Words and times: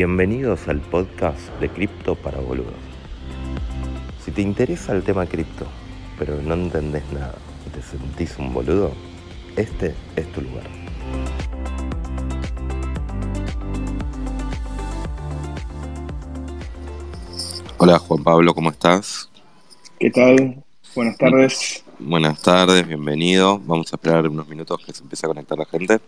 Bienvenidos 0.00 0.68
al 0.68 0.80
podcast 0.80 1.40
de 1.58 1.68
Cripto 1.68 2.14
para 2.14 2.38
Boludos. 2.38 2.72
Si 4.24 4.30
te 4.30 4.42
interesa 4.42 4.92
el 4.92 5.02
tema 5.02 5.26
cripto, 5.26 5.66
pero 6.16 6.40
no 6.40 6.54
entendés 6.54 7.02
nada 7.12 7.34
y 7.66 7.70
te 7.70 7.82
sentís 7.82 8.38
un 8.38 8.54
boludo, 8.54 8.92
este 9.56 9.96
es 10.14 10.32
tu 10.32 10.42
lugar. 10.42 10.62
Hola 17.78 17.98
Juan 17.98 18.22
Pablo, 18.22 18.54
¿cómo 18.54 18.70
estás? 18.70 19.28
¿Qué 19.98 20.12
tal? 20.12 20.62
Buenas 20.94 21.18
tardes. 21.18 21.84
Buenas 21.98 22.40
tardes, 22.40 22.86
bienvenido. 22.86 23.58
Vamos 23.58 23.92
a 23.92 23.96
esperar 23.96 24.28
unos 24.28 24.46
minutos 24.46 24.80
que 24.86 24.92
se 24.92 25.02
empiece 25.02 25.26
a 25.26 25.30
conectar 25.30 25.58
la 25.58 25.64
gente. 25.64 25.98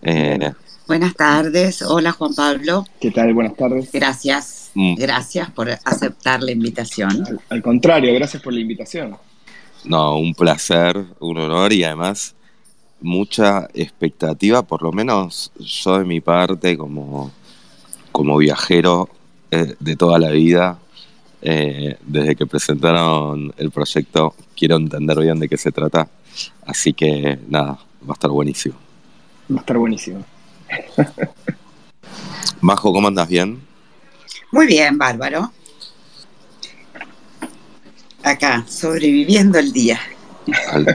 Eh, 0.00 0.54
Buenas 0.86 1.14
tardes, 1.14 1.80
hola 1.82 2.12
Juan 2.12 2.34
Pablo. 2.34 2.84
¿Qué 3.00 3.10
tal? 3.10 3.32
Buenas 3.34 3.56
tardes. 3.56 3.90
Gracias, 3.92 4.72
mm. 4.74 4.96
gracias 4.96 5.50
por 5.50 5.70
aceptar 5.70 6.42
la 6.42 6.50
invitación. 6.50 7.24
Al, 7.48 7.62
contrario, 7.62 8.12
gracias 8.14 8.42
por 8.42 8.52
la 8.52 8.60
invitación. 8.60 9.16
No, 9.84 10.16
un 10.16 10.34
placer, 10.34 11.04
un 11.20 11.38
honor 11.38 11.72
y 11.72 11.84
además 11.84 12.34
mucha 13.00 13.68
expectativa, 13.74 14.62
por 14.62 14.82
lo 14.82 14.92
menos 14.92 15.52
yo 15.58 15.98
de 15.98 16.04
mi 16.04 16.20
parte 16.20 16.76
como, 16.76 17.30
como 18.10 18.36
viajero 18.38 19.08
eh, 19.50 19.74
de 19.78 19.96
toda 19.96 20.18
la 20.18 20.30
vida, 20.30 20.78
eh, 21.42 21.96
desde 22.06 22.36
que 22.36 22.46
presentaron 22.46 23.52
el 23.56 23.70
proyecto, 23.70 24.34
quiero 24.56 24.76
entender 24.76 25.18
bien 25.20 25.38
de 25.38 25.48
qué 25.48 25.56
se 25.56 25.72
trata. 25.72 26.08
Así 26.66 26.92
que 26.92 27.38
nada, 27.48 27.78
va 28.02 28.10
a 28.10 28.14
estar 28.14 28.30
buenísimo. 28.30 28.74
Va 29.50 29.56
a 29.56 29.60
estar 29.60 29.78
buenísimo. 29.78 30.24
Majo, 32.60 32.92
¿cómo 32.92 33.08
andas? 33.08 33.28
¿Bien? 33.28 33.60
Muy 34.52 34.66
bien, 34.66 34.98
Bárbaro. 34.98 35.52
Acá, 38.22 38.64
sobreviviendo 38.68 39.58
el 39.58 39.72
día. 39.72 39.98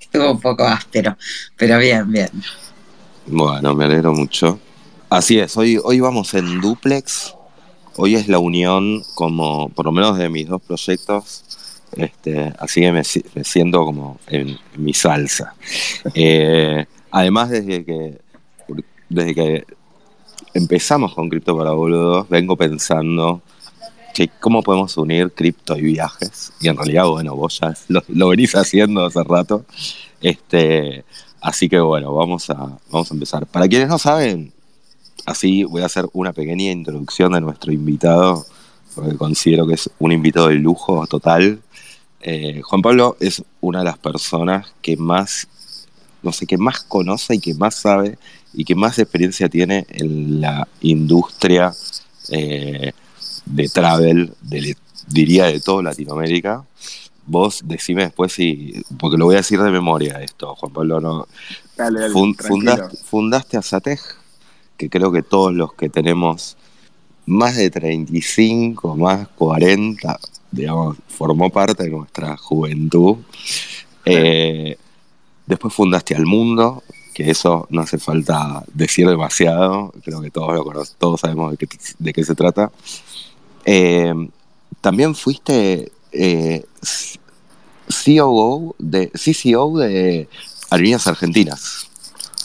Estuvo 0.00 0.32
un 0.32 0.40
poco 0.40 0.64
áspero, 0.64 1.16
pero 1.56 1.78
bien, 1.78 2.10
bien. 2.10 2.30
Bueno, 3.26 3.74
me 3.74 3.84
alegro 3.84 4.12
mucho. 4.12 4.60
Así 5.08 5.38
es, 5.38 5.56
hoy, 5.56 5.78
hoy 5.82 6.00
vamos 6.00 6.34
en 6.34 6.60
duplex. 6.60 7.34
Hoy 7.96 8.14
es 8.14 8.28
la 8.28 8.38
unión 8.38 9.02
como, 9.14 9.70
por 9.70 9.86
lo 9.86 9.92
menos 9.92 10.18
de 10.18 10.28
mis 10.28 10.48
dos 10.48 10.60
proyectos. 10.60 11.44
Este, 11.92 12.52
así 12.58 12.82
que 12.82 12.92
me, 12.92 13.04
siento 13.04 13.84
como 13.84 14.18
en, 14.26 14.58
mi 14.76 14.92
salsa. 14.92 15.54
Eh, 16.14 16.84
además, 17.10 17.50
desde 17.50 17.84
que 17.84 18.18
desde 19.08 19.34
que 19.34 19.66
empezamos 20.54 21.14
con 21.14 21.28
Cripto 21.28 21.56
para 21.56 21.72
Boludos, 21.72 22.28
vengo 22.28 22.56
pensando 22.56 23.42
que 24.14 24.28
cómo 24.40 24.62
podemos 24.62 24.96
unir 24.96 25.30
cripto 25.32 25.76
y 25.76 25.82
viajes. 25.82 26.52
Y 26.60 26.68
en 26.68 26.76
realidad, 26.76 27.06
bueno, 27.06 27.36
vos 27.36 27.60
ya 27.60 27.74
lo, 28.08 28.28
venís 28.28 28.54
haciendo 28.54 29.04
hace 29.04 29.22
rato. 29.22 29.66
Este, 30.22 31.04
así 31.40 31.68
que 31.68 31.78
bueno, 31.78 32.14
vamos 32.14 32.48
a, 32.48 32.78
vamos 32.90 33.10
a 33.10 33.14
empezar. 33.14 33.46
Para 33.46 33.68
quienes 33.68 33.88
no 33.88 33.98
saben, 33.98 34.52
así 35.26 35.64
voy 35.64 35.82
a 35.82 35.86
hacer 35.86 36.08
una 36.14 36.32
pequeña 36.32 36.70
introducción 36.70 37.32
de 37.32 37.42
nuestro 37.42 37.72
invitado, 37.72 38.46
porque 38.94 39.16
considero 39.16 39.66
que 39.66 39.74
es 39.74 39.90
un 39.98 40.12
invitado 40.12 40.48
de 40.48 40.54
lujo 40.54 41.06
total. 41.06 41.60
Eh, 42.22 42.62
Juan 42.64 42.80
Pablo 42.80 43.18
es 43.20 43.42
una 43.60 43.80
de 43.80 43.84
las 43.84 43.98
personas 43.98 44.72
que 44.80 44.96
más, 44.96 45.46
no 46.22 46.32
sé, 46.32 46.46
que 46.46 46.56
más 46.56 46.80
conoce 46.80 47.34
y 47.34 47.40
que 47.40 47.52
más 47.52 47.74
sabe 47.74 48.18
y 48.56 48.64
que 48.64 48.74
más 48.74 48.98
experiencia 48.98 49.48
tiene 49.50 49.86
en 49.90 50.40
la 50.40 50.66
industria 50.80 51.72
eh, 52.30 52.92
de 53.44 53.68
travel, 53.68 54.32
diría 55.06 55.44
de 55.46 55.60
toda 55.60 55.82
Latinoamérica. 55.82 56.64
Vos 57.26 57.60
decime 57.64 58.04
después 58.04 58.32
si, 58.32 58.82
porque 58.98 59.18
lo 59.18 59.26
voy 59.26 59.34
a 59.34 59.38
decir 59.38 59.60
de 59.60 59.70
memoria 59.70 60.22
esto, 60.22 60.54
Juan 60.54 60.72
Pablo, 60.72 61.00
no. 61.00 61.26
fundaste, 62.42 62.96
fundaste 63.04 63.56
a 63.58 63.62
Satej, 63.62 64.00
que 64.78 64.88
creo 64.88 65.12
que 65.12 65.22
todos 65.22 65.52
los 65.52 65.74
que 65.74 65.90
tenemos 65.90 66.56
más 67.26 67.56
de 67.56 67.70
35, 67.70 68.96
más 68.96 69.28
40, 69.36 70.18
digamos, 70.50 70.96
formó 71.08 71.50
parte 71.50 71.84
de 71.84 71.90
nuestra 71.90 72.38
juventud. 72.38 73.16
Eh, 74.04 74.78
después 75.44 75.74
fundaste 75.74 76.14
Al 76.14 76.24
Mundo, 76.24 76.82
que 77.16 77.30
eso 77.30 77.66
no 77.70 77.80
hace 77.80 77.96
falta 77.96 78.62
decir 78.74 79.08
demasiado, 79.08 79.90
creo 80.04 80.20
que 80.20 80.30
todos 80.30 80.52
lo 80.52 80.84
todos 80.98 81.18
sabemos 81.18 81.56
de 81.56 82.12
qué, 82.12 82.24
se 82.24 82.34
trata. 82.34 82.70
Eh, 83.64 84.12
también 84.82 85.14
fuiste 85.14 85.92
eh, 86.12 86.66
COO 87.88 88.76
de, 88.78 89.10
CCO 89.12 89.78
de 89.78 90.28
Aerolíneas 90.68 91.06
Argentinas. 91.06 91.88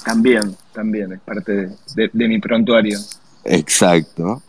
También, 0.06 0.56
también, 0.72 1.12
es 1.12 1.20
parte 1.20 1.72
de, 1.94 2.28
mi 2.30 2.40
prontuario. 2.40 2.98
Exacto. 3.44 4.42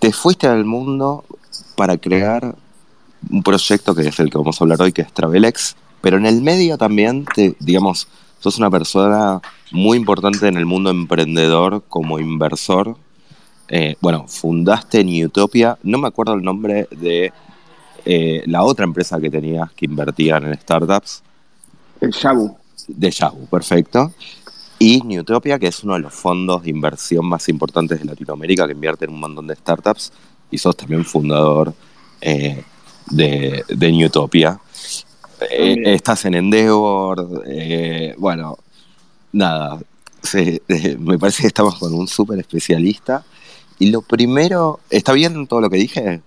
Te 0.00 0.10
fuiste 0.10 0.48
al 0.48 0.64
mundo 0.64 1.24
para 1.76 1.96
crear 1.98 2.56
un 3.30 3.44
proyecto 3.44 3.94
que 3.94 4.08
es 4.08 4.18
el 4.18 4.28
que 4.28 4.38
vamos 4.38 4.60
a 4.60 4.64
hablar 4.64 4.82
hoy, 4.82 4.90
que 4.90 5.02
es 5.02 5.12
Travelex, 5.12 5.76
pero 6.06 6.18
en 6.18 6.26
el 6.26 6.40
medio 6.40 6.78
también, 6.78 7.24
te, 7.24 7.56
digamos, 7.58 8.06
sos 8.38 8.58
una 8.58 8.70
persona 8.70 9.42
muy 9.72 9.98
importante 9.98 10.46
en 10.46 10.56
el 10.56 10.64
mundo 10.64 10.88
emprendedor 10.88 11.82
como 11.88 12.20
inversor. 12.20 12.96
Eh, 13.66 13.96
bueno, 14.00 14.28
fundaste 14.28 15.04
Utopia, 15.26 15.76
no 15.82 15.98
me 15.98 16.06
acuerdo 16.06 16.34
el 16.34 16.42
nombre 16.42 16.86
de 16.92 17.32
eh, 18.04 18.40
la 18.46 18.62
otra 18.62 18.84
empresa 18.84 19.20
que 19.20 19.30
tenías 19.30 19.72
que 19.72 19.86
invertía 19.86 20.36
en 20.36 20.54
startups. 20.54 21.24
El 22.00 22.12
Shabu. 22.12 22.56
De 22.86 23.10
Shabu, 23.10 23.44
perfecto. 23.48 24.12
Y 24.78 25.00
Newtopia, 25.00 25.58
que 25.58 25.66
es 25.66 25.82
uno 25.82 25.94
de 25.94 26.00
los 26.02 26.14
fondos 26.14 26.62
de 26.62 26.70
inversión 26.70 27.26
más 27.26 27.48
importantes 27.48 27.98
de 27.98 28.04
Latinoamérica, 28.04 28.68
que 28.68 28.74
invierte 28.74 29.06
en 29.06 29.10
un 29.10 29.18
montón 29.18 29.48
de 29.48 29.56
startups, 29.56 30.12
y 30.52 30.58
sos 30.58 30.76
también 30.76 31.04
fundador 31.04 31.74
eh, 32.20 32.62
de, 33.10 33.64
de 33.66 33.90
Newtopia. 33.90 34.60
Eh, 35.40 35.82
estás 35.84 36.24
en 36.24 36.34
Endeavor, 36.34 37.42
eh, 37.46 38.14
bueno, 38.16 38.58
nada, 39.32 39.78
eh, 40.34 40.96
me 40.98 41.18
parece 41.18 41.42
que 41.42 41.48
estamos 41.48 41.78
con 41.78 41.92
un 41.94 42.08
súper 42.08 42.38
especialista. 42.38 43.24
Y 43.78 43.90
lo 43.90 44.00
primero, 44.00 44.80
¿está 44.88 45.12
bien 45.12 45.46
todo 45.46 45.60
lo 45.60 45.68
que 45.68 45.76
dije? 45.76 46.22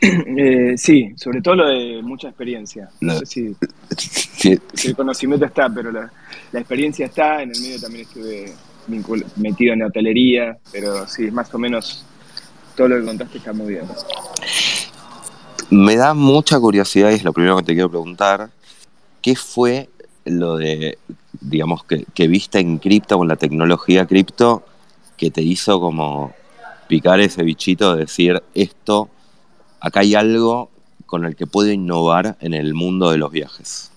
sí, 0.76 1.12
sobre 1.16 1.40
todo 1.40 1.56
lo 1.56 1.68
de 1.68 2.02
mucha 2.02 2.28
experiencia. 2.28 2.90
No 3.00 3.18
sé 3.20 3.26
si, 3.26 3.56
el 4.88 4.96
conocimiento 4.96 5.46
está, 5.46 5.68
pero 5.72 5.92
la, 5.92 6.10
experiencia 6.52 7.06
está. 7.06 7.42
En 7.42 7.52
el 7.52 7.60
medio 7.60 7.80
también 7.80 8.06
estuve 8.06 8.52
metido 9.36 9.74
en 9.74 9.82
hotelería, 9.82 10.58
pero 10.72 11.06
sí, 11.06 11.30
más 11.30 11.54
o 11.54 11.58
menos 11.58 12.04
todo 12.76 12.88
lo 12.88 12.98
que 12.98 13.06
contaste 13.06 13.38
está 13.38 13.52
muy 13.52 13.74
bien. 13.74 13.84
Me 15.70 15.96
da 15.96 16.14
mucha 16.14 16.58
curiosidad 16.60 17.10
y 17.10 17.14
es 17.14 17.24
lo 17.24 17.32
primero 17.32 17.56
que 17.56 17.62
te 17.62 17.72
quiero 17.72 17.90
preguntar. 17.90 18.50
¿Qué 19.20 19.36
fue 19.36 19.88
lo 20.24 20.56
de, 20.56 20.98
digamos, 21.40 21.84
que, 21.84 22.28
viste 22.28 22.58
en 22.58 22.78
cripto, 22.78 23.18
con 23.18 23.28
la 23.28 23.36
tecnología 23.36 24.06
cripto, 24.06 24.64
que 25.16 25.30
te 25.30 25.42
hizo 25.42 25.80
como 25.80 26.34
picar 26.88 27.20
ese 27.20 27.42
bichito 27.42 27.94
de 27.94 28.00
decir, 28.02 28.42
esto, 28.54 29.08
acá 29.80 30.00
hay 30.00 30.14
algo 30.14 30.70
con 31.06 31.24
el 31.24 31.36
que 31.36 31.46
puedo 31.46 31.70
innovar 31.70 32.36
en 32.40 32.54
el 32.54 32.74
mundo 32.74 33.10
de 33.10 33.18
los 33.18 33.30
viajes? 33.30 33.92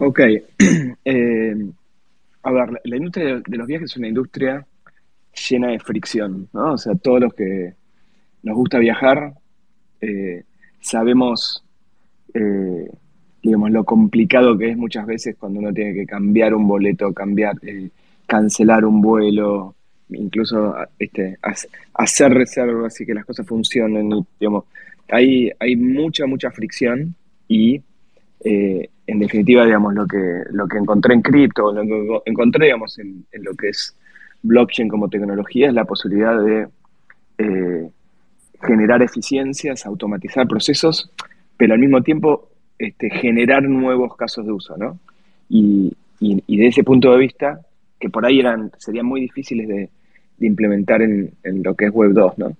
Ok. 0.00 0.20
Eh, 1.04 1.54
a 2.42 2.50
ver, 2.50 2.80
la 2.84 2.96
industria 2.96 3.42
de 3.46 3.56
los 3.56 3.66
viajes 3.66 3.90
es 3.90 3.96
una 3.96 4.08
industria 4.08 4.66
llena 5.48 5.68
de 5.68 5.78
fricción, 5.78 6.48
¿no? 6.52 6.74
O 6.74 6.78
sea, 6.78 6.94
todos 6.96 7.20
los 7.20 7.34
que 7.34 7.74
nos 8.42 8.56
gusta 8.56 8.78
viajar, 8.78 9.34
eh, 10.00 10.44
sabemos, 10.80 11.64
eh, 12.34 12.90
digamos, 13.42 13.70
lo 13.70 13.84
complicado 13.84 14.56
que 14.56 14.70
es 14.70 14.76
muchas 14.76 15.06
veces 15.06 15.36
cuando 15.38 15.60
uno 15.60 15.72
tiene 15.72 15.94
que 15.94 16.06
cambiar 16.06 16.54
un 16.54 16.66
boleto, 16.66 17.12
cambiar, 17.12 17.56
eh, 17.62 17.90
cancelar 18.26 18.84
un 18.84 19.00
vuelo, 19.00 19.74
incluso 20.10 20.74
este, 20.98 21.38
hacer 21.94 22.32
reservas 22.32 23.00
y 23.00 23.06
que 23.06 23.14
las 23.14 23.24
cosas 23.24 23.46
funcionen. 23.46 24.10
Digamos, 24.38 24.64
hay, 25.08 25.50
hay 25.58 25.76
mucha, 25.76 26.26
mucha 26.26 26.50
fricción 26.50 27.14
y 27.46 27.82
eh, 28.44 28.88
en 29.06 29.18
definitiva, 29.18 29.64
digamos, 29.64 29.94
lo 29.94 30.06
que, 30.06 30.42
lo 30.50 30.68
que 30.68 30.78
encontré 30.78 31.14
en 31.14 31.22
cripto, 31.22 31.72
lo 31.72 31.82
que 31.82 32.30
encontré, 32.30 32.66
digamos, 32.66 32.98
en, 32.98 33.24
lo 33.32 33.54
que 33.54 33.70
es 33.70 33.96
blockchain 34.42 34.88
como 34.88 35.08
tecnología 35.08 35.68
es 35.68 35.74
la 35.74 35.84
posibilidad 35.84 36.40
de 36.42 36.68
generar 38.60 39.02
eficiencias, 39.02 39.86
automatizar 39.86 40.46
procesos, 40.46 41.10
pero 41.56 41.74
al 41.74 41.80
mismo 41.80 42.02
tiempo 42.02 42.48
este, 42.78 43.10
generar 43.10 43.62
nuevos 43.64 44.16
casos 44.16 44.46
de 44.46 44.52
uso, 44.52 44.76
¿no? 44.76 44.98
Y, 45.48 45.92
de 46.20 46.66
ese 46.66 46.82
punto 46.82 47.12
de 47.12 47.18
vista, 47.18 47.60
que 47.98 48.10
por 48.10 48.26
ahí 48.26 48.40
eran, 48.40 48.72
serían 48.78 49.06
muy 49.06 49.20
difíciles 49.20 49.68
de, 49.68 49.88
implementar 50.40 51.02
en, 51.02 51.32
lo 51.64 51.74
que 51.74 51.86
es 51.86 51.90
Web 51.92 52.12
2, 52.12 52.38
¿no? 52.38 52.56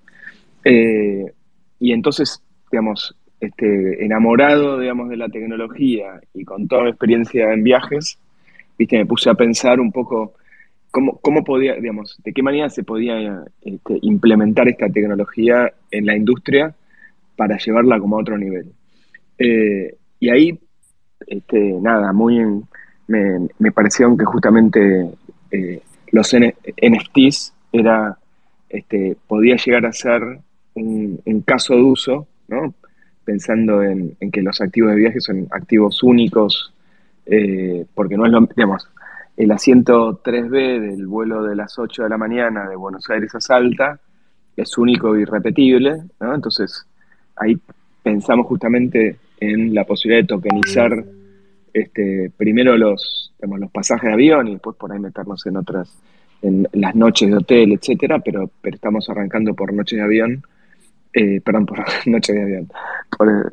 Eh, 0.64 1.32
y 1.78 1.92
entonces, 1.92 2.42
digamos, 2.72 3.14
este, 3.40 4.04
enamorado, 4.04 4.80
digamos, 4.80 5.08
de 5.08 5.16
la 5.16 5.28
tecnología 5.28 6.20
y 6.34 6.44
con 6.44 6.66
toda 6.66 6.84
mi 6.84 6.90
experiencia 6.90 7.52
en 7.52 7.62
viajes, 7.62 8.18
viste, 8.76 8.98
me 8.98 9.06
puse 9.06 9.30
a 9.30 9.34
pensar 9.34 9.78
un 9.78 9.92
poco 9.92 10.34
cómo, 10.90 11.19
cómo 11.19 11.44
podía, 11.44 11.75
digamos, 11.75 12.19
de 12.25 12.32
qué 12.32 12.43
manera 12.43 12.69
se 12.70 12.82
podía 12.82 13.44
este, 13.62 13.99
implementar 14.02 14.69
esta 14.69 14.88
tecnología 14.88 15.73
en 15.90 16.06
la 16.06 16.17
industria 16.17 16.75
para 17.37 17.56
llevarla 17.58 17.99
como 17.99 18.17
a 18.17 18.20
otro 18.20 18.37
nivel. 18.37 18.73
Eh, 19.38 19.94
y 20.20 20.31
ahí, 20.31 20.58
este, 21.26 21.58
nada, 21.81 22.12
muy 22.12 22.44
me, 23.06 23.49
me 23.58 23.73
pareció 23.73 24.17
que 24.17 24.25
justamente 24.25 25.11
eh, 25.50 25.81
los 26.12 26.35
NFTs 26.35 27.55
era, 27.73 28.19
este, 28.69 29.17
podía 29.26 29.56
llegar 29.56 29.87
a 29.87 29.93
ser 29.93 30.23
un, 30.75 31.43
caso 31.44 31.75
de 31.75 31.82
uso, 31.82 32.26
¿no? 32.49 32.75
pensando 33.25 33.82
en, 33.82 34.17
que 34.32 34.43
los 34.43 34.61
activos 34.61 34.91
de 34.91 34.96
viaje 34.96 35.20
son 35.20 35.49
activos 35.50 36.02
únicos, 36.02 36.73
eh, 37.26 37.84
porque 37.94 38.17
no 38.17 38.25
es 38.26 38.32
lo, 38.32 38.41
digamos, 38.56 38.88
el 39.38 39.52
asiento 39.52 40.20
3B 40.20 40.81
del 40.81 41.06
vuelo 41.06 41.44
de 41.44 41.55
las 41.55 41.79
8 41.79 42.02
de 42.02 42.08
la 42.08 42.19
mañana 42.19 42.69
de 42.69 42.75
Buenos 42.75 43.08
Aires 43.08 43.32
a 43.37 43.40
Salta 43.40 44.00
es 44.56 44.76
único 44.76 45.17
y 45.17 45.25
repetible, 45.25 46.02
¿no? 46.19 46.35
Entonces, 46.35 46.85
ahí 47.37 47.56
pensamos 48.02 48.46
justamente 48.49 49.17
en 49.38 49.73
la 49.73 49.85
posibilidad 49.85 50.23
de 50.23 50.26
tokenizar 50.26 51.05
este, 51.73 52.32
primero 52.37 52.76
los, 52.76 53.32
los 53.40 53.70
pasajes 53.70 54.08
de 54.08 54.14
avión 54.14 54.49
y 54.49 54.52
después 54.55 54.76
por 54.76 54.90
ahí 54.90 54.99
meternos 54.99 55.46
en 55.46 55.56
otras, 55.56 55.96
en 56.43 56.67
las 56.73 56.96
noches 56.96 57.31
de 57.31 57.37
hotel, 57.37 57.73
etcétera, 57.75 58.19
pero, 58.19 58.50
pero 58.61 58.75
estamos 58.75 59.08
arrancando 59.08 59.55
por 59.55 59.73
noches 59.73 59.99
de 59.99 60.05
avión, 60.05 60.43
eh, 61.12 61.41
perdón, 61.43 61.67
por 61.67 61.84
noches 62.06 62.34
de 62.34 62.43
avión, 62.43 62.69
por, 63.17 63.52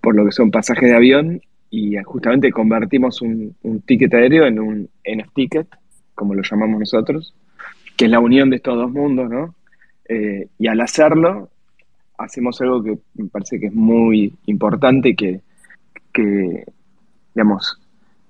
por, 0.00 0.14
lo 0.14 0.24
que 0.24 0.30
son 0.30 0.52
pasajes 0.52 0.88
de 0.88 0.94
avión 0.94 1.40
y 1.70 1.96
justamente 2.04 2.50
convertimos 2.50 3.20
un, 3.22 3.54
ticket 3.84 4.14
aéreo 4.14 4.46
en 4.46 4.58
un 4.58 4.88
NFT 5.04 5.34
ticket, 5.34 5.68
como 6.14 6.34
lo 6.34 6.42
llamamos 6.42 6.80
nosotros, 6.80 7.34
que 7.96 8.06
es 8.06 8.10
la 8.10 8.20
unión 8.20 8.50
de 8.50 8.56
estos 8.56 8.76
dos 8.76 8.90
mundos, 8.90 9.28
¿no? 9.30 9.54
Eh, 10.08 10.48
y 10.58 10.68
al 10.68 10.80
hacerlo, 10.80 11.50
hacemos 12.18 12.60
algo 12.60 12.82
que 12.82 12.98
me 13.14 13.28
parece 13.28 13.58
que 13.60 13.66
es 13.66 13.74
muy 13.74 14.34
importante, 14.46 15.14
que, 15.14 15.40
que 16.12 16.64
digamos, 17.34 17.80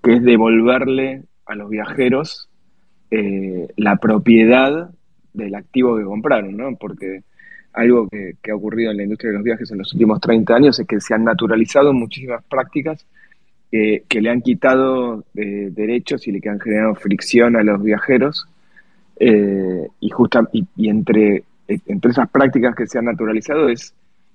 que 0.02 0.14
es 0.14 0.22
devolverle 0.22 1.22
a 1.46 1.54
los 1.54 1.70
viajeros 1.70 2.48
eh, 3.10 3.68
la 3.76 3.96
propiedad 3.96 4.90
del 5.32 5.54
activo 5.54 5.96
que 5.96 6.04
compraron, 6.04 6.56
¿no? 6.56 6.76
Porque 6.76 7.22
algo 7.72 8.08
que, 8.08 8.34
ha 8.50 8.54
ocurrido 8.54 8.90
en 8.90 8.96
la 8.96 9.02
industria 9.04 9.30
de 9.30 9.36
los 9.36 9.44
viajes 9.44 9.70
en 9.70 9.78
los 9.78 9.92
últimos 9.92 10.20
30 10.20 10.54
años 10.54 10.78
es 10.80 10.86
que 10.86 11.00
se 11.00 11.14
han 11.14 11.24
naturalizado 11.24 11.92
muchísimas 11.92 12.42
prácticas 12.44 13.06
que 13.70 14.20
le 14.20 14.30
han 14.30 14.42
quitado 14.42 15.24
eh, 15.34 15.68
derechos 15.70 16.26
y 16.26 16.32
le 16.32 16.48
han 16.48 16.60
generado 16.60 16.94
fricción 16.94 17.56
a 17.56 17.62
los 17.62 17.82
viajeros. 17.82 18.46
Eh, 19.18 19.88
y, 20.00 20.10
justa, 20.10 20.48
y, 20.52 20.88
entre, 20.88 21.44
entre 21.66 22.10
esas 22.10 22.28
prácticas 22.30 22.74
que 22.74 22.86
se 22.86 22.98
han 22.98 23.06
naturalizado 23.06 23.68
es 23.68 23.94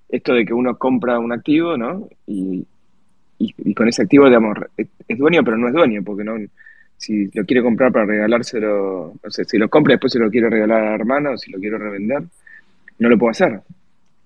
esto 0.09 0.33
de 0.33 0.45
que 0.45 0.53
uno 0.53 0.77
compra 0.77 1.19
un 1.19 1.31
activo, 1.31 1.77
¿no? 1.77 2.07
Y, 2.27 2.65
y, 3.37 3.73
con 3.73 3.87
ese 3.87 4.03
activo, 4.03 4.25
digamos, 4.25 4.57
es, 4.77 5.17
dueño, 5.17 5.43
pero 5.43 5.57
no 5.57 5.67
es 5.67 5.73
dueño, 5.73 6.03
porque 6.03 6.23
no 6.23 6.35
si 6.97 7.31
lo 7.33 7.43
quiere 7.45 7.63
comprar 7.63 7.91
para 7.91 8.05
regalárselo, 8.05 9.13
no 9.23 9.31
sé, 9.31 9.43
si 9.45 9.57
lo 9.57 9.69
compra 9.69 9.93
después 9.93 10.13
se 10.13 10.19
lo 10.19 10.29
quiere 10.29 10.51
regalar 10.51 10.83
a 10.83 10.89
la 10.89 10.95
hermana 10.95 11.31
o 11.31 11.37
si 11.37 11.51
lo 11.51 11.57
quiere 11.57 11.79
revender, 11.79 12.23
no 12.99 13.09
lo 13.09 13.17
puede 13.17 13.31
hacer. 13.31 13.61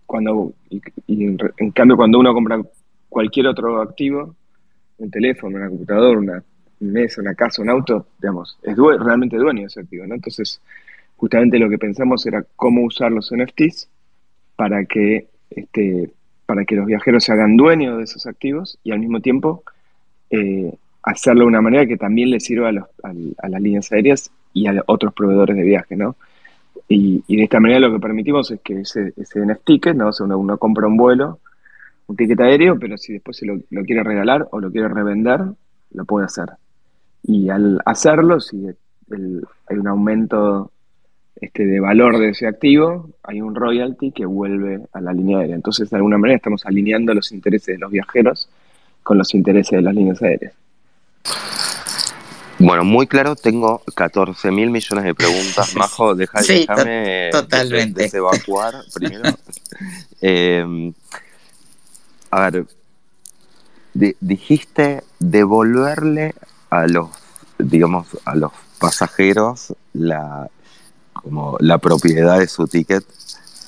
Cuando, 0.05 0.51
y, 0.69 0.81
en, 1.07 1.71
cambio, 1.71 1.95
cuando 1.95 2.19
uno 2.19 2.33
compra 2.33 2.61
cualquier 3.07 3.47
otro 3.47 3.81
activo, 3.81 4.35
un 4.97 5.11
teléfono, 5.11 5.57
una 5.57 5.69
computadora, 5.69 6.19
una 6.19 6.43
mesa, 6.79 7.21
una 7.21 7.35
casa, 7.35 7.61
un 7.61 7.69
auto, 7.69 8.07
digamos, 8.19 8.57
es 8.63 8.75
realmente 8.77 9.37
dueño 9.37 9.61
de 9.61 9.67
ese 9.67 9.81
activo, 9.81 10.05
¿no? 10.05 10.15
Entonces, 10.15 10.61
justamente 11.17 11.59
lo 11.59 11.69
que 11.69 11.77
pensamos 11.77 12.25
era 12.25 12.45
cómo 12.55 12.83
usar 12.83 13.11
los 13.11 13.31
NFTs 13.31 13.89
para 14.55 14.85
que 14.85 15.27
este, 15.49 16.09
para 16.45 16.65
que 16.65 16.75
los 16.75 16.85
viajeros 16.85 17.23
se 17.23 17.31
hagan 17.31 17.57
dueños 17.57 17.97
de 17.97 18.03
esos 18.03 18.27
activos 18.27 18.77
y 18.83 18.91
al 18.91 18.99
mismo 18.99 19.19
tiempo 19.19 19.63
eh, 20.29 20.73
hacerlo 21.03 21.41
de 21.41 21.47
una 21.47 21.61
manera 21.61 21.85
que 21.85 21.97
también 21.97 22.31
les 22.31 22.43
sirva 22.43 22.69
a, 22.69 23.47
las 23.47 23.61
líneas 23.61 23.91
aéreas 23.91 24.31
y 24.53 24.67
a 24.67 24.83
otros 24.87 25.13
proveedores 25.13 25.55
de 25.55 25.63
viaje, 25.63 25.95
¿no? 25.95 26.15
Y, 26.87 27.23
de 27.27 27.43
esta 27.43 27.59
manera 27.59 27.79
lo 27.79 27.93
que 27.93 27.99
permitimos 27.99 28.51
es 28.51 28.59
que 28.61 28.81
ese, 28.81 29.13
NFT, 29.17 29.87
¿no? 29.95 30.09
O 30.09 30.37
uno, 30.37 30.57
compra 30.57 30.87
un 30.87 30.97
vuelo, 30.97 31.39
un 32.07 32.15
ticket 32.15 32.39
aéreo, 32.39 32.77
pero 32.79 32.97
si 32.97 33.13
después 33.13 33.37
se 33.37 33.45
lo, 33.45 33.59
quiere 33.85 34.03
regalar 34.03 34.47
o 34.51 34.59
lo 34.59 34.71
quiere 34.71 34.87
revender, 34.87 35.41
lo 35.91 36.05
puede 36.05 36.25
hacer. 36.25 36.49
Y 37.23 37.49
al 37.49 37.79
hacerlo, 37.85 38.39
si 38.39 38.67
hay 38.67 39.77
un 39.77 39.87
aumento 39.87 40.71
este, 41.35 41.65
de 41.65 41.79
valor 41.79 42.19
de 42.19 42.29
ese 42.29 42.47
activo, 42.47 43.09
hay 43.23 43.41
un 43.41 43.55
royalty 43.55 44.11
que 44.11 44.25
vuelve 44.25 44.81
a 44.93 45.01
la 45.01 45.13
línea 45.13 45.39
aérea. 45.39 45.55
Entonces, 45.55 45.89
de 45.89 45.97
alguna 45.97 46.17
manera, 46.17 46.37
estamos 46.37 46.65
alineando 46.65 47.13
los 47.13 47.31
intereses 47.31 47.75
de 47.75 47.79
los 47.79 47.91
viajeros 47.91 48.49
con 49.03 49.17
los 49.17 49.33
intereses 49.33 49.71
de 49.77 49.81
las 49.81 49.93
líneas 49.93 50.21
aéreas. 50.21 50.53
Bueno, 52.57 52.85
muy 52.85 53.05
claro, 53.05 53.35
tengo 53.35 53.81
14 53.95 54.49
mil 54.49 54.69
millones 54.69 55.03
de 55.03 55.13
preguntas. 55.13 55.75
Majo, 55.75 56.15
deja, 56.15 56.41
sí, 56.41 56.65
déjame 56.67 57.29
totalmente. 57.31 58.09
evacuar 58.15 58.75
primero. 58.93 59.23
Em, 60.21 60.93
a 62.35 62.49
ver, 62.49 62.65
dijiste 63.93 65.03
devolverle 65.19 66.35
a 66.69 66.85
los, 66.87 67.09
digamos, 67.57 68.07
a 68.25 68.35
los 68.35 68.51
pasajeros 68.77 69.73
la, 69.93 70.49
como 71.13 71.55
la 71.59 71.77
propiedad 71.77 72.39
de 72.39 72.47
su 72.47 72.67
ticket. 72.67 73.05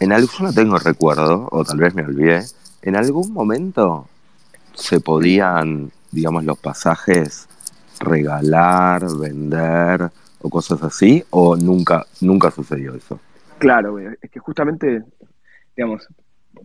En 0.02 0.12
algo, 0.12 0.28
yo 0.38 0.44
no 0.44 0.54
tengo 0.54 0.78
recuerdo, 0.78 1.48
o 1.50 1.64
tal 1.64 1.78
vez 1.78 1.96
me 1.96 2.04
olvidé, 2.04 2.46
en 2.81 2.98
algún 2.98 3.31
momento 3.31 4.07
se 4.74 5.00
podían, 5.00 5.92
digamos, 6.12 6.44
los 6.44 6.59
pasajes 6.59 7.47
regalar, 8.00 9.07
vender 9.18 10.12
o 10.42 10.50
cosas 10.50 10.83
así, 10.83 11.24
o 11.30 11.56
nunca, 11.56 12.06
nunca 12.21 12.52
sucedió 12.52 12.94
eso. 12.94 13.19
Claro, 13.59 13.97
es 13.97 14.30
que 14.30 14.40
justamente, 14.40 15.04
digamos, 15.76 16.07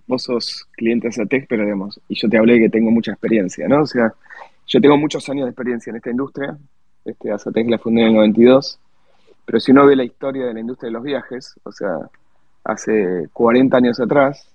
vos 0.07 0.23
sos 0.23 0.67
cliente 0.73 1.09
de 1.09 1.13
Satec, 1.13 1.47
pero 1.49 1.65
digamos, 1.65 2.01
y 2.09 2.15
yo 2.15 2.29
te 2.29 2.39
hablé 2.39 2.59
que 2.59 2.69
tengo 2.69 2.91
mucha 2.91 3.13
experiencia, 3.13 3.69
¿no? 3.69 3.83
O 3.83 3.87
sea, 3.87 4.13
yo 4.67 4.81
tengo 4.81 4.97
muchos 4.97 5.29
años 5.29 5.45
de 5.45 5.51
experiencia 5.51 5.91
en 5.91 5.97
esta 5.97 6.11
industria, 6.11 6.57
este, 7.05 7.33
Azatec 7.33 7.69
la 7.69 7.79
fundé 7.79 8.03
en 8.03 8.09
el 8.09 8.15
92, 8.15 8.79
pero 9.45 9.61
si 9.61 9.73
uno 9.73 9.87
ve 9.87 9.97
la 9.97 10.05
historia 10.05 10.47
de 10.47 10.55
la 10.55 10.61
industria 10.61 10.89
de 10.89 10.93
los 10.93 11.03
viajes, 11.03 11.55
o 11.65 11.73
sea, 11.73 11.99
hace 12.65 13.29
40 13.33 13.77
años 13.77 14.01
atrás, 14.01 14.49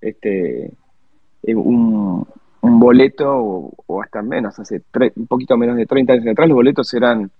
este, 0.00 0.72
eh, 1.42 1.54
un, 1.54 2.26
boleto, 2.60 3.72
o, 3.86 4.02
hasta 4.02 4.22
menos, 4.22 4.58
hace 4.58 4.82
un 5.16 5.26
poquito 5.26 5.56
menos 5.56 5.76
de 5.76 5.86
30 5.86 6.12
años 6.14 6.26
atrás, 6.26 6.48
los 6.48 6.56
boletos 6.56 6.92
eran 6.94 7.30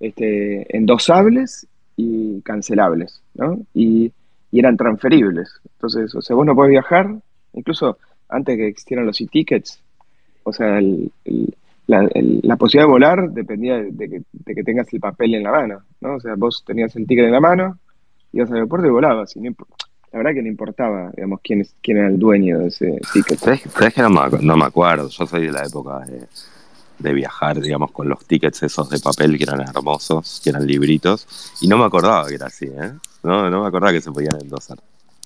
este, 0.00 0.76
endosables 0.76 1.66
y 1.96 2.40
cancelables, 2.42 3.22
¿no? 3.34 3.58
Y, 3.72 4.12
eran 4.58 4.76
transferibles. 4.76 5.60
Entonces, 5.74 6.14
o 6.14 6.22
sea, 6.22 6.36
vos 6.36 6.46
no 6.46 6.54
podés 6.54 6.70
viajar, 6.70 7.14
incluso 7.52 7.98
antes 8.28 8.56
que 8.56 8.68
existieran 8.68 9.06
los 9.06 9.20
e-tickets, 9.20 9.80
o 10.44 10.52
sea, 10.52 10.78
el 10.78 11.10
la, 11.86 12.56
posibilidad 12.56 12.86
de 12.86 12.92
volar 12.92 13.30
dependía 13.30 13.76
de, 13.76 14.22
que, 14.46 14.64
tengas 14.64 14.92
el 14.92 15.00
papel 15.00 15.34
en 15.34 15.42
la 15.42 15.52
mano, 15.52 15.82
¿no? 16.00 16.14
O 16.16 16.20
sea, 16.20 16.34
vos 16.36 16.62
tenías 16.66 16.94
el 16.96 17.06
ticket 17.06 17.26
en 17.26 17.32
la 17.32 17.40
mano, 17.40 17.78
ibas 18.32 18.48
al 18.50 18.56
aeropuerto 18.56 18.86
y 18.86 18.90
volabas. 18.90 19.36
Y 19.36 19.40
la 19.40 19.52
verdad 20.12 20.32
que 20.32 20.42
no 20.42 20.48
importaba, 20.48 21.10
digamos, 21.14 21.40
quién, 21.42 21.66
quién 21.82 21.98
era 21.98 22.08
el 22.08 22.18
dueño 22.18 22.60
de 22.60 22.68
ese 22.68 23.00
ticket. 23.12 23.38
¿Sabes, 23.38 23.94
que 23.94 24.02
no 24.02 24.56
me, 24.56 24.64
acuerdo? 24.64 25.08
Yo 25.08 25.26
soy 25.26 25.46
de 25.46 25.52
la 25.52 25.64
época 25.64 26.00
de, 26.00 26.26
de, 26.98 27.12
viajar, 27.12 27.60
digamos, 27.60 27.90
con 27.90 28.08
los 28.08 28.24
tickets 28.24 28.62
esos 28.62 28.88
de 28.88 28.98
papel 29.00 29.36
que 29.36 29.44
eran 29.44 29.60
hermosos, 29.60 30.40
que 30.42 30.50
eran 30.50 30.66
libritos, 30.66 31.26
y 31.60 31.68
no 31.68 31.76
me 31.76 31.84
acordaba 31.84 32.26
que 32.28 32.36
era 32.36 32.46
así, 32.46 32.66
¿eh? 32.66 32.92
No, 33.24 33.50
no 33.50 33.62
me 33.62 33.68
acordaba 33.68 33.92
que 33.92 34.00
se 34.00 34.12
podían 34.12 34.40
endosar. 34.40 34.78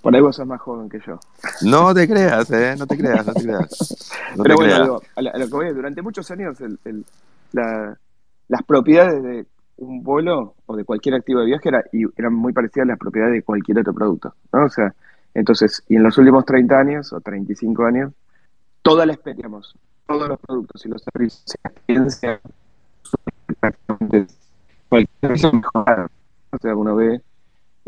Por 0.03 0.15
ahí 0.15 0.23
vos 0.23 0.37
sos 0.37 0.47
más 0.47 0.61
joven 0.61 0.89
que 0.89 1.01
yo. 1.05 1.19
No 1.63 1.93
te 1.93 2.09
creas, 2.09 2.51
¿eh? 2.53 2.77
No 2.79 2.87
te 2.87 2.97
creas, 2.97 3.27
no 3.27 3.33
te 3.35 3.43
creas. 3.43 4.13
Pero 4.43 4.55
bueno, 4.57 5.01
a, 5.17 5.21
lo, 5.23 5.47
que 5.47 5.53
voy, 5.53 5.73
durante 5.75 6.01
muchos 6.03 6.31
años 6.31 6.57
las 7.53 8.63
propiedades 8.67 9.23
de 9.23 9.47
un 9.79 10.03
vuelo 10.03 10.55
o 10.67 10.77
de 10.77 10.85
cualquier 10.85 11.17
activo 11.17 11.41
de 11.41 11.47
viaje 11.47 11.69
era, 11.69 11.85
y 11.93 12.05
eran 12.17 12.35
muy 12.35 12.53
parecidas 12.53 12.85
a 12.85 12.93
las 12.93 12.99
propiedades 12.99 13.35
de 13.35 13.43
cualquier 13.43 13.81
otro 13.81 13.93
producto, 13.93 14.35
¿no? 14.53 14.65
O 14.65 14.69
sea, 14.69 14.95
entonces, 15.35 15.83
y 15.89 15.97
en 15.97 16.03
los 16.03 16.17
últimos 16.19 16.45
30 16.45 16.79
años 16.79 17.13
o 17.13 17.21
35 17.21 17.85
años, 17.85 18.13
toda 18.83 19.05
la 19.07 19.13
experiencia, 19.13 19.51
todos 20.07 20.29
los 20.29 20.41
productos 20.41 20.87
y 20.87 20.89
los 20.89 21.03
servicios, 21.03 21.57
experiencia 21.65 22.41
servicio 25.21 25.53
mejorar. 25.53 26.11
O 26.51 26.59
sea, 26.59 26.75
uno 26.75 26.97
ve, 26.97 27.21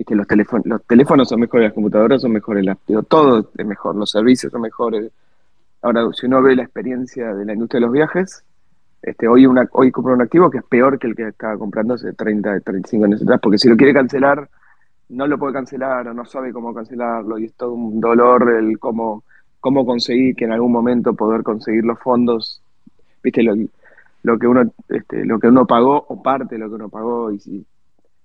viste, 0.00 0.14
los 0.14 0.26
teléfonos, 0.26 0.64
los 0.64 0.83
teléfonos 0.87 1.28
son 1.28 1.40
mejores, 1.40 1.66
las 1.66 1.75
computadoras 1.75 2.23
son 2.23 2.33
mejores, 2.33 2.64
las, 2.64 2.78
todo 3.07 3.50
es 3.54 3.66
mejor, 3.66 3.97
los 3.97 4.11
servicios 4.11 4.50
son 4.50 4.62
mejores. 4.62 5.12
Ahora, 5.83 6.09
si 6.14 6.25
uno 6.25 6.40
ve 6.40 6.57
la 6.57 6.62
experiencia 6.62 7.35
de 7.35 7.45
la 7.45 7.52
industria 7.52 7.80
de 7.80 7.87
los 7.87 7.92
viajes, 7.92 8.42
este, 9.02 9.28
hoy, 9.28 9.45
una, 9.45 9.69
hoy 9.73 9.92
compra 9.92 10.14
un 10.14 10.23
activo 10.23 10.50
que 10.50 10.59
es 10.59 10.64
peor 10.64 10.99
que 10.99 11.07
el 11.07 11.14
que 11.14 11.28
estaba 11.28 11.59
comprando 11.59 11.95
hace 11.95 12.14
30, 12.14 12.61
35 12.61 13.04
años 13.04 13.23
atrás, 13.23 13.40
porque 13.42 13.59
si 13.59 13.69
lo 13.69 13.76
quiere 13.76 13.92
cancelar, 13.92 14.49
no 15.11 15.26
lo 15.26 15.38
puede 15.38 15.52
cancelar 15.52 16.09
o 16.09 16.14
no 16.14 16.25
sabe 16.25 16.50
cómo 16.50 16.73
cancelarlo 16.73 17.38
y 17.38 17.45
es 17.45 17.52
todo 17.52 17.75
un 17.75 18.00
dolor 18.00 18.54
el 18.59 18.78
cómo, 18.78 19.25
cómo 19.61 19.85
conseguir 19.85 20.35
que 20.35 20.47
en 20.47 20.52
algún 20.52 20.73
momento 20.73 21.12
poder 21.12 21.42
conseguir 21.42 21.85
los 21.85 21.99
fondos, 21.99 22.62
viste, 23.23 23.42
lo, 23.42 23.54
lo 24.23 24.38
que 24.38 24.47
uno 24.47 24.62
este, 24.88 25.26
lo 25.26 25.38
que 25.38 25.49
uno 25.49 25.66
pagó 25.66 26.07
o 26.09 26.23
parte 26.23 26.54
de 26.54 26.59
lo 26.59 26.71
que 26.71 26.76
uno 26.76 26.88
pagó 26.88 27.33
y 27.33 27.66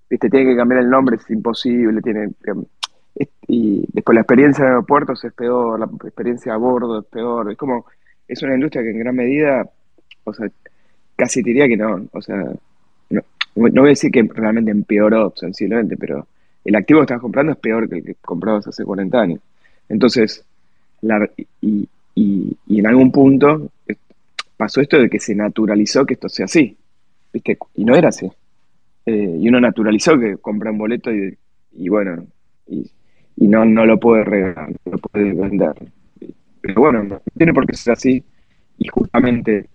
viste 0.09 0.29
tiene 0.29 0.51
que 0.51 0.57
cambiar 0.57 0.81
el 0.81 0.89
nombre 0.89 1.17
es 1.17 1.29
imposible 1.29 2.01
tiene 2.01 2.29
y 3.47 3.85
después 3.93 4.13
la 4.13 4.21
experiencia 4.21 4.63
en 4.63 4.69
aeropuertos 4.69 5.23
es 5.23 5.33
peor 5.33 5.79
la 5.79 5.85
experiencia 5.85 6.53
a 6.53 6.57
bordo 6.57 6.99
es 6.99 7.05
peor 7.05 7.51
es 7.51 7.57
como 7.57 7.85
es 8.27 8.41
una 8.43 8.55
industria 8.55 8.83
que 8.83 8.91
en 8.91 8.99
gran 8.99 9.15
medida 9.15 9.69
o 10.23 10.33
sea 10.33 10.47
casi 11.15 11.41
diría 11.41 11.67
que 11.67 11.77
no 11.77 12.07
o 12.11 12.21
sea 12.21 12.43
no, 13.09 13.21
voy 13.55 13.71
a 13.77 13.89
decir 13.89 14.11
que 14.11 14.23
realmente 14.23 14.71
empeoró 14.71 15.33
sensiblemente 15.35 15.95
pero 15.97 16.27
el 16.63 16.75
activo 16.75 16.99
que 16.99 17.03
estás 17.05 17.21
comprando 17.21 17.53
es 17.53 17.59
peor 17.59 17.87
que 17.87 17.99
el 17.99 18.03
que 18.03 18.15
comprabas 18.15 18.67
hace 18.67 18.83
40 18.83 19.19
años 19.19 19.39
entonces 19.87 20.43
y, 21.61 21.87
y, 22.15 22.57
y 22.67 22.79
en 22.79 22.87
algún 22.87 23.11
punto 23.11 23.69
pasó 24.57 24.81
esto 24.81 24.97
de 24.97 25.09
que 25.09 25.19
se 25.19 25.35
naturalizó 25.35 26.05
que 26.05 26.15
esto 26.15 26.29
sea 26.29 26.45
así, 26.45 26.77
¿viste? 27.33 27.57
Y 27.75 27.85
no 27.85 27.95
era 27.95 28.09
así. 28.09 28.29
Eh, 29.05 29.37
y 29.39 29.49
uno 29.49 29.59
naturalizó 29.59 30.17
que 30.19 30.37
compra 30.37 30.71
un 30.71 30.77
boleto 30.77 31.11
y, 31.11 31.89
bueno, 31.89 32.25
y, 32.67 32.89
no, 33.37 33.65
no 33.65 33.85
lo 33.85 33.99
puede 33.99 34.23
regalar, 34.23 34.69
no 34.69 34.91
lo 34.93 34.97
puede 34.97 35.33
vender. 35.33 35.73
Pero 36.61 36.81
bueno, 36.81 37.03
no 37.03 37.21
tiene 37.37 37.53
por 37.53 37.67
qué 37.67 37.75
ser 37.75 37.93
así. 37.93 38.23
Y 38.77 38.87
justamente 38.87 39.67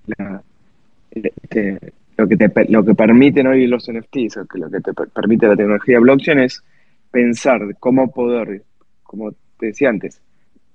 este, 1.10 1.78
lo, 2.16 2.28
que 2.28 2.36
te, 2.36 2.50
lo 2.68 2.84
que 2.84 2.94
permiten 2.94 3.46
hoy 3.46 3.66
los 3.66 3.90
NFTs, 3.90 4.38
o 4.38 4.46
que 4.46 4.58
lo 4.58 4.70
que 4.70 4.80
te 4.80 4.92
permite 4.92 5.46
la 5.46 5.56
tecnología 5.56 6.00
blockchain 6.00 6.40
es 6.40 6.62
pensar 7.10 7.76
cómo 7.78 8.10
poder, 8.10 8.62
como 9.02 9.32
te 9.58 9.66
decía 9.66 9.88
antes, 9.88 10.20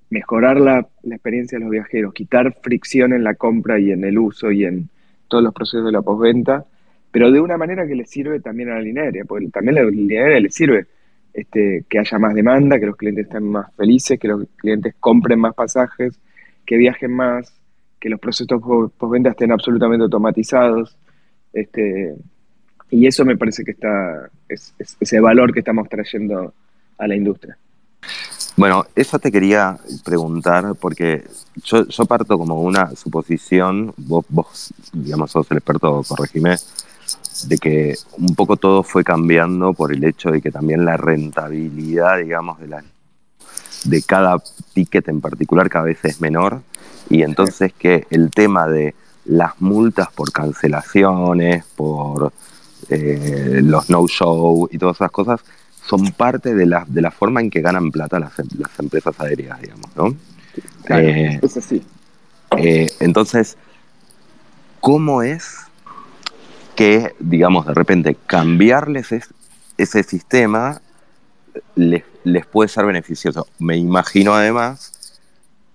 mejorar 0.09 0.59
la, 0.59 0.88
experiencia 1.03 1.57
de 1.57 1.63
los 1.63 1.71
viajeros, 1.71 2.13
quitar 2.13 2.53
fricción 2.62 3.13
en 3.13 3.24
la 3.24 3.35
compra 3.35 3.79
y 3.79 3.91
en 3.91 4.03
el 4.03 4.17
uso 4.17 4.51
y 4.51 4.65
en 4.65 4.89
todos 5.27 5.43
los 5.43 5.53
procesos 5.53 5.85
de 5.85 5.91
la 5.91 6.01
postventa, 6.01 6.65
pero 7.15 7.31
de 7.31 7.39
una 7.39 7.55
manera 7.55 7.88
que 7.88 7.95
le 7.95 8.05
sirve 8.05 8.41
también 8.41 8.72
a 8.72 8.74
la 8.74 8.81
línea 8.81 9.03
aérea, 9.03 9.24
porque 9.24 9.48
también 9.48 9.77
a 9.77 9.84
la 9.84 9.89
línea 9.89 10.22
aérea 10.22 10.41
le 10.41 10.50
sirve 10.50 10.86
este, 11.34 11.86
que 11.88 12.00
haya 12.00 12.19
más 12.19 12.36
demanda, 12.36 12.77
que 12.77 12.88
los 12.88 12.98
clientes 12.98 13.27
estén 13.27 13.48
más 13.48 13.74
felices, 13.75 14.19
que 14.19 14.27
los 14.27 14.45
clientes 14.57 14.95
compren 15.00 15.39
más 15.39 15.53
pasajes, 15.53 16.19
que 16.65 16.75
viajen 16.75 17.13
más, 17.13 17.53
que 18.01 18.10
los 18.10 18.19
procesos 18.19 18.62
postventa 18.98 19.29
estén 19.29 19.53
absolutamente 19.53 20.03
automatizados. 20.03 20.98
Este, 21.53 22.15
y 22.89 23.07
eso 23.07 23.24
me 23.24 23.38
parece 23.38 23.63
que 23.63 23.72
está, 23.72 24.29
es, 24.50 24.75
es 24.77 24.98
ese 25.00 25.22
valor 25.22 25.53
que 25.53 25.60
estamos 25.60 25.88
trayendo 25.88 26.53
a 26.98 27.07
la 27.07 27.15
industria. 27.15 27.57
Bueno, 28.57 28.84
eso 28.93 29.19
te 29.19 29.31
quería 29.31 29.77
preguntar, 30.03 30.75
porque 30.81 31.24
yo, 31.63 31.88
yo 31.88 32.05
parto 32.05 32.38
como 32.38 32.62
una 32.62 32.93
suposición, 32.93 33.93
vos, 33.95 34.25
vos, 34.27 34.74
digamos, 34.91 35.31
sos 35.31 35.50
el 35.51 35.60
experto, 35.60 36.03
corregime, 36.05 36.57
de 37.47 37.57
que 37.57 37.95
un 38.17 38.35
poco 38.35 38.57
todo 38.57 38.83
fue 38.83 39.03
cambiando 39.03 39.74
por 39.74 39.93
el 39.93 40.03
hecho 40.03 40.31
de 40.31 40.41
que 40.41 40.51
también 40.51 40.85
la 40.85 40.97
rentabilidad, 40.97 42.19
digamos, 42.19 42.59
de, 42.59 42.67
la, 42.67 42.83
de 43.83 44.01
cada 44.03 44.38
ticket 44.74 45.07
en 45.09 45.21
particular 45.21 45.69
cada 45.69 45.85
vez 45.85 46.03
es 46.03 46.21
menor, 46.21 46.62
y 47.09 47.21
entonces 47.21 47.74
que 47.74 48.07
el 48.09 48.31
tema 48.31 48.67
de 48.67 48.95
las 49.25 49.59
multas 49.62 50.09
por 50.12 50.31
cancelaciones, 50.31 51.65
por 51.75 52.31
eh, 52.89 53.59
los 53.63 53.89
no-show 53.89 54.67
y 54.71 54.77
todas 54.77 54.97
esas 54.97 55.12
cosas, 55.12 55.41
son 55.85 56.12
parte 56.13 56.55
de 56.55 56.65
la, 56.65 56.85
de 56.88 57.01
la 57.01 57.12
forma 57.12 57.41
en 57.41 57.50
que 57.50 57.62
ganan 57.62 57.91
plata 57.91 58.19
las, 58.19 58.33
las 58.57 58.79
empresas 58.79 59.19
aéreas, 59.19 59.62
digamos, 59.62 59.95
¿no? 59.95 60.15
Claro, 60.83 61.07
eh, 61.07 61.39
es 61.41 61.57
así. 61.57 61.83
Eh, 62.57 62.88
entonces, 63.00 63.57
¿cómo 64.79 65.21
es 65.21 65.64
que, 66.75 67.15
digamos, 67.20 67.65
de 67.65 67.74
repente 67.74 68.15
cambiarles 68.27 69.12
ese 69.77 70.03
sistema 70.03 70.82
les, 71.75 72.03
les, 72.24 72.46
puede 72.46 72.70
ser 72.70 72.86
beneficioso? 72.86 73.48
Me 73.60 73.77
imagino 73.77 74.34
además 74.34 74.91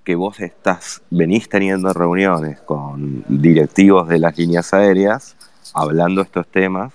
que 0.05 0.15
vos 0.15 0.41
estás, 0.41 1.03
venís 1.11 1.49
teniendo 1.49 1.93
reuniones 1.93 2.61
con 2.61 3.25
directivos 3.29 4.09
de 4.09 4.19
las 4.19 4.37
líneas 4.39 4.73
aéreas, 4.73 5.37
hablando 5.75 6.23
estos 6.23 6.47
temas 6.49 6.93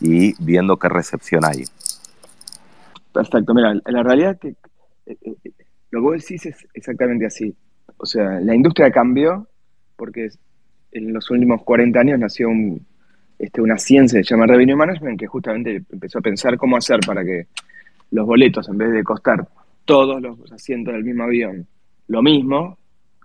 y 0.00 0.34
viendo 0.42 0.76
qué 0.78 0.88
recepción 0.88 1.44
hay. 1.44 1.64
Perfecto, 3.12 3.54
mira, 3.54 3.74
la 3.86 4.02
realidad 4.02 4.32
es 4.32 4.40
que 4.40 4.48
eh, 5.06 5.16
eh, 5.22 5.52
lo 5.90 6.00
que 6.00 6.04
vos 6.04 6.20
decís 6.20 6.46
es 6.46 6.66
exactamente 6.74 7.26
así. 7.26 7.54
O 7.96 8.06
sea, 8.06 8.40
la 8.40 8.54
industria 8.54 8.90
cambió 8.90 9.46
porque 9.96 10.28
en 10.92 11.12
los 11.12 11.30
últimos 11.30 11.62
40 11.62 12.00
años 12.00 12.18
nació 12.18 12.48
este, 13.38 13.60
una 13.60 13.78
ciencia 13.78 14.18
de 14.18 14.24
llamar 14.24 14.50
Revenue 14.50 14.76
Management 14.76 15.18
que 15.18 15.26
justamente 15.26 15.82
empezó 15.90 16.18
a 16.18 16.22
pensar 16.22 16.56
cómo 16.56 16.76
hacer 16.76 17.00
para 17.06 17.24
que 17.24 17.46
los 18.10 18.26
boletos, 18.26 18.68
en 18.68 18.78
vez 18.78 18.92
de 18.92 19.02
costar 19.02 19.46
todos 19.84 20.20
los 20.20 20.52
asientos 20.52 20.94
del 20.94 21.04
mismo 21.04 21.24
avión 21.24 21.66
lo 22.08 22.22
mismo, 22.22 22.78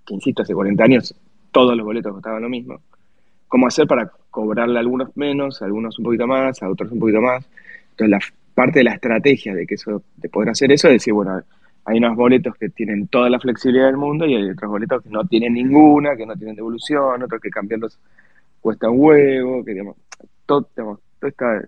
que 0.05 0.13
insisto, 0.13 0.43
hace 0.43 0.53
40 0.53 0.83
años 0.83 1.15
todos 1.51 1.75
los 1.75 1.85
boletos 1.85 2.13
costaban 2.13 2.41
lo 2.41 2.49
mismo, 2.49 2.79
cómo 3.47 3.67
hacer 3.67 3.87
para 3.87 4.11
cobrarle 4.29 4.77
a 4.77 4.81
algunos 4.81 5.15
menos, 5.17 5.61
a 5.61 5.65
algunos 5.65 5.97
un 5.99 6.05
poquito 6.05 6.27
más, 6.27 6.61
a 6.61 6.69
otros 6.69 6.91
un 6.91 6.99
poquito 6.99 7.21
más. 7.21 7.45
Entonces, 7.91 8.09
la, 8.09 8.19
parte 8.59 8.79
de 8.79 8.83
la 8.83 8.95
estrategia 8.95 9.55
de 9.55 9.65
que 9.65 9.75
eso, 9.75 10.03
de 10.17 10.27
poder 10.27 10.49
hacer 10.49 10.69
eso 10.73 10.89
es 10.89 10.95
decir, 10.95 11.13
bueno, 11.13 11.41
hay 11.85 11.97
unos 11.97 12.13
boletos 12.17 12.53
que 12.55 12.67
tienen 12.67 13.07
toda 13.07 13.29
la 13.29 13.39
flexibilidad 13.39 13.85
del 13.85 13.95
mundo 13.95 14.25
y 14.25 14.35
hay 14.35 14.49
otros 14.49 14.69
boletos 14.69 15.01
que 15.01 15.09
no 15.09 15.23
tienen 15.25 15.53
ninguna, 15.53 16.17
que 16.17 16.25
no 16.25 16.35
tienen 16.35 16.57
devolución, 16.57 17.23
otros 17.23 17.39
que 17.39 17.49
cambiarlos 17.49 17.97
cuesta 18.61 18.89
un 18.89 18.99
huevo, 18.99 19.63
que 19.63 19.71
digamos, 19.71 19.95
todo, 20.45 20.67
digamos, 20.75 20.99
todas 21.19 21.67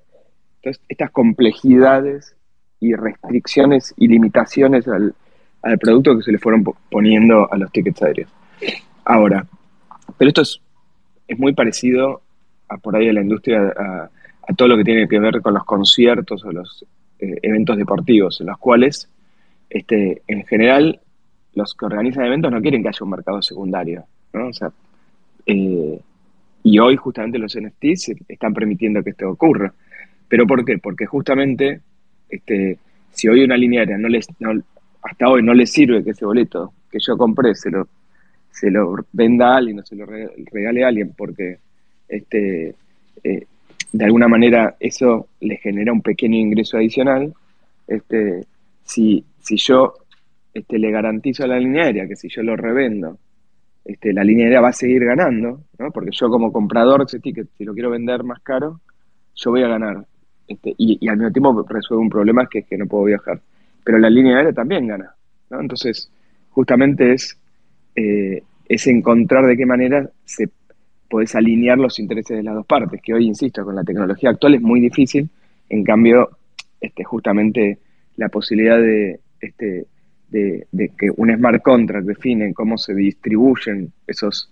estas 0.87 1.11
complejidades 1.11 2.35
y 2.79 2.93
restricciones 2.95 3.93
y 3.97 4.07
limitaciones 4.07 4.87
al, 4.87 5.13
al, 5.61 5.77
producto 5.77 6.17
que 6.17 6.23
se 6.23 6.31
le 6.31 6.37
fueron 6.37 6.63
poniendo 6.89 7.51
a 7.51 7.57
los 7.57 7.71
tickets 7.71 8.01
aéreos. 8.01 8.29
Ahora, 9.05 9.45
pero 10.17 10.29
esto 10.29 10.41
es, 10.41 10.59
es 11.27 11.39
muy 11.39 11.53
parecido 11.53 12.21
a 12.67 12.77
por 12.77 12.95
ahí 12.95 13.09
a 13.09 13.13
la 13.13 13.21
industria, 13.21 13.73
a, 13.77 14.09
todo 14.55 14.67
lo 14.67 14.77
que 14.77 14.83
tiene 14.83 15.07
que 15.07 15.19
ver 15.19 15.41
con 15.41 15.53
los 15.53 15.63
conciertos 15.63 16.43
o 16.43 16.51
los 16.51 16.85
eh, 17.19 17.37
eventos 17.41 17.77
deportivos, 17.77 18.41
en 18.41 18.47
los 18.47 18.57
cuales, 18.57 19.09
este, 19.69 20.21
en 20.27 20.45
general, 20.45 20.99
los 21.53 21.73
que 21.73 21.85
organizan 21.85 22.25
eventos 22.25 22.51
no 22.51 22.61
quieren 22.61 22.81
que 22.81 22.89
haya 22.89 22.99
un 23.01 23.11
mercado 23.11 23.41
secundario, 23.41 24.03
¿no? 24.33 24.47
O 24.47 24.53
sea, 24.53 24.71
eh, 25.45 25.99
y 26.63 26.79
hoy 26.79 26.95
justamente 26.95 27.39
los 27.39 27.57
NFTs 27.57 28.13
están 28.27 28.53
permitiendo 28.53 29.03
que 29.03 29.11
esto 29.11 29.29
ocurra. 29.29 29.73
¿Pero 30.27 30.45
por 30.45 30.63
qué? 30.63 30.77
Porque 30.77 31.05
justamente, 31.05 31.81
este, 32.29 32.77
si 33.11 33.27
hoy 33.27 33.43
una 33.43 33.57
línea 33.57 33.81
aérea 33.81 33.97
no 33.97 34.07
les, 34.07 34.27
hasta 35.01 35.27
hoy 35.27 35.43
no 35.43 35.53
les 35.53 35.71
sirve 35.71 36.03
que 36.03 36.11
ese 36.11 36.25
boleto 36.25 36.73
que 36.89 36.99
yo 36.99 37.17
compré 37.17 37.55
se 37.55 37.69
lo, 37.69 37.87
se 38.51 38.69
lo 38.69 38.95
venda 39.11 39.53
a 39.53 39.57
alguien 39.57 39.79
o 39.79 39.85
se 39.85 39.95
lo 39.95 40.05
regale 40.05 40.83
a 40.83 40.87
alguien 40.87 41.13
porque 41.17 41.57
este, 42.07 42.75
eh, 43.23 43.45
de 43.91 44.05
alguna 44.05 44.27
manera 44.27 44.75
eso 44.79 45.27
le 45.39 45.57
genera 45.57 45.91
un 45.91 46.01
pequeño 46.01 46.37
ingreso 46.37 46.77
adicional. 46.77 47.33
Este, 47.87 48.45
si, 48.83 49.23
si 49.39 49.57
yo 49.57 49.95
este, 50.53 50.79
le 50.79 50.91
garantizo 50.91 51.43
a 51.43 51.47
la 51.47 51.59
línea 51.59 51.85
aérea 51.85 52.07
que 52.07 52.15
si 52.15 52.29
yo 52.29 52.43
lo 52.43 52.55
revendo, 52.55 53.17
este, 53.83 54.13
la 54.13 54.23
línea 54.23 54.61
va 54.61 54.69
a 54.69 54.73
seguir 54.73 55.03
ganando, 55.05 55.61
¿no? 55.77 55.91
porque 55.91 56.11
yo 56.11 56.29
como 56.29 56.51
comprador 56.51 57.05
de 57.09 57.19
ticket, 57.19 57.47
si 57.57 57.63
lo 57.65 57.73
quiero 57.73 57.89
vender 57.89 58.23
más 58.23 58.39
caro, 58.41 58.79
yo 59.35 59.51
voy 59.51 59.63
a 59.63 59.67
ganar. 59.67 60.05
Este, 60.47 60.73
y, 60.77 61.07
al 61.07 61.17
mismo 61.17 61.31
tiempo 61.31 61.65
resuelve 61.67 62.03
un 62.03 62.09
problema 62.09 62.47
que 62.47 62.59
es 62.59 62.67
que 62.67 62.77
no 62.77 62.85
puedo 62.85 63.05
viajar. 63.05 63.41
Pero 63.83 63.97
la 63.97 64.09
línea 64.09 64.37
aérea 64.37 64.53
también 64.53 64.87
gana. 64.87 65.15
¿no? 65.49 65.61
Entonces, 65.61 66.11
justamente 66.49 67.13
es, 67.13 67.37
eh, 67.95 68.43
es 68.67 68.87
encontrar 68.87 69.45
de 69.45 69.57
qué 69.57 69.65
manera 69.65 70.09
se 70.25 70.49
podés 71.09 71.35
alinear 71.35 71.77
los 71.77 71.99
intereses 71.99 72.37
de 72.37 72.43
las 72.43 72.55
dos 72.55 72.65
partes, 72.65 73.01
que 73.01 73.13
hoy, 73.13 73.25
insisto, 73.25 73.65
con 73.65 73.75
la 73.75 73.83
tecnología 73.83 74.29
actual 74.29 74.55
es 74.55 74.61
muy 74.61 74.79
difícil, 74.79 75.29
en 75.69 75.83
cambio, 75.83 76.29
este, 76.79 77.03
justamente 77.03 77.79
la 78.15 78.29
posibilidad 78.29 78.77
de, 78.77 79.19
este, 79.41 79.85
de, 80.31 80.91
que 80.97 81.09
un 81.15 81.35
smart 81.35 81.61
contract 81.61 82.05
define 82.05 82.53
cómo 82.53 82.77
se 82.77 82.93
distribuyen 82.93 83.91
esos 84.07 84.49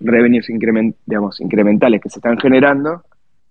revenues 0.00 0.50
incrementales 0.50 2.00
que 2.00 2.10
se 2.10 2.18
están 2.18 2.38
generando, 2.38 3.02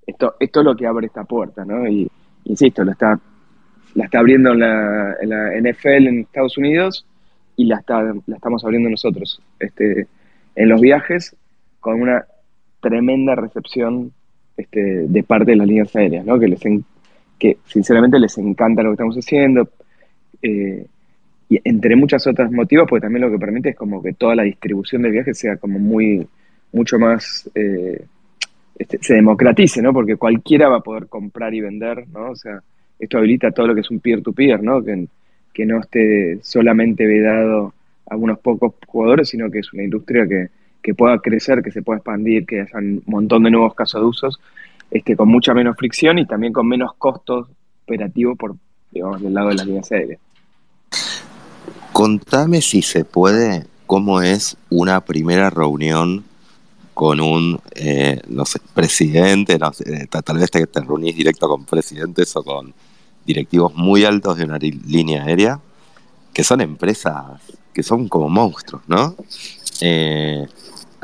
esto, 0.05 0.35
esto 0.39 0.59
es 0.59 0.65
lo 0.65 0.75
que 0.75 0.85
abre 0.85 1.07
esta 1.07 1.23
puerta, 1.23 1.63
¿no? 1.63 1.87
Y 1.87 2.09
insisto, 2.45 2.83
lo 2.83 2.91
está, 2.91 3.17
la 3.95 4.05
está 4.05 4.19
abriendo 4.19 4.51
en 4.51 4.59
la, 4.59 5.15
la 5.23 5.51
NFL 5.59 6.07
en 6.07 6.19
Estados 6.19 6.57
Unidos 6.57 7.05
y 7.55 7.65
la, 7.65 7.77
está, 7.77 8.01
la 8.03 8.35
estamos 8.35 8.63
abriendo 8.65 8.89
nosotros 8.89 9.41
este, 9.59 10.07
en 10.55 10.69
los 10.69 10.81
viajes 10.81 11.35
con 11.79 12.01
una 12.01 12.25
tremenda 12.81 13.35
recepción 13.35 14.11
este, 14.57 15.07
de 15.07 15.23
parte 15.23 15.51
de 15.51 15.57
las 15.57 15.67
líneas 15.67 15.95
aéreas, 15.95 16.25
¿no? 16.25 16.37
que, 16.37 16.47
les 16.47 16.61
que 17.39 17.57
sinceramente 17.65 18.19
les 18.19 18.37
encanta 18.37 18.83
lo 18.83 18.89
que 18.89 18.93
estamos 18.93 19.15
haciendo. 19.15 19.69
Eh, 20.41 20.85
y 21.53 21.61
entre 21.63 21.95
muchas 21.95 22.25
otras 22.25 22.51
motivos, 22.51 22.87
porque 22.89 23.03
también 23.03 23.21
lo 23.21 23.31
que 23.31 23.37
permite 23.37 23.69
es 23.69 23.75
como 23.75 24.01
que 24.01 24.13
toda 24.13 24.35
la 24.35 24.41
distribución 24.41 25.03
de 25.03 25.11
viajes 25.11 25.37
sea 25.37 25.57
como 25.57 25.77
muy, 25.77 26.27
mucho 26.71 26.97
más, 26.97 27.47
eh, 27.53 28.03
este, 28.79 28.97
se 28.99 29.13
democratice, 29.13 29.79
¿no? 29.79 29.93
Porque 29.93 30.15
cualquiera 30.15 30.67
va 30.67 30.77
a 30.77 30.83
poder 30.83 31.05
comprar 31.07 31.53
y 31.53 31.61
vender, 31.61 32.07
¿no? 32.07 32.31
O 32.31 32.35
sea, 32.35 32.59
esto 32.97 33.19
habilita 33.19 33.51
todo 33.51 33.67
lo 33.67 33.75
que 33.75 33.81
es 33.81 33.91
un 33.91 33.99
peer-to-peer, 33.99 34.63
¿no? 34.63 34.83
Que, 34.83 35.07
no 35.65 35.79
esté 35.79 36.39
solamente 36.41 37.05
vedado 37.05 37.71
a 38.09 38.15
unos 38.15 38.39
pocos 38.39 38.73
jugadores, 38.87 39.29
sino 39.29 39.51
que 39.51 39.59
es 39.59 39.71
una 39.71 39.83
industria 39.83 40.27
que, 40.27 40.47
que 40.81 40.95
pueda 40.95 41.19
crecer, 41.19 41.61
que 41.61 41.69
se 41.69 41.83
pueda 41.83 41.97
expandir, 41.97 42.47
que 42.47 42.61
haya 42.61 42.79
un 42.79 43.03
montón 43.05 43.43
de 43.43 43.51
nuevos 43.51 43.75
casos 43.75 44.01
de 44.01 44.07
usos, 44.07 44.39
este, 44.89 45.15
con 45.15 45.29
mucha 45.29 45.53
menos 45.53 45.77
fricción 45.77 46.17
y 46.17 46.25
también 46.25 46.51
con 46.51 46.67
menos 46.67 46.95
costos 46.95 47.47
operativos 47.83 48.35
por, 48.39 48.55
digamos, 48.89 49.21
del 49.21 49.35
lado 49.35 49.49
de 49.49 49.55
las 49.55 49.67
líneas 49.67 49.91
aéreas. 49.91 50.19
Contame 51.93 52.61
si 52.61 52.81
se 52.81 53.05
puede 53.05 53.67
cómo 53.85 54.21
es 54.21 54.57
una 54.71 55.05
primera 55.05 55.51
reunión 55.51 56.25
con 56.95 57.19
un, 57.19 57.59
eh, 57.75 58.19
presidente, 58.73 59.59
no 59.59 59.71
sé, 59.73 60.07
tal 60.07 60.37
vez 60.37 60.49
te, 60.51 60.65
reunís 60.81 61.15
directo 61.15 61.47
con 61.47 61.65
presidentes 61.65 62.35
o 62.35 62.43
con 62.43 62.73
directivos 63.25 63.73
muy 63.75 64.05
altos 64.05 64.37
de 64.37 64.45
una 64.45 64.57
línea 64.57 65.23
aérea, 65.23 65.59
que 66.33 66.43
son 66.43 66.61
empresas 66.61 67.25
que 67.73 67.83
son 67.83 68.07
como 68.07 68.27
monstruos, 68.27 68.81
¿no? 68.87 69.15
Eh, 69.81 70.47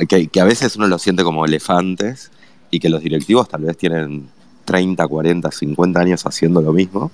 que, 0.07 0.39
a 0.39 0.45
veces 0.45 0.75
uno 0.75 0.87
lo 0.87 0.97
siente 0.97 1.23
como 1.23 1.45
elefantes 1.45 2.31
y 2.71 2.79
que 2.79 2.89
los 2.89 3.01
directivos 3.01 3.47
tal 3.47 3.61
vez 3.61 3.77
tienen 3.77 4.29
30, 4.65 5.07
40, 5.07 5.51
50 5.51 5.99
años 5.99 6.25
haciendo 6.25 6.61
lo 6.61 6.73
mismo 6.73 7.11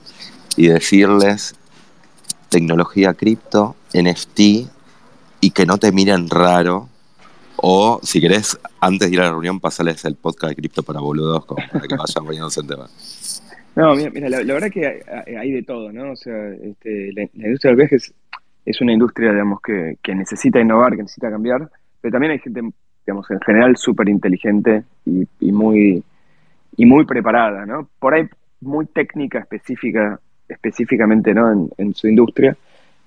y 0.58 0.68
decirles 0.68 1.56
tecnología 2.56 3.14
cripto, 3.14 3.76
NFT 3.94 4.40
y 5.42 5.52
que 5.52 5.66
no 5.66 5.78
te 5.78 5.92
miren 5.92 6.30
raro 6.30 6.88
o 7.58 8.00
si 8.02 8.22
querés 8.22 8.58
antes 8.80 9.10
de 9.10 9.14
ir 9.14 9.20
a 9.20 9.26
la 9.26 9.32
reunión 9.32 9.60
pasarles 9.60 10.06
el 10.06 10.16
podcast 10.16 10.52
de 10.52 10.56
cripto 10.56 10.82
para 10.82 11.02
boludos 11.02 11.46
para 11.46 11.68
que 11.68 11.96
vayan 11.98 12.24
poniéndose 12.26 12.62
en 12.62 12.68
tema. 12.68 12.88
No, 13.76 13.94
mira, 13.94 14.30
la, 14.30 14.54
verdad 14.54 14.70
que 14.72 15.04
hay, 15.38 15.52
de 15.52 15.64
todo, 15.64 15.92
¿no? 15.92 16.14
O 16.14 16.16
sea, 16.16 16.48
este, 16.54 17.12
la, 17.12 17.24
industria 17.24 17.72
del 17.72 17.76
viaje 17.76 17.98
es, 17.98 18.82
una 18.82 18.94
industria, 18.94 19.32
digamos, 19.32 19.60
que, 19.60 19.98
que, 20.02 20.16
necesita 20.16 20.62
innovar, 20.62 20.96
que 20.96 21.02
necesita 21.02 21.30
cambiar, 21.30 21.70
pero 22.00 22.14
también 22.14 22.32
hay 22.32 22.40
gente, 22.40 22.62
digamos, 23.06 23.30
en 23.32 23.42
general 23.42 23.76
súper 23.76 24.08
inteligente 24.08 24.86
y, 25.06 25.52
muy, 25.52 26.02
y 26.78 26.86
muy 26.86 27.06
preparada, 27.06 27.66
¿no? 27.66 27.90
Por 28.00 28.14
ahí 28.14 28.30
muy 28.62 28.86
técnica 28.86 29.40
específica, 29.40 30.22
específicamente, 30.48 31.34
¿no? 31.34 31.70
En, 31.78 31.94
su 31.94 32.08
industria, 32.08 32.56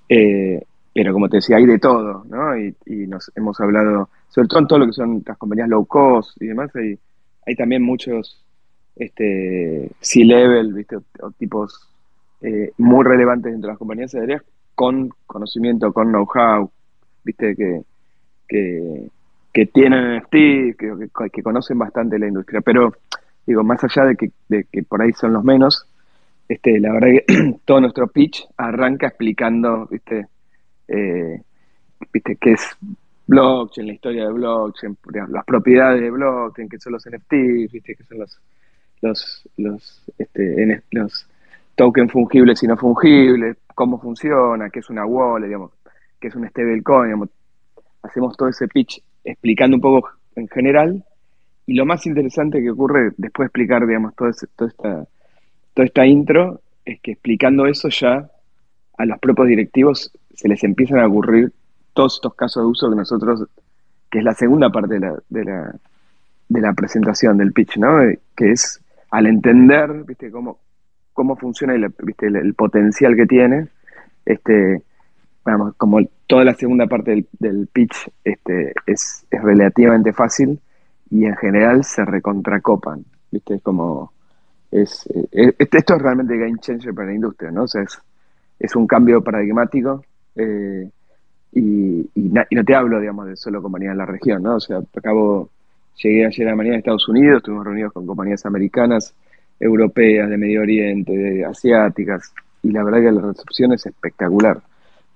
eh, 0.07 0.63
pero 0.93 1.13
como 1.13 1.29
te 1.29 1.37
decía, 1.37 1.57
hay 1.57 1.65
de 1.65 1.79
todo, 1.79 2.25
¿no? 2.29 2.57
Y, 2.57 2.75
y, 2.85 3.07
nos 3.07 3.31
hemos 3.35 3.59
hablado, 3.59 4.09
sobre 4.29 4.47
todo 4.47 4.59
en 4.59 4.67
todo 4.67 4.79
lo 4.79 4.87
que 4.87 4.93
son 4.93 5.23
las 5.25 5.37
compañías 5.37 5.69
low 5.69 5.85
cost 5.85 6.41
y 6.41 6.47
demás, 6.47 6.75
hay, 6.75 6.97
hay 7.45 7.55
también 7.55 7.83
muchos 7.83 8.43
este, 8.99 9.89
C-level, 10.01 10.73
¿viste? 10.73 10.97
Tipos 11.37 11.89
eh, 12.41 12.71
muy 12.77 13.03
relevantes 13.03 13.51
dentro 13.51 13.67
de 13.67 13.73
las 13.73 13.79
compañías 13.79 14.13
aéreas 14.13 14.43
con 14.75 15.09
conocimiento, 15.25 15.91
con 15.91 16.09
know-how, 16.09 16.69
¿viste? 17.23 17.55
Que, 17.55 17.81
que, 18.47 19.65
tienen 19.73 20.17
NFT, 20.17 20.31
que, 20.77 21.09
que, 21.33 21.43
conocen 21.43 21.77
bastante 21.77 22.17
la 22.17 22.27
industria. 22.27 22.61
Pero, 22.61 22.93
digo, 23.45 23.63
más 23.63 23.83
allá 23.83 24.05
de 24.05 24.15
que, 24.15 24.31
de 24.47 24.65
que 24.71 24.83
por 24.83 25.01
ahí 25.01 25.11
son 25.13 25.33
los 25.33 25.43
menos, 25.43 25.85
este, 26.49 26.79
la 26.79 26.91
verdad 26.91 27.07
que 27.07 27.59
todo 27.65 27.79
nuestro 27.79 28.07
pitch 28.07 28.45
arranca 28.57 29.07
explicando, 29.07 29.87
¿viste? 29.87 30.27
Eh, 30.87 31.41
¿viste? 32.11 32.35
qué 32.35 32.51
es 32.51 32.77
blockchain, 33.27 33.87
la 33.87 33.93
historia 33.93 34.25
de 34.25 34.33
blockchain, 34.33 34.97
las 35.29 35.45
propiedades 35.45 36.01
de 36.01 36.11
blockchain, 36.11 36.67
qué 36.67 36.79
son 36.79 36.93
los 36.93 37.05
NFTs, 37.05 37.71
¿viste? 37.71 37.95
qué 37.95 38.03
son 38.03 38.19
los 38.19 38.39
los, 39.01 39.47
los, 39.57 40.03
este, 40.17 40.83
los 40.91 41.27
tokens 41.75 42.11
fungibles 42.11 42.61
y 42.63 42.67
no 42.67 42.77
fungibles, 42.77 43.57
cómo 43.73 43.99
funciona, 43.99 44.69
qué 44.69 44.79
es 44.79 44.89
una 44.89 45.05
wallet, 45.05 45.47
digamos, 45.47 45.71
qué 46.19 46.27
es 46.27 46.35
un 46.35 46.47
stablecoin, 46.49 47.05
digamos. 47.05 47.29
Hacemos 48.01 48.35
todo 48.35 48.49
ese 48.49 48.67
pitch 48.67 49.01
explicando 49.23 49.77
un 49.77 49.81
poco 49.81 50.09
en 50.35 50.47
general 50.47 51.03
y 51.65 51.75
lo 51.75 51.85
más 51.85 52.05
interesante 52.05 52.61
que 52.61 52.71
ocurre 52.71 53.11
después 53.17 53.45
de 53.45 53.47
explicar, 53.47 53.85
digamos, 53.85 54.15
todo 54.15 54.29
toda, 54.55 54.69
esta, 54.69 55.07
toda 55.79 55.87
esta 55.87 56.05
intro 56.05 56.59
es 56.83 56.99
que 56.99 57.13
explicando 57.13 57.65
eso 57.65 57.87
ya 57.87 58.29
a 58.97 59.05
los 59.05 59.17
propios 59.19 59.47
directivos 59.47 60.11
se 60.35 60.49
les 60.49 60.61
empiezan 60.65 60.99
a 60.99 61.07
ocurrir 61.07 61.53
todos 61.93 62.15
estos 62.15 62.33
casos 62.33 62.63
de 62.63 62.67
uso 62.67 62.89
que 62.89 62.97
nosotros, 62.97 63.45
que 64.11 64.19
es 64.19 64.25
la 64.25 64.33
segunda 64.33 64.69
parte 64.69 64.95
de 64.95 64.99
la, 64.99 65.15
de 65.29 66.61
la, 66.61 66.73
presentación 66.73 67.37
del 67.37 67.53
pitch, 67.53 67.77
¿no? 67.77 67.97
Que 68.35 68.51
es 68.51 68.81
al 69.09 69.27
entender, 69.27 70.03
viste, 70.03 70.29
cómo, 70.29 70.59
cómo 71.13 71.37
funciona 71.37 71.75
el, 71.75 71.87
¿viste? 72.03 72.27
El, 72.27 72.53
potencial 72.55 73.15
que 73.15 73.25
tiene, 73.25 73.69
este, 74.25 74.83
vamos, 75.45 75.75
como 75.77 75.99
toda 76.27 76.43
la 76.43 76.55
segunda 76.55 76.87
parte 76.87 77.25
del, 77.39 77.67
pitch 77.71 78.11
este, 78.25 78.73
es, 78.85 79.25
es, 79.31 79.41
relativamente 79.41 80.11
fácil 80.11 80.59
y 81.09 81.23
en 81.23 81.37
general 81.37 81.85
se 81.85 82.03
recontracopan, 82.03 83.05
viste, 83.31 83.55
es 83.55 83.61
como, 83.61 84.11
es, 84.71 85.07
eh, 85.31 85.53
esto 85.57 85.95
es 85.95 86.01
realmente 86.01 86.37
game 86.37 86.59
changer 86.59 86.93
para 86.93 87.07
la 87.07 87.15
industria, 87.15 87.51
¿no? 87.51 87.63
O 87.63 87.67
sea, 87.67 87.81
es, 87.81 87.99
es 88.59 88.75
un 88.75 88.87
cambio 88.87 89.23
paradigmático 89.23 90.03
eh, 90.35 90.89
y, 91.53 92.09
y, 92.15 92.29
no 92.29 92.63
te 92.63 92.75
hablo, 92.75 92.99
digamos, 92.99 93.27
de 93.27 93.35
solo 93.35 93.61
compañías 93.61 93.93
en 93.93 93.97
la 93.97 94.05
región, 94.05 94.43
¿no? 94.43 94.55
O 94.55 94.59
sea, 94.59 94.79
acabo 94.95 95.49
Llegué 96.01 96.25
ayer 96.25 96.47
a 96.47 96.51
la 96.51 96.55
mañana 96.55 96.75
a 96.75 96.79
Estados 96.79 97.09
Unidos, 97.09 97.37
estuvimos 97.37 97.65
reunidos 97.65 97.91
con 97.91 98.05
compañías 98.07 98.45
americanas, 98.45 99.13
europeas, 99.59 100.29
de 100.29 100.37
Medio 100.37 100.61
Oriente, 100.61 101.43
asiáticas, 101.43 102.33
y 102.63 102.71
la 102.71 102.83
verdad 102.83 102.99
que 103.01 103.11
la 103.11 103.21
recepción 103.21 103.73
es 103.73 103.85
espectacular. 103.85 104.61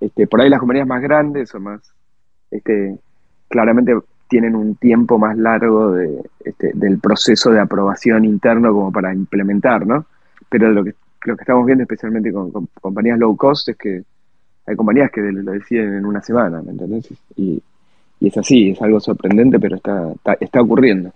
Este, 0.01 0.27
por 0.27 0.41
ahí 0.41 0.49
las 0.49 0.59
compañías 0.59 0.87
más 0.87 1.01
grandes 1.01 1.55
o 1.55 1.59
más, 1.61 1.81
este, 2.51 2.97
claramente 3.47 3.93
tienen 4.33 4.55
un 4.55 4.73
tiempo 4.77 5.19
más 5.19 5.37
largo 5.37 5.91
de, 5.91 6.23
este, 6.43 6.71
del 6.73 6.97
proceso 6.97 7.51
de 7.51 7.59
aprobación 7.59 8.25
interno 8.25 8.73
como 8.73 8.91
para 8.91 9.13
implementar, 9.13 9.85
¿no? 9.85 10.07
Pero 10.49 10.71
lo 10.71 10.83
que, 10.83 10.95
lo 11.25 11.35
que 11.35 11.43
estamos 11.43 11.63
viendo 11.67 11.83
especialmente 11.83 12.33
con, 12.33 12.49
compañías 12.81 13.19
low 13.19 13.37
cost 13.37 13.69
es 13.69 13.77
que 13.77 14.01
hay 14.65 14.75
compañías 14.75 15.11
que 15.11 15.21
lo 15.21 15.51
deciden 15.51 15.93
en 15.93 16.05
una 16.07 16.19
semana, 16.23 16.63
¿me 16.63 16.71
entendés? 16.71 17.09
Y, 17.35 17.61
y 18.19 18.27
es 18.27 18.35
así, 18.35 18.71
es 18.71 18.81
algo 18.81 18.99
sorprendente, 18.99 19.59
pero 19.59 19.75
está, 19.75 20.15
está, 20.39 20.61
ocurriendo. 20.61 21.11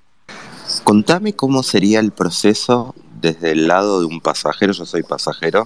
Contame 0.84 1.34
cómo 1.34 1.64
sería 1.64 2.00
el 2.00 2.12
proceso 2.12 2.94
desde 3.20 3.54
el 3.54 3.68
lado 3.68 4.00
de 4.00 4.06
un 4.06 4.22
pasajero, 4.22 4.74
yo 4.74 4.86
soy 4.86 5.02
pasajero, 5.02 5.66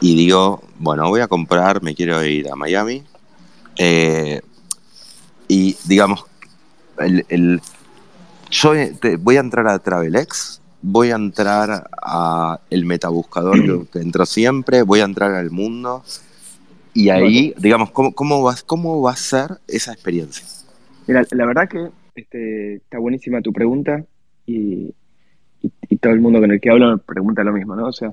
y 0.00 0.16
digo, 0.16 0.62
bueno, 0.78 1.06
voy 1.10 1.20
a 1.20 1.28
comprar, 1.28 1.82
me 1.82 1.94
quiero 1.94 2.24
ir 2.24 2.50
a 2.50 2.56
Miami, 2.56 3.02
eh, 3.76 4.40
y 5.48 5.76
digamos, 5.86 6.24
el, 6.98 7.60
yo 8.50 8.72
voy 9.18 9.36
a 9.36 9.40
entrar 9.40 9.66
a 9.66 9.78
Travelex, 9.78 10.60
voy 10.82 11.10
a 11.10 11.16
entrar 11.16 11.88
a 12.00 12.60
el 12.70 12.84
metabuscador 12.84 13.60
que, 13.62 13.88
que 13.92 13.98
entro 13.98 14.26
siempre, 14.26 14.82
voy 14.82 15.00
a 15.00 15.04
entrar 15.04 15.32
al 15.32 15.50
mundo, 15.50 16.04
y 16.98 17.10
ahí, 17.10 17.54
digamos, 17.58 17.92
¿cómo, 17.92 18.12
cómo, 18.12 18.42
va, 18.42 18.56
¿cómo 18.66 19.00
va 19.00 19.12
a 19.12 19.16
ser 19.16 19.58
esa 19.68 19.92
experiencia? 19.92 20.44
Mira, 21.06 21.22
la 21.30 21.46
verdad 21.46 21.68
que 21.68 21.88
este, 22.16 22.74
está 22.74 22.98
buenísima 22.98 23.40
tu 23.40 23.52
pregunta 23.52 24.04
y, 24.46 24.92
y, 25.62 25.96
todo 25.98 26.12
el 26.12 26.20
mundo 26.20 26.40
con 26.40 26.50
el 26.50 26.60
que 26.60 26.70
hablo 26.70 26.90
me 26.90 26.98
pregunta 26.98 27.44
lo 27.44 27.52
mismo, 27.52 27.76
¿no? 27.76 27.86
O 27.86 27.92
sea, 27.92 28.08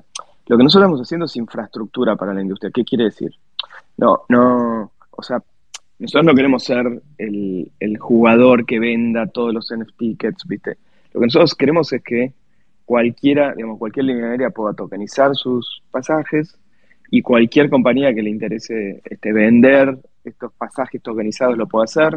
lo 0.46 0.56
que 0.56 0.62
nosotros 0.62 0.84
estamos 0.84 1.00
haciendo 1.00 1.26
es 1.26 1.34
infraestructura 1.34 2.14
para 2.14 2.32
la 2.32 2.42
industria. 2.42 2.70
¿Qué 2.72 2.84
quiere 2.84 3.04
decir? 3.04 3.32
No, 3.96 4.20
no, 4.28 4.92
o 5.10 5.22
sea, 5.22 5.42
nosotros 5.98 6.26
no 6.26 6.34
queremos 6.34 6.64
ser 6.64 7.02
el, 7.18 7.70
el 7.80 7.98
jugador 7.98 8.66
que 8.66 8.78
venda 8.78 9.26
todos 9.26 9.54
los 9.54 9.72
NFT 9.74 9.96
tickets, 9.96 10.46
¿viste? 10.46 10.76
Lo 11.12 11.20
que 11.20 11.26
nosotros 11.26 11.54
queremos 11.54 11.92
es 11.92 12.02
que 12.02 12.32
cualquiera, 12.84 13.54
digamos, 13.54 13.78
cualquier 13.78 14.06
línea 14.06 14.30
aérea 14.30 14.50
pueda 14.50 14.74
tokenizar 14.74 15.34
sus 15.34 15.82
pasajes 15.90 16.58
y 17.10 17.22
cualquier 17.22 17.70
compañía 17.70 18.14
que 18.14 18.22
le 18.22 18.30
interese 18.30 19.00
este, 19.04 19.32
vender 19.32 19.98
estos 20.24 20.52
pasajes 20.52 21.02
tokenizados 21.02 21.56
lo 21.56 21.66
puede 21.66 21.84
hacer. 21.84 22.16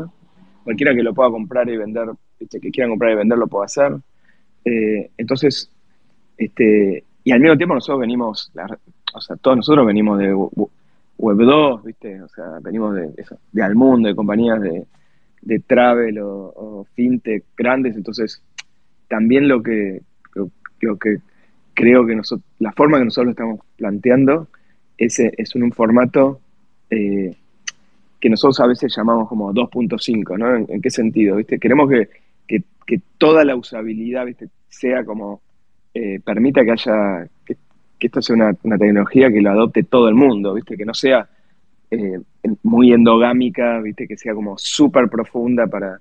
Cualquiera 0.64 0.94
que 0.94 1.04
lo 1.04 1.14
pueda 1.14 1.30
comprar 1.30 1.70
y 1.70 1.78
vender, 1.78 2.10
este, 2.40 2.60
que 2.60 2.72
quiera 2.72 2.90
comprar 2.90 3.14
y 3.14 3.16
vender 3.16 3.38
lo 3.38 3.48
puede 3.48 3.66
hacer. 3.66 3.94
Eh, 4.66 5.10
entonces, 5.18 5.72
este, 6.38 7.04
y 7.24 7.32
al 7.32 7.40
mismo 7.40 7.58
tiempo 7.58 7.76
nosotros 7.76 8.02
venimos, 8.02 8.52
o 9.14 9.22
sea, 9.22 9.36
todos 9.38 9.58
nosotros 9.58 9.86
venimos 9.86 10.20
de 10.20 10.36
Web 11.20 11.38
2, 11.38 11.84
¿viste? 11.84 12.22
O 12.22 12.30
sea, 12.30 12.46
venimos 12.62 12.96
de, 12.96 13.10
eso, 13.18 13.38
de 13.52 13.62
Almundo, 13.62 14.08
de 14.08 14.16
compañías 14.16 14.60
de, 14.62 15.60
travel 15.68 16.18
o, 16.22 16.86
fintech 16.96 17.44
grandes, 17.58 17.96
entonces 17.96 18.42
también 19.10 19.48
lo 19.48 19.62
que, 19.62 20.02
lo, 20.34 20.98
que 20.98 21.18
creo 21.74 22.06
que 22.06 22.16
nosotros, 22.16 22.46
la 22.60 22.72
forma 22.72 23.00
que 23.00 23.06
nosotros 23.06 23.26
lo 23.26 23.32
estamos 23.32 23.60
planteando 23.76 24.48
es, 24.98 25.20
es 25.20 25.56
un, 25.56 25.72
formato 25.74 26.40
eh, 26.90 27.36
que 28.20 28.30
nosotros 28.30 28.60
a 28.62 28.68
veces 28.68 28.94
llamamos 28.96 29.28
como 29.28 29.54
2.5, 29.54 30.38
¿no? 30.38 30.56
¿En, 30.56 30.82
qué 30.82 30.90
sentido? 30.90 31.36
¿viste? 31.36 31.60
Queremos 31.60 31.90
que, 31.90 32.10
toda 33.20 33.44
la 33.44 33.56
usabilidad 33.56 34.26
¿viste? 34.26 34.48
sea 34.68 35.04
como, 35.04 35.42
eh, 35.94 36.20
permita 36.24 36.64
que 36.64 36.72
haya, 36.72 37.28
que, 38.00 38.08
esto 38.08 38.22
sea 38.22 38.36
una, 38.36 38.78
tecnología 38.78 39.30
que 39.32 39.42
lo 39.42 39.52
adopte 39.52 39.84
todo 39.84 40.08
el 40.10 40.16
mundo, 40.16 40.54
¿viste? 40.54 40.78
Que 40.78 40.86
no 40.86 40.94
sea 40.94 41.28
eh, 41.92 42.20
muy 42.64 42.94
endogámica, 42.94 43.80
¿viste? 43.80 44.08
Que 44.08 44.18
sea 44.18 44.34
como 44.34 44.58
súper 44.58 45.10
profunda 45.10 45.68
para, 45.68 46.00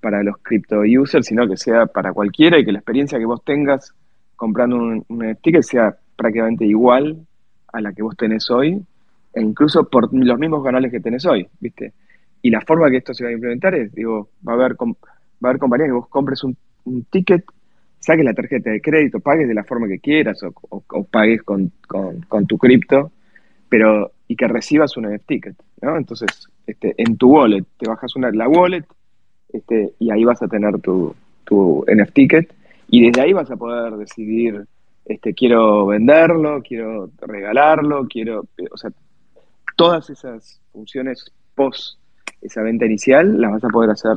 para 0.00 0.22
los 0.22 0.36
crypto 0.38 0.80
users, 0.80 1.26
sino 1.26 1.48
que 1.48 1.56
sea 1.56 1.86
para 1.86 2.12
cualquiera 2.12 2.58
y 2.58 2.64
que 2.64 2.72
la 2.72 2.78
experiencia 2.78 3.18
que 3.18 3.24
vos 3.24 3.42
tengas 3.42 3.94
comprando 4.36 4.76
un, 4.76 5.34
sticker 5.36 5.64
sea 5.64 5.96
prácticamente 6.16 6.66
igual 6.66 7.24
a 7.72 7.80
la 7.80 7.92
que 7.92 8.02
vos 8.02 8.14
tenés 8.14 8.50
hoy 8.50 8.84
e 9.32 9.40
incluso 9.40 9.88
por 9.88 10.12
los 10.12 10.38
mismos 10.38 10.62
canales 10.62 10.92
que 10.92 11.00
tenés 11.00 11.24
hoy, 11.24 11.48
¿viste? 11.58 11.94
Y 12.42 12.50
la 12.50 12.60
forma 12.60 12.90
que 12.90 12.98
esto 12.98 13.14
se 13.14 13.24
va 13.24 13.30
a 13.30 13.32
implementar 13.32 13.74
es, 13.74 13.92
digo, 13.94 14.28
va 14.46 14.52
a 14.52 14.56
haber, 14.56 14.74
va 14.74 14.86
a 15.42 15.48
haber 15.48 15.58
compañías 15.58 15.88
que 15.88 15.92
vos 15.92 16.08
compres 16.08 16.44
un, 16.44 16.56
ticket, 17.10 17.42
saques 18.04 18.24
la 18.24 18.34
tarjeta 18.34 18.70
de 18.70 18.80
crédito, 18.80 19.20
pagues 19.20 19.48
de 19.48 19.54
la 19.54 19.64
forma 19.64 19.88
que 19.88 19.98
quieras 19.98 20.40
o, 20.42 21.04
pagues 21.04 21.42
con, 21.42 21.72
tu 22.46 22.58
cripto, 22.58 23.10
pero 23.68 24.12
y 24.28 24.36
que 24.36 24.46
recibas 24.46 24.96
un 24.96 25.12
NFT 25.12 25.26
ticket, 25.26 25.56
¿no? 25.82 25.96
Entonces, 25.96 26.48
este, 26.66 26.94
en 26.96 27.16
tu 27.16 27.30
wallet, 27.30 27.64
te 27.78 27.88
bajas 27.88 28.14
una, 28.16 28.30
la 28.30 28.48
wallet 28.48 28.84
este, 29.52 29.92
y 29.98 30.10
ahí 30.10 30.24
vas 30.24 30.42
a 30.42 30.48
tener 30.48 30.78
tu, 30.80 31.14
tu 31.44 31.84
NFT 31.88 32.14
ticket 32.14 32.54
y 32.88 33.06
desde 33.06 33.22
ahí 33.22 33.32
vas 33.32 33.50
a 33.50 33.56
poder 33.56 33.94
decidir, 33.94 34.66
este, 35.06 35.34
quiero 35.34 35.86
venderlo, 35.86 36.62
quiero 36.62 37.10
regalarlo, 37.20 38.06
quiero, 38.06 38.46
o 38.70 38.76
sea, 38.76 38.90
todas 39.76 40.10
esas 40.10 40.60
funciones 40.72 41.32
post 41.54 41.98
esa 42.42 42.62
venta 42.62 42.84
inicial 42.84 43.40
las 43.40 43.52
vas 43.52 43.64
a 43.64 43.68
poder 43.68 43.90
hacer 43.90 44.16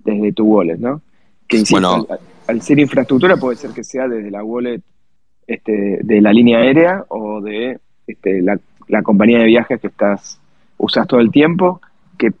desde 0.00 0.32
tu 0.32 0.44
wallet, 0.44 0.78
¿no? 0.78 1.02
Que 1.50 1.58
insisto, 1.58 2.06
al, 2.46 2.62
ser 2.62 2.78
infraestructura 2.78 3.36
puede 3.36 3.56
ser 3.56 3.72
que 3.72 3.82
sea 3.82 4.06
desde 4.06 4.30
la 4.30 4.44
wallet 4.44 4.80
este, 5.48 5.98
de 6.00 6.20
la 6.20 6.32
línea 6.32 6.58
aérea 6.58 7.04
o 7.08 7.40
de 7.40 7.80
este, 8.06 8.40
la, 8.40 8.56
compañía 9.02 9.38
de 9.38 9.46
viajes 9.46 9.80
que 9.80 9.88
estás 9.88 10.38
usas 10.78 11.08
todo 11.08 11.18
el 11.18 11.32
tiempo, 11.32 11.80
que, 12.16 12.32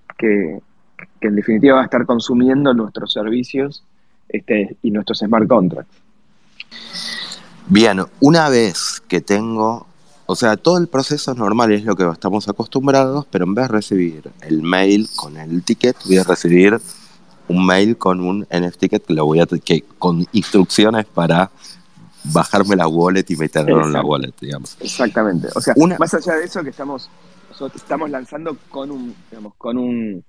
en 1.22 1.34
definitiva 1.34 1.76
va 1.76 1.82
a 1.82 1.84
estar 1.86 2.06
consumiendo 2.06 2.72
nuestros 2.72 3.12
servicios 3.12 3.82
este, 4.28 4.76
y 4.82 4.90
nuestros 4.90 5.18
smart 5.18 5.48
contracts. 5.48 5.96
Bien, 7.66 8.00
una 8.20 8.48
vez 8.48 9.02
que 9.08 9.20
tengo 9.20 9.86
o 10.32 10.36
sea, 10.36 10.56
todo 10.56 10.78
el 10.78 10.86
proceso 10.86 11.34
normal 11.34 11.72
es 11.72 11.84
lo 11.84 11.96
que 11.96 12.08
estamos 12.08 12.48
acostumbrados, 12.48 13.26
pero 13.32 13.46
en 13.46 13.54
vez 13.56 13.66
de 13.66 13.72
recibir 13.72 14.30
el 14.42 14.62
mail 14.62 15.08
con 15.16 15.36
el 15.36 15.64
ticket, 15.64 15.96
voy 16.06 16.18
a 16.18 16.22
recibir 16.22 16.80
un 17.50 17.66
mail 17.66 17.96
con 17.96 18.20
un 18.20 18.46
NFT 18.50 18.78
ticket 18.78 19.06
que 19.06 19.14
lo 19.14 19.26
voy 19.26 19.40
a 19.40 19.46
que, 19.46 19.82
con 19.98 20.24
instrucciones 20.32 21.04
para 21.06 21.50
bajarme 22.32 22.76
la 22.76 22.86
wallet 22.86 23.24
y 23.28 23.36
meterlo 23.36 23.84
en 23.84 23.92
la 23.92 24.02
wallet, 24.02 24.32
digamos. 24.40 24.76
Exactamente. 24.80 25.48
O 25.54 25.60
sea, 25.60 25.74
más 25.98 26.14
allá 26.14 26.36
de 26.36 26.44
eso 26.44 26.62
que 26.62 26.70
estamos 26.70 27.10
estamos 27.74 28.08
lanzando 28.08 28.56
con 28.70 28.90
un 28.90 29.14
digamos, 29.30 29.54
con 29.56 29.76
un 29.76 30.24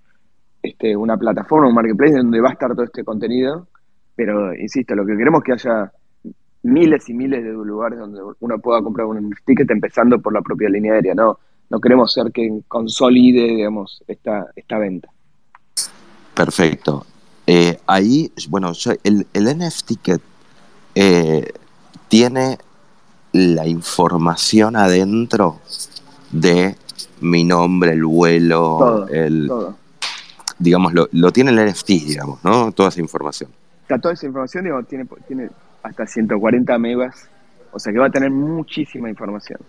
este, 0.62 0.98
una 0.98 1.16
plataforma, 1.16 1.70
un 1.70 1.76
marketplace 1.76 2.18
donde 2.18 2.42
va 2.42 2.50
a 2.50 2.54
estar 2.54 2.74
todo 2.74 2.84
este 2.84 3.04
contenido, 3.04 3.68
pero 4.16 4.54
insisto, 4.54 4.96
lo 4.96 5.06
que 5.06 5.16
queremos 5.16 5.42
es 5.42 5.46
que 5.46 5.54
haya 5.54 5.92
miles 6.64 7.08
y 7.08 7.14
miles 7.14 7.44
de 7.44 7.52
lugares 7.52 8.00
donde 8.00 8.20
uno 8.40 8.60
pueda 8.60 8.82
comprar 8.82 9.08
un 9.08 9.34
ticket, 9.46 9.70
empezando 9.72 10.20
por 10.20 10.34
la 10.34 10.42
propia 10.42 10.70
línea 10.70 10.94
aérea. 10.94 11.16
No, 11.16 11.40
no 11.70 11.80
queremos 11.80 12.12
ser 12.12 12.32
que 12.32 12.62
consolide, 12.68 13.48
digamos, 13.48 14.04
esta, 14.08 14.48
esta 14.56 14.78
venta. 14.78 15.08
Perfecto. 16.36 17.06
Eh, 17.54 17.78
ahí, 17.86 18.32
bueno, 18.48 18.72
el, 19.04 19.28
el 19.34 19.58
NFT 19.58 19.86
ticket 19.86 20.22
eh, 20.96 21.52
tiene 22.08 22.58
la 23.34 23.68
información 23.68 24.78
adentro 24.78 25.60
de 26.32 26.78
mi 27.20 27.44
nombre, 27.44 27.92
el 27.92 28.06
vuelo, 28.06 29.06
el... 29.10 29.52
Digamos, 30.60 30.94
lo, 30.94 31.10
lo 31.12 31.34
tiene 31.34 31.52
el 31.52 31.70
NFT, 31.72 31.88
digamos, 31.88 32.42
¿no? 32.42 32.72
Toda 32.72 32.88
esa 32.88 33.02
información. 33.02 33.50
Toda 34.02 34.14
esa 34.14 34.28
información, 34.28 34.64
digamos, 34.64 34.88
tiene, 34.88 35.06
tiene 35.28 35.50
hasta 35.84 36.08
140 36.08 36.78
megas, 36.78 37.28
o 37.74 37.80
sea 37.80 37.92
que 37.92 38.00
va 38.00 38.06
a 38.06 38.12
tener 38.12 38.32
muchísima 38.32 39.10
información. 39.10 39.60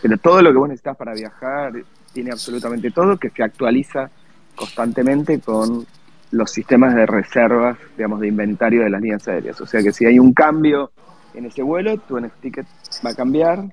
Pero 0.00 0.16
todo 0.16 0.40
lo 0.40 0.52
que 0.52 0.56
vos 0.56 0.68
necesitas 0.70 0.96
para 0.96 1.12
viajar 1.12 1.74
tiene 2.14 2.30
absolutamente 2.30 2.90
todo, 2.90 3.18
que 3.18 3.28
se 3.28 3.42
actualiza 3.42 4.10
constantemente 4.56 5.38
con 5.40 5.86
los 6.30 6.50
sistemas 6.50 6.94
de 6.94 7.06
reservas, 7.06 7.78
digamos, 7.96 8.20
de 8.20 8.28
inventario 8.28 8.82
de 8.82 8.90
las 8.90 9.00
líneas 9.00 9.26
aéreas. 9.26 9.60
O 9.60 9.66
sea 9.66 9.82
que 9.82 9.92
si 9.92 10.06
hay 10.06 10.18
un 10.18 10.32
cambio 10.32 10.92
en 11.34 11.46
ese 11.46 11.62
vuelo, 11.62 11.96
tu 11.98 12.18
NFT 12.18 12.40
ticket 12.40 12.66
va 13.04 13.10
a 13.10 13.14
cambiar 13.14 13.64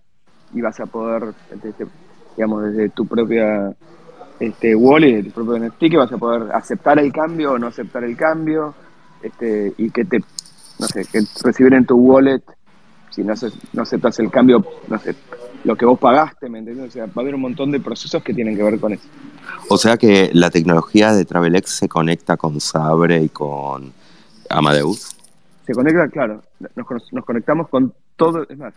y 0.54 0.62
vas 0.62 0.80
a 0.80 0.86
poder, 0.86 1.34
digamos, 2.36 2.64
desde 2.64 2.90
tu 2.90 3.06
propia 3.06 3.76
este, 4.40 4.76
wallet, 4.76 5.24
tu 5.24 5.32
propio 5.32 5.60
NFT 5.60 5.78
ticket, 5.78 6.00
vas 6.00 6.12
a 6.12 6.18
poder 6.18 6.52
aceptar 6.54 7.00
el 7.00 7.12
cambio 7.12 7.54
o 7.54 7.60
no 7.60 7.68
aceptar 7.68 8.04
el 8.04 8.16
cambio 8.16 8.74
este, 9.22 9.74
y 9.78 9.90
que 9.90 10.06
te 10.06 10.20
no 10.80 10.88
sé, 10.88 11.06
que 11.06 11.22
recibir 11.44 11.74
en 11.74 11.86
tu 11.86 11.96
wallet, 11.96 12.42
si 13.10 13.24
no, 13.24 13.34
no 13.74 13.82
aceptas 13.82 14.20
el 14.20 14.30
cambio, 14.30 14.64
no 14.88 15.00
sé, 15.00 15.16
lo 15.68 15.76
que 15.76 15.86
vos 15.86 16.00
pagaste, 16.00 16.50
¿me 16.50 16.60
entiendes? 16.60 16.88
O 16.88 16.92
sea, 16.92 17.06
va 17.08 17.12
a 17.18 17.20
haber 17.20 17.36
un 17.36 17.42
montón 17.42 17.72
de 17.72 17.82
procesos 17.82 18.24
que 18.24 18.34
tienen 18.34 18.56
que 18.56 18.64
ver 18.64 18.80
con 18.80 18.94
eso. 18.94 19.06
O 19.70 19.78
sea 19.78 19.98
que 19.98 20.30
la 20.32 20.50
tecnología 20.50 21.12
de 21.12 21.26
Travelex 21.26 21.70
se 21.70 21.90
conecta 21.90 22.38
con 22.38 22.62
Sabre 22.62 23.22
y 23.22 23.28
con 23.28 23.92
Amadeus. 24.50 25.14
Se 25.66 25.74
conecta, 25.74 26.08
claro, 26.08 26.42
nos, 26.74 27.26
conectamos 27.26 27.68
con 27.68 27.94
todo, 28.16 28.48
es 28.48 28.58
más, 28.58 28.74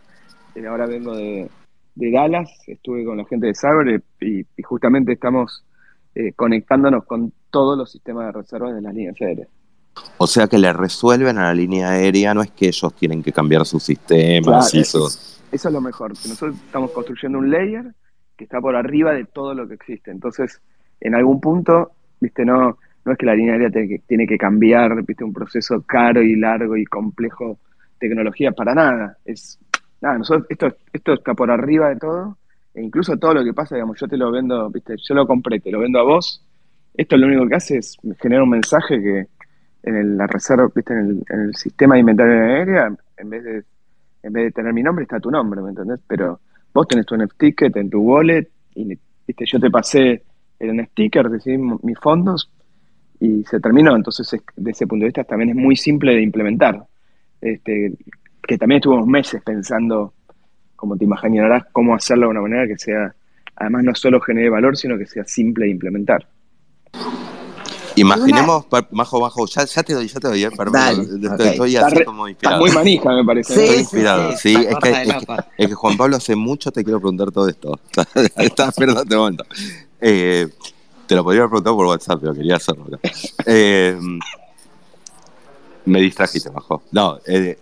eh, 0.57 0.67
ahora 0.67 0.87
vengo 0.87 1.15
de, 1.15 1.49
Dallas, 1.95 2.51
estuve 2.67 3.05
con 3.05 3.19
la 3.19 3.25
gente 3.25 3.47
de 3.47 3.55
Sabre 3.55 4.03
y, 4.21 4.45
justamente 4.65 5.13
estamos 5.13 5.65
eh, 6.17 6.33
conectándonos 6.33 7.05
con 7.05 7.33
todos 7.51 7.79
los 7.79 7.93
sistemas 7.93 8.27
de 8.27 8.33
reserva 8.33 8.73
de 8.73 8.81
las 8.83 8.93
líneas 8.93 9.15
aéreas. 9.21 9.49
O 10.19 10.27
sea 10.27 10.49
que 10.49 10.59
le 10.59 10.73
resuelven 10.73 11.39
a 11.39 11.45
la 11.45 11.55
línea 11.55 11.91
aérea, 11.91 12.35
no 12.35 12.43
es 12.43 12.51
que 12.51 12.67
ellos 12.67 12.93
tienen 12.95 13.23
que 13.23 13.31
cambiar 13.31 13.65
su 13.65 13.79
sistema. 13.79 14.61
Eso, 15.53 15.69
es 15.69 15.75
lo 15.75 15.81
mejor, 15.81 16.13
que 16.13 16.29
nosotros 16.29 16.57
estamos 16.57 16.91
construyendo 16.93 17.39
un 17.39 17.51
layer 17.51 17.85
que 18.37 18.45
está 18.45 18.61
por 18.61 18.77
arriba 18.77 19.13
de 19.13 19.25
todo 19.25 19.55
lo 19.55 19.69
que 19.69 19.75
existe. 19.75 20.11
Entonces, 20.11 20.61
en 21.01 21.15
algún 21.15 21.41
punto, 21.41 21.93
viste, 22.21 22.45
no, 22.45 22.79
no 23.05 23.13
es 23.13 23.19
que 23.19 23.27
la 23.27 23.35
línea 23.35 23.55
aérea 23.55 23.71
tiene 23.71 24.27
que, 24.27 24.39
cambiar, 24.39 25.03
viste, 25.05 25.25
un 25.25 25.33
proceso 25.33 25.83
caro 25.83 26.23
y 26.23 26.37
largo 26.37 26.77
y 26.77 26.85
complejo 26.85 27.59
tecnología 27.99 28.53
para 28.53 28.75
nada. 28.75 29.19
Es 29.25 29.59
nada, 30.01 30.19
nosotros, 30.19 30.47
esto, 30.49 30.75
esto 30.93 31.15
está 31.15 31.35
por 31.35 31.51
arriba 31.51 31.91
de 31.91 31.97
todo, 31.97 32.39
e 32.75 32.83
incluso 32.83 33.17
todo 33.17 33.35
lo 33.35 33.45
que 33.45 33.53
pasa, 33.53 33.75
digamos, 33.75 33.99
yo 34.01 34.09
te 34.09 34.17
lo 34.17 34.31
vendo, 34.31 34.71
viste, 34.71 34.95
yo 34.97 35.15
lo 35.15 35.27
compré, 35.27 35.61
te 35.61 35.71
lo 35.71 35.81
vendo 35.81 35.99
a 35.99 36.05
vos, 36.05 36.45
esto 36.95 37.17
lo 37.17 37.27
único 37.27 37.49
que 37.49 37.57
hace 37.57 37.79
es 37.79 37.97
generar 38.21 38.43
un 38.43 38.51
mensaje 38.51 39.01
que 39.01 39.27
en 39.83 40.17
la 40.17 40.27
reserva, 40.27 40.71
¿viste? 40.75 40.93
En, 40.93 41.23
el, 41.29 41.55
sistema 41.55 41.95
de 41.95 42.01
inventario 42.01 42.35
aérea, 42.35 42.95
en 43.17 43.31
vez 43.31 43.45
de 43.45 43.65
en 44.23 44.33
vez 44.33 44.45
de 44.45 44.51
tener 44.53 44.73
mi 44.73 44.83
nombre, 44.83 45.05
está 45.05 45.19
tu 45.21 45.31
nombre, 45.31 45.63
¿me 45.63 45.71
entendés? 45.71 46.01
Pero 46.07 46.41
vos 46.73 46.87
tenés 46.87 47.07
tu 47.07 47.17
NFT 47.17 47.39
ticket 47.39 47.77
en 47.77 47.91
tu 47.91 48.01
wallet 48.01 48.49
y 48.75 48.99
¿viste? 49.27 49.45
yo 49.47 49.59
te 49.59 49.71
pasé 49.71 50.23
el 50.59 50.87
sticker, 50.89 51.29
recibí 51.29 51.59
mis 51.83 51.99
fondos 51.99 52.51
y 53.19 53.45
se 53.45 53.61
terminó. 53.61 53.97
Entonces, 53.97 54.41
de 54.57 54.71
ese 54.71 54.87
punto 54.87 55.05
de 55.05 55.09
vista, 55.09 55.25
también 55.25 55.51
es 55.51 55.57
muy 55.57 55.77
simple 55.77 56.15
de 56.15 56.23
implementar. 56.23 56.85
Este, 57.41 57.93
que 58.43 58.59
también 58.59 58.79
estuvimos 58.79 59.07
meses 59.07 59.43
pensando, 59.43 60.13
como 60.77 60.97
te 60.97 61.05
imaginarás, 61.05 61.65
cómo 61.73 61.95
hacerlo 61.95 62.27
de 62.27 62.31
una 62.33 62.43
manera 62.43 62.67
que 62.67 62.79
sea, 62.79 63.15
además 63.57 63.85
no 63.85 63.95
solo 63.95 64.21
genere 64.21 64.51
valor, 64.51 64.77
sino 64.77 64.99
que 64.99 65.07
sea 65.07 65.25
simple 65.25 65.67
de 65.67 65.73
implementar. 65.73 66.27
Imaginemos, 68.01 68.67
Majo, 68.91 69.21
Majo, 69.21 69.47
ya, 69.47 69.65
ya, 69.65 69.83
te 69.83 69.95
doy, 69.95 70.09
ya 70.09 70.21
te 70.21 70.29
doy, 70.29 70.45
eh, 70.45 70.51
perdón, 70.51 71.23
estoy, 71.39 71.77
así 71.77 72.05
como 72.05 72.29
inspirado. 72.29 72.61
muy 72.61 72.71
manija, 72.71 73.13
me 73.13 73.25
parece. 73.25 73.55
Sí, 73.55 73.61
estoy 73.61 73.79
inspirado, 73.79 74.37
sí, 74.37 74.55
es, 74.55 75.69
que, 75.69 75.75
Juan 75.75 75.97
Pablo 75.97 76.17
hace 76.17 76.35
mucho 76.35 76.71
te 76.71 76.83
quiero 76.83 76.99
preguntar 76.99 77.31
todo 77.31 77.49
esto. 77.49 77.79
Estás 78.37 78.69
esperando 78.69 79.03
este 79.03 79.17
momento. 79.17 79.45
Eh, 80.01 80.49
te 81.07 81.15
lo 81.15 81.25
podría 81.25 81.43
haber 81.43 81.51
preguntado 81.51 81.77
por 81.77 81.87
WhatsApp, 81.87 82.21
pero 82.21 82.35
quería 82.35 82.57
hacerlo. 82.57 82.87
Eh, 83.45 83.99
Me 85.85 86.01
distrajiste, 86.01 86.51
bajo. 86.51 86.83
No, 86.93 87.19
eh, 87.27 87.59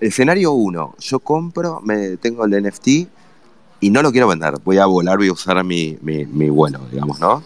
escenario 0.00 0.52
uno. 0.52 0.94
Yo 0.98 1.18
compro, 1.20 1.80
me 1.82 2.16
tengo 2.16 2.44
el 2.44 2.62
NFT 2.62 2.88
y 3.80 3.90
no 3.90 4.02
lo 4.02 4.10
quiero 4.12 4.28
vender. 4.28 4.54
Voy 4.64 4.78
a 4.78 4.86
volar, 4.86 5.18
voy 5.18 5.28
a 5.28 5.32
usar 5.32 5.62
mi, 5.62 5.98
mi, 6.00 6.48
vuelo, 6.48 6.80
digamos, 6.90 7.20
¿no? 7.20 7.42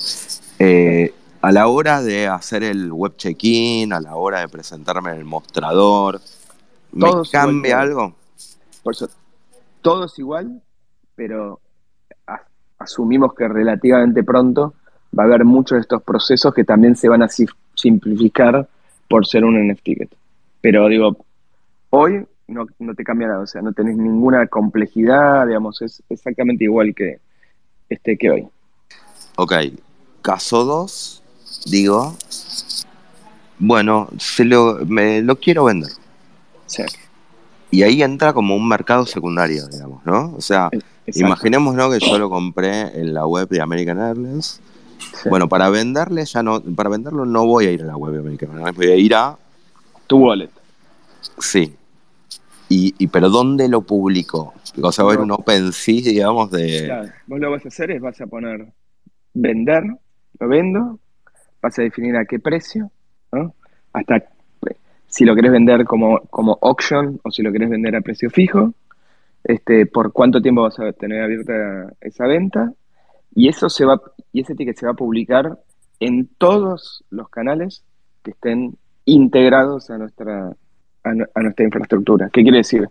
Eh, 0.59 1.13
a 1.43 1.53
la 1.53 1.69
hora 1.69 2.03
de 2.03 2.27
hacer 2.27 2.63
el 2.63 2.93
web 2.93 3.17
check-in, 3.17 3.93
a 3.93 4.01
la 4.01 4.17
hora 4.17 4.41
de 4.41 4.49
presentarme 4.49 5.11
en 5.11 5.19
el 5.19 5.25
mostrador, 5.25 6.21
¿me 6.93 7.11
cambia 7.31 7.81
algo? 7.81 8.15
Por 8.83 8.95
eso, 8.95 9.09
todo 9.83 10.05
es 10.05 10.19
igual, 10.19 10.63
pero 11.15 11.61
asumimos 12.79 13.35
que 13.35 13.47
relativamente 13.47 14.23
pronto 14.25 14.75
va 15.17 15.25
a 15.25 15.27
haber 15.27 15.45
muchos 15.45 15.77
de 15.77 15.81
estos 15.83 16.03
procesos 16.03 16.55
que 16.55 16.65
también 16.65 16.97
se 16.97 17.09
van 17.09 17.23
a 17.23 17.29
simplificar 17.75 18.69
por 19.09 19.27
ser 19.27 19.45
un 19.45 19.69
NFT. 19.69 20.13
Pero 20.61 20.89
digo, 20.89 21.17
hoy 21.91 22.27
no, 22.49 22.67
te 22.95 23.05
cambia 23.05 23.29
nada, 23.29 23.41
o 23.41 23.47
sea, 23.47 23.63
no 23.63 23.73
tenés 23.73 23.97
ninguna 23.97 24.47
complejidad, 24.47 25.47
digamos, 25.47 25.81
es 25.83 26.03
exactamente 26.09 26.65
igual 26.65 26.95
que, 26.95 27.19
este, 27.89 28.17
que 28.17 28.31
hoy. 28.31 28.49
Ok, 29.37 29.53
caso 30.23 30.65
2, 30.65 31.23
digo, 31.67 32.17
bueno, 33.59 34.09
se 34.19 34.45
lo, 34.45 34.79
me 34.87 35.23
lo 35.23 35.37
quiero 35.37 35.65
vender. 35.65 35.93
Sí. 36.67 36.83
Y 37.71 37.83
ahí 37.83 38.03
entra 38.03 38.33
como 38.33 38.57
un 38.57 38.67
mercado 38.67 39.07
secundario, 39.07 39.67
digamos, 39.69 40.05
¿no? 40.05 40.35
O 40.37 40.41
sea, 40.41 40.71
imaginemos 41.07 41.77
que 41.93 42.05
yo 42.05 42.19
lo 42.19 42.29
compré 42.29 42.99
en 43.01 43.15
la 43.15 43.27
web 43.27 43.49
de 43.49 43.61
American 43.61 44.01
Airlines. 44.01 44.61
Bueno, 45.29 45.49
para 45.49 45.71
venderle 45.71 46.25
ya 46.25 46.43
no, 46.43 46.61
para 46.61 46.91
venderlo 46.91 47.25
no 47.25 47.47
voy 47.47 47.67
a 47.67 47.73
ir 47.73 47.83
a 47.83 47.87
la 47.87 47.97
web 47.97 48.13
de 48.15 48.19
American 48.21 48.51
Airlines, 48.51 48.77
voy 48.77 48.87
a 48.87 48.97
ir 48.97 49.15
a 49.15 49.39
tu 50.07 50.19
wallet. 50.19 50.51
Sí. 51.39 51.75
Y, 52.73 53.07
pero 53.09 53.31
¿dónde 53.31 53.69
lo 53.69 53.81
publico? 53.81 54.55
O 54.81 54.93
sea, 54.93 55.05
va 55.05 55.11
a 55.11 55.15
haber 55.15 55.25
un 55.25 55.33
OpenSea, 55.33 56.03
digamos, 56.03 56.53
de. 56.53 56.85
Claro, 56.85 57.09
vos 57.27 57.41
lo 57.41 57.49
que 57.49 57.53
vas 57.53 57.65
a 57.65 57.69
hacer 57.69 57.91
es 57.91 58.01
vas 58.01 58.21
a 58.21 58.27
poner 58.29 58.73
vender, 59.35 59.83
lo 60.39 60.49
vendo, 60.49 61.01
vas 61.63 61.79
a 61.79 61.83
definir 61.83 62.17
a 62.17 62.25
qué 62.25 62.39
precio. 62.39 62.91
Hasta 63.93 64.25
si 65.11 65.25
lo 65.25 65.35
querés 65.35 65.51
vender 65.51 65.85
como, 65.85 66.21
como 66.31 66.59
auction 66.63 67.21
o 67.25 67.31
si 67.31 67.43
lo 67.43 67.53
querés 67.53 67.69
vender 67.69 67.97
a 67.97 68.01
precio 68.01 68.31
fijo, 68.31 68.73
este, 69.43 69.87
por 69.87 70.13
cuánto 70.13 70.41
tiempo 70.41 70.63
vas 70.63 70.79
a 70.79 70.93
tener 70.93 71.23
abierta 71.23 71.93
esa 72.01 72.27
venta, 72.27 72.73
y 73.35 73.49
eso 73.49 73.69
se 73.69 73.85
va, 73.85 74.01
y 74.33 74.43
ese 74.43 74.55
ticket 74.55 74.77
se 74.77 74.87
va 74.87 74.93
a 74.93 74.97
publicar 74.97 75.59
en 75.99 76.29
todos 76.39 77.05
los 77.11 77.29
canales 77.29 77.83
que 78.23 78.31
estén 78.31 78.77
integrados 79.05 79.91
a 79.91 79.99
nuestra, 79.99 80.53
a, 81.03 81.43
nuestra 81.43 81.65
infraestructura. 81.65 82.31
¿Qué 82.33 82.43
quiere 82.43 82.59
decir? 82.59 82.89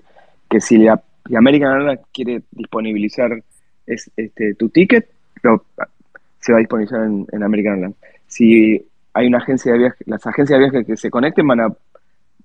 Que 0.50 0.60
si 0.60 0.78
la, 0.78 1.02
American 1.36 1.72
Airlines 1.72 2.02
quiere 2.12 2.44
disponibilizar 2.52 3.44
este, 3.86 4.56
tu 4.56 4.70
ticket, 4.70 5.10
se 6.40 6.52
va 6.52 6.58
a 6.58 6.60
disponibilizar 6.60 7.04
en, 7.06 7.28
en 7.32 7.44
American 7.44 7.74
Airlines. 7.74 7.98
Si 8.30 8.82
hay 9.14 9.28
una 9.28 9.40
agencia 9.40 9.74
de 9.74 9.80
viajes, 9.80 10.08
las 10.08 10.26
agencias 10.26 10.58
de 10.58 10.66
viajes 10.70 10.88
que 10.88 10.96
se 10.96 11.10
conecten 11.10 11.46
van 11.46 11.60
a 11.60 11.74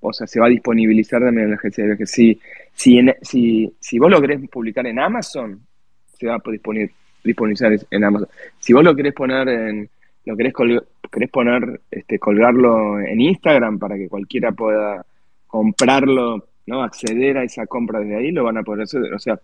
o 0.07 0.13
sea, 0.13 0.27
se 0.27 0.39
va 0.39 0.47
a 0.47 0.51
disponibilizar 0.51 1.21
también 1.23 1.45
en 1.45 1.51
la 1.51 1.57
agencia 1.57 1.83
de 1.83 1.91
viajes. 1.91 2.11
Si, 2.11 2.39
si, 2.75 3.01
si, 3.23 3.75
si 3.81 3.99
vos 3.99 4.11
lo 4.11 4.21
querés 4.21 4.47
publicar 4.51 4.87
en 4.87 4.99
Amazon, 4.99 5.61
se 6.19 6.27
va 6.27 6.35
a 6.35 6.51
disponibilizar 6.51 7.73
en 7.91 8.05
Amazon. 8.05 8.29
Si 8.59 8.75
vos 8.75 8.85
lo 8.85 8.95
querés 8.95 9.15
poner 9.15 9.49
en, 9.49 9.89
lo 10.27 10.37
querés, 10.37 10.53
querés 11.11 11.31
poner, 11.31 11.81
este, 11.91 12.19
colgarlo 12.19 13.01
en 13.01 13.19
Instagram 13.21 13.79
para 13.79 13.97
que 13.97 14.09
cualquiera 14.09 14.53
pueda 14.53 15.07
comprarlo, 15.47 16.49
¿no? 16.67 16.83
Acceder 16.83 17.39
a 17.39 17.45
esa 17.45 17.67
compra 17.67 18.01
desde 18.01 18.17
ahí, 18.17 18.31
lo 18.31 18.45
van 18.45 18.59
a 18.59 18.63
poder 18.63 18.83
hacer. 18.83 19.03
O 19.15 19.19
sea, 19.19 19.41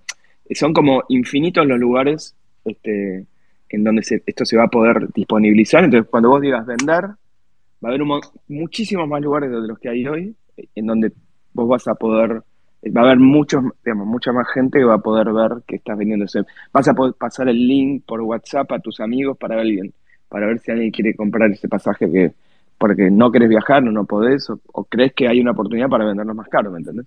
son 0.51 0.75
como 0.75 1.05
infinitos 1.09 1.67
los 1.67 1.79
lugares 1.79 2.35
este, 2.67 3.25
en 3.71 3.85
donde 3.85 4.03
esto 4.27 4.45
se 4.45 4.57
va 4.57 4.65
a 4.65 4.69
poder 4.69 5.09
disponibilizar. 5.15 5.85
Entonces, 5.85 6.11
cuando 6.11 6.29
vos 6.29 6.41
digas 6.41 6.67
vender, 6.67 7.05
va 7.05 7.89
a 7.89 7.89
haber 7.89 8.03
muchísimos 8.49 9.09
más 9.09 9.23
lugares 9.23 9.51
de 9.51 9.67
los 9.67 9.79
que 9.79 9.89
hay 9.89 10.07
hoy 10.07 10.35
en 10.75 10.87
donde 10.87 11.13
vos 11.53 11.69
vas 11.69 11.89
a 11.89 11.95
poder, 11.95 12.43
va 12.85 13.01
a 13.01 13.05
haber 13.05 13.19
muchos, 13.19 13.63
digamos, 13.85 14.07
mucha 14.07 14.33
más 14.33 14.47
gente 14.53 14.79
que 14.79 14.85
va 14.85 14.95
a 14.95 14.99
poder 14.99 15.33
ver 15.33 15.63
que 15.67 15.77
estás 15.77 15.97
vendiendo 15.97 16.25
ese. 16.25 16.43
Vas 16.73 16.89
a 16.89 16.95
poder 16.95 17.15
pasar 17.15 17.49
el 17.49 17.67
link 17.67 18.05
por 18.07 18.21
WhatsApp 18.21 18.71
a 18.73 18.79
tus 18.81 19.01
amigos 19.01 19.37
para 19.39 19.61
alguien, 19.61 19.93
para 20.29 20.47
ver 20.47 20.59
si 20.61 20.71
alguien 20.71 20.91
quiere 20.91 21.15
comprar 21.15 21.51
ese 21.51 21.69
pasaje 21.69 22.11
que, 22.11 22.33
porque 22.79 23.11
no 23.11 23.31
querés 23.31 23.49
viajar 23.49 23.83
o 23.83 23.91
no 23.91 24.05
podés, 24.05 24.49
o, 24.51 24.85
crees 24.85 25.13
que 25.13 25.29
hay 25.29 25.41
una 25.41 25.53
oportunidad 25.53 25.89
para 25.89 26.07
venderlo 26.07 26.35
más 26.35 26.49
caro, 26.49 26.71
¿me 26.71 26.79
entendés? 26.79 27.07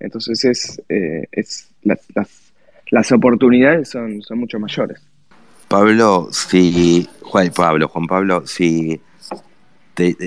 Entonces 0.00 0.44
es, 0.44 0.82
eh, 0.88 1.28
es 1.30 1.72
las, 1.82 2.06
las, 2.90 3.12
oportunidades 3.12 3.88
son, 3.88 4.20
son 4.22 4.40
mucho 4.40 4.58
mayores. 4.58 5.06
Pablo, 5.72 6.28
si 6.30 7.08
Juan 7.22 7.50
Pablo, 7.50 7.88
Juan 7.88 8.06
Pablo, 8.06 8.46
si 8.46 9.00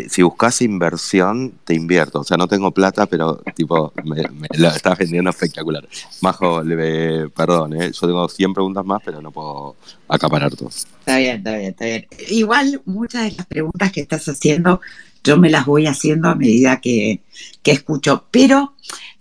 si 0.10 0.24
buscas 0.24 0.62
inversión, 0.62 1.54
te 1.64 1.76
invierto. 1.76 2.22
O 2.22 2.24
sea, 2.24 2.36
no 2.36 2.48
tengo 2.48 2.72
plata, 2.72 3.06
pero 3.06 3.44
tipo, 3.56 3.94
me, 4.04 4.24
lo 4.58 4.70
estás 4.70 4.98
vendiendo 4.98 5.30
espectacular. 5.30 5.88
Majo, 6.22 6.64
perdón, 7.36 7.80
¿eh? 7.80 7.92
yo 7.92 8.08
tengo 8.08 8.28
100 8.28 8.54
preguntas 8.54 8.86
más, 8.86 9.02
pero 9.06 9.22
no 9.22 9.32
puedo 9.32 9.76
acaparar 10.08 10.56
todo. 10.56 10.70
Está 10.70 11.18
bien, 11.18 11.38
está 11.38 11.58
bien, 11.58 11.70
está 11.70 11.86
bien. 11.86 12.08
Igual 12.30 12.82
muchas 12.86 13.24
de 13.24 13.38
las 13.38 13.46
preguntas 13.46 13.92
que 13.92 14.02
estás 14.02 14.28
haciendo, 14.28 14.82
yo 15.24 15.38
me 15.38 15.52
las 15.52 15.68
voy 15.68 15.86
haciendo 15.86 16.30
a 16.30 16.36
medida 16.36 16.82
que, 16.82 17.22
escucho. 17.64 18.26
Pero 18.32 18.74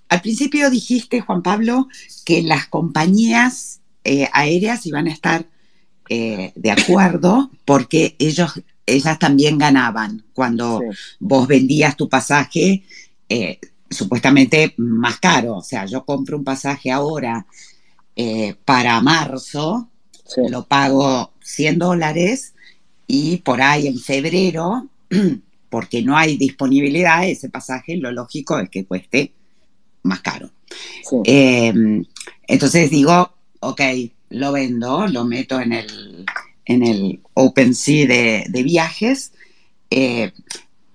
al 0.09 0.23
principio 0.23 0.71
dijiste, 0.71 1.21
Juan 1.21 1.43
Pablo, 1.43 1.89
que 2.25 2.43
las 2.43 2.67
compañías 2.67 3.81
eh, 4.05 4.29
aéreas 4.33 4.87
iban 4.87 5.07
a 5.07 5.13
estar 5.13 5.47
eh, 6.09 6.53
de 6.55 6.71
acuerdo 6.71 7.51
porque 7.65 8.15
ellos 8.19 8.61
ellas 8.87 9.19
también 9.19 9.57
ganaban 9.57 10.23
cuando 10.35 10.83
vos 11.19 11.49
vendías 11.49 11.97
tu 11.97 12.09
pasaje 12.09 12.83
eh, 13.31 13.59
supuestamente 13.89 14.75
más 14.77 15.19
caro. 15.19 15.57
O 15.57 15.63
sea, 15.63 15.87
yo 15.87 16.05
compro 16.05 16.37
un 16.37 16.45
pasaje 16.45 16.91
ahora 16.91 17.47
eh, 18.15 18.55
para 18.67 19.01
marzo, 19.01 19.89
lo 20.37 20.67
pago 20.67 21.33
100 21.43 21.79
dólares 21.79 22.53
y 23.07 23.39
por 23.39 23.63
ahí 23.63 23.87
en 23.87 23.99
febrero, 23.99 24.89
porque 25.71 26.03
no 26.03 26.17
hay 26.17 26.37
disponibilidad, 26.37 27.27
ese 27.27 27.49
pasaje 27.49 27.97
lo 27.97 28.13
lógico 28.13 28.59
es 28.59 28.69
que 28.69 28.85
cueste 28.85 29.33
más 30.03 30.21
caro. 30.21 30.51
Entonces 32.47 32.91
digo, 32.91 33.33
ok, 33.61 33.81
lo 34.35 34.53
vendo, 34.53 35.07
lo 35.07 35.25
meto 35.25 35.61
en 35.61 35.73
el, 35.73 36.27
en 36.65 36.83
el 36.83 37.21
OpenSea 37.35 38.07
de, 38.07 38.45
de 38.49 38.63
viajes, 38.63 39.33
eh, 39.91 40.33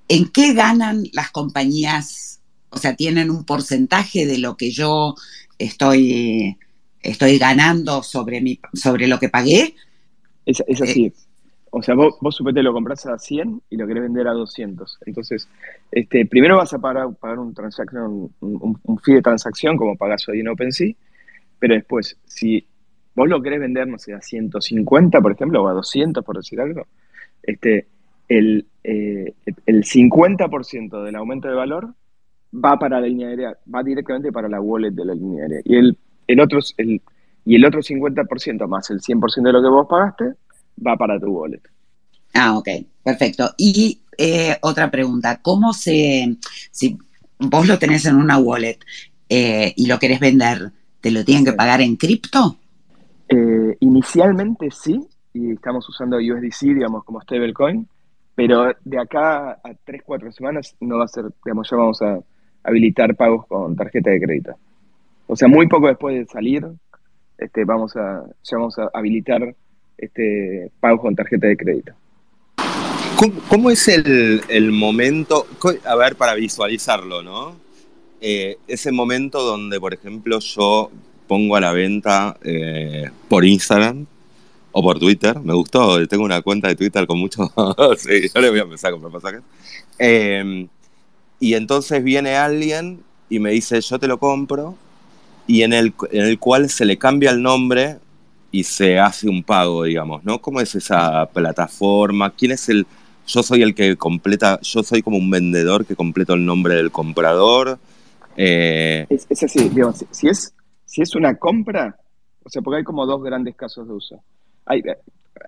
¿en 0.08 0.30
qué 0.30 0.54
ganan 0.54 1.04
las 1.14 1.32
compañías? 1.32 2.42
O 2.70 2.78
sea, 2.78 2.96
¿tienen 2.96 3.30
un 3.30 3.46
porcentaje 3.46 4.26
de 4.26 4.38
lo 4.40 4.58
que 4.58 4.72
yo 4.72 5.16
estoy, 5.58 6.58
estoy 7.02 7.38
ganando 7.38 8.04
sobre, 8.04 8.42
mi, 8.42 8.60
sobre 8.74 9.08
lo 9.08 9.20
que 9.20 9.30
pagué? 9.30 9.76
Es, 10.46 10.62
así. 10.82 11.06
Eh, 11.06 11.14
o 11.72 11.84
sea, 11.84 11.94
vos, 11.94 12.16
vos 12.20 12.36
supete 12.36 12.64
lo 12.64 12.74
compras 12.74 13.06
a 13.06 13.20
100 13.20 13.62
y 13.70 13.78
lo 13.78 13.86
querés 13.86 14.04
vender 14.04 14.28
a 14.28 14.34
200. 14.34 14.98
Entonces, 15.06 15.48
este, 15.92 16.26
primero 16.26 16.58
vas 16.58 16.74
a 16.74 16.80
pagar, 16.80 17.14
pagar 17.14 17.40
un, 17.40 17.54
transacción, 17.54 18.32
un, 18.40 18.80
un, 18.84 19.00
fee 19.00 19.14
de 19.14 19.22
transacción 19.22 19.78
como 19.78 19.96
pagas 19.96 20.28
hoy 20.28 20.40
en 20.40 20.48
OpenSea, 20.48 20.94
pero 21.60 21.76
después, 21.76 22.18
si 22.26 22.66
vos 23.20 23.28
lo 23.28 23.42
querés 23.42 23.60
vender, 23.60 23.86
no 23.86 24.00
sé, 24.00 24.14
a 24.14 24.22
150, 24.22 25.20
por 25.20 25.34
ejemplo, 25.34 25.62
o 25.62 25.68
a 25.68 25.74
200, 25.74 26.24
por 26.24 26.38
decir 26.38 26.62
algo, 26.62 26.88
este, 27.44 27.86
el, 28.30 28.66
eh, 28.82 29.34
el 29.66 29.84
50% 29.84 31.04
del 31.04 31.16
aumento 31.18 31.50
de 31.50 31.54
valor 31.54 31.94
va 32.56 32.80
para 32.80 33.02
la 33.02 33.08
línea 33.08 33.28
aérea, 33.28 33.58
va 33.74 33.84
directamente 33.84 34.32
para 34.32 34.48
la 34.48 34.62
wallet 34.62 34.92
de 34.92 35.04
la 35.04 35.14
línea 35.14 35.44
aérea. 35.44 35.62
Y 35.66 35.76
el, 35.76 35.98
el 36.28 36.40
otro, 36.40 36.60
el, 36.78 37.02
y 37.44 37.56
el 37.56 37.66
otro 37.66 37.82
50% 37.82 38.68
más 38.70 38.90
el 38.90 39.02
100% 39.02 39.44
de 39.44 39.52
lo 39.52 39.62
que 39.62 39.68
vos 39.68 39.88
pagaste 39.90 40.36
va 40.88 40.96
para 40.96 41.20
tu 41.20 41.28
wallet. 41.28 41.62
Ah, 42.34 42.58
ok, 42.58 42.70
perfecto. 43.04 43.54
Y 43.58 44.00
eh, 44.18 44.56
otra 44.62 44.90
pregunta, 44.90 45.42
¿cómo 45.42 45.74
se, 45.74 46.38
si 46.72 46.98
vos 47.38 47.68
lo 47.68 47.78
tenés 47.78 48.06
en 48.06 48.16
una 48.16 48.38
wallet 48.38 48.80
eh, 49.28 49.74
y 49.76 49.88
lo 49.88 50.00
querés 50.00 50.22
vender, 50.22 50.72
¿te 51.02 51.12
lo 51.12 51.26
tienen 51.26 51.44
que 51.44 51.52
pagar 51.52 51.82
en 51.82 51.98
cripto? 51.98 52.58
Eh, 53.30 53.78
inicialmente 53.82 54.72
sí, 54.72 55.08
y 55.34 55.52
estamos 55.52 55.88
usando 55.88 56.18
USDC, 56.18 56.74
digamos, 56.74 57.04
como 57.04 57.22
stablecoin, 57.22 57.88
pero 58.34 58.74
de 58.84 59.00
acá 59.00 59.52
a 59.52 59.74
3, 59.86 60.02
4 60.04 60.32
semanas 60.32 60.76
no 60.80 60.98
va 60.98 61.06
a 61.06 61.08
ser, 61.08 61.26
digamos, 61.46 61.70
ya 61.70 61.78
vamos 61.78 62.02
a 62.02 62.20
habilitar 62.64 63.16
pagos 63.16 63.46
con 63.48 63.76
tarjeta 63.76 64.10
de 64.10 64.20
crédito. 64.20 64.56
O 65.28 65.36
sea, 65.36 65.48
muy 65.48 65.68
poco 65.68 65.88
después 65.88 66.16
de 66.16 66.26
salir, 66.26 66.66
este, 67.38 67.66
vamos 67.66 67.96
a, 67.96 68.26
ya 68.44 68.58
vamos 68.58 68.80
a 68.80 68.90
habilitar 68.94 69.56
este, 69.98 70.72
pagos 70.80 71.02
con 71.02 71.16
tarjeta 71.16 71.48
de 71.48 71.58
crédito. 71.58 71.94
¿Cómo, 73.50 73.70
es 73.70 73.88
el, 73.90 74.72
momento? 74.72 75.46
A 75.86 75.96
ver, 75.96 76.16
para 76.16 76.36
visualizarlo, 76.36 77.22
¿no? 77.22 77.58
Eh, 78.22 78.58
ese 78.68 78.94
momento 78.94 79.44
donde, 79.44 79.78
por 79.80 79.94
ejemplo, 79.94 80.40
yo 80.40 80.90
pongo 81.30 81.56
a 81.56 81.62
la 81.62 81.72
venta 81.72 82.36
eh, 82.44 83.10
por 83.30 83.46
Instagram 83.46 84.08
o 84.72 84.82
por 84.82 84.98
Twitter. 84.98 85.40
Me 85.40 85.54
gustó, 85.54 86.06
tengo 86.08 86.26
una 86.26 86.42
cuenta 86.42 86.68
de 86.68 86.76
Twitter 86.76 87.06
con 87.06 87.20
muchos. 87.20 87.50
sí, 88.00 88.30
yo 88.34 88.42
le 88.42 88.50
voy 88.50 88.60
a 88.60 88.64
empezar 88.64 88.90
a 88.90 88.92
comprar 88.94 89.14
pasajes. 89.14 89.42
Eh, 90.00 90.68
y 91.40 91.54
entonces 91.54 92.04
viene 92.04 92.36
alguien 92.36 93.02
y 93.30 93.38
me 93.38 93.52
dice, 93.52 93.80
yo 93.80 94.00
te 94.00 94.08
lo 94.08 94.18
compro, 94.18 94.76
y 95.48 95.64
en 95.64 95.74
el, 95.74 95.94
en 96.12 96.26
el 96.26 96.40
cual 96.40 96.70
se 96.70 96.86
le 96.86 96.98
cambia 96.98 97.32
el 97.32 97.42
nombre 97.42 97.98
y 98.52 98.64
se 98.64 99.00
hace 99.00 99.30
un 99.30 99.44
pago, 99.44 99.84
digamos, 99.84 100.24
¿no? 100.24 100.40
¿Cómo 100.42 100.62
es 100.62 100.76
esa 100.76 101.28
plataforma? 101.28 102.32
¿Quién 102.32 102.52
es 102.52 102.70
el...? 102.70 102.86
Yo 103.28 103.44
soy 103.44 103.62
el 103.62 103.76
que 103.76 103.96
completa, 103.96 104.60
yo 104.62 104.82
soy 104.82 105.04
como 105.04 105.18
un 105.18 105.30
vendedor 105.30 105.86
que 105.86 105.96
completo 105.96 106.34
el 106.34 106.46
nombre 106.46 106.76
del 106.76 106.92
comprador. 106.92 107.78
Eh, 108.36 109.06
es, 109.10 109.44
así, 109.44 109.70
digamos, 109.70 110.04
si 110.10 110.28
es, 110.28 110.54
si 110.90 111.04
es 111.04 111.14
una 111.14 111.36
compra, 111.36 111.96
o 112.44 112.50
sea, 112.50 112.64
porque 112.64 112.78
hay 112.78 112.84
como 112.84 113.06
dos 113.06 113.22
grandes 113.22 113.56
casos 113.56 113.88
de 113.88 113.94
uso. 113.94 114.24
Hay, 114.66 114.82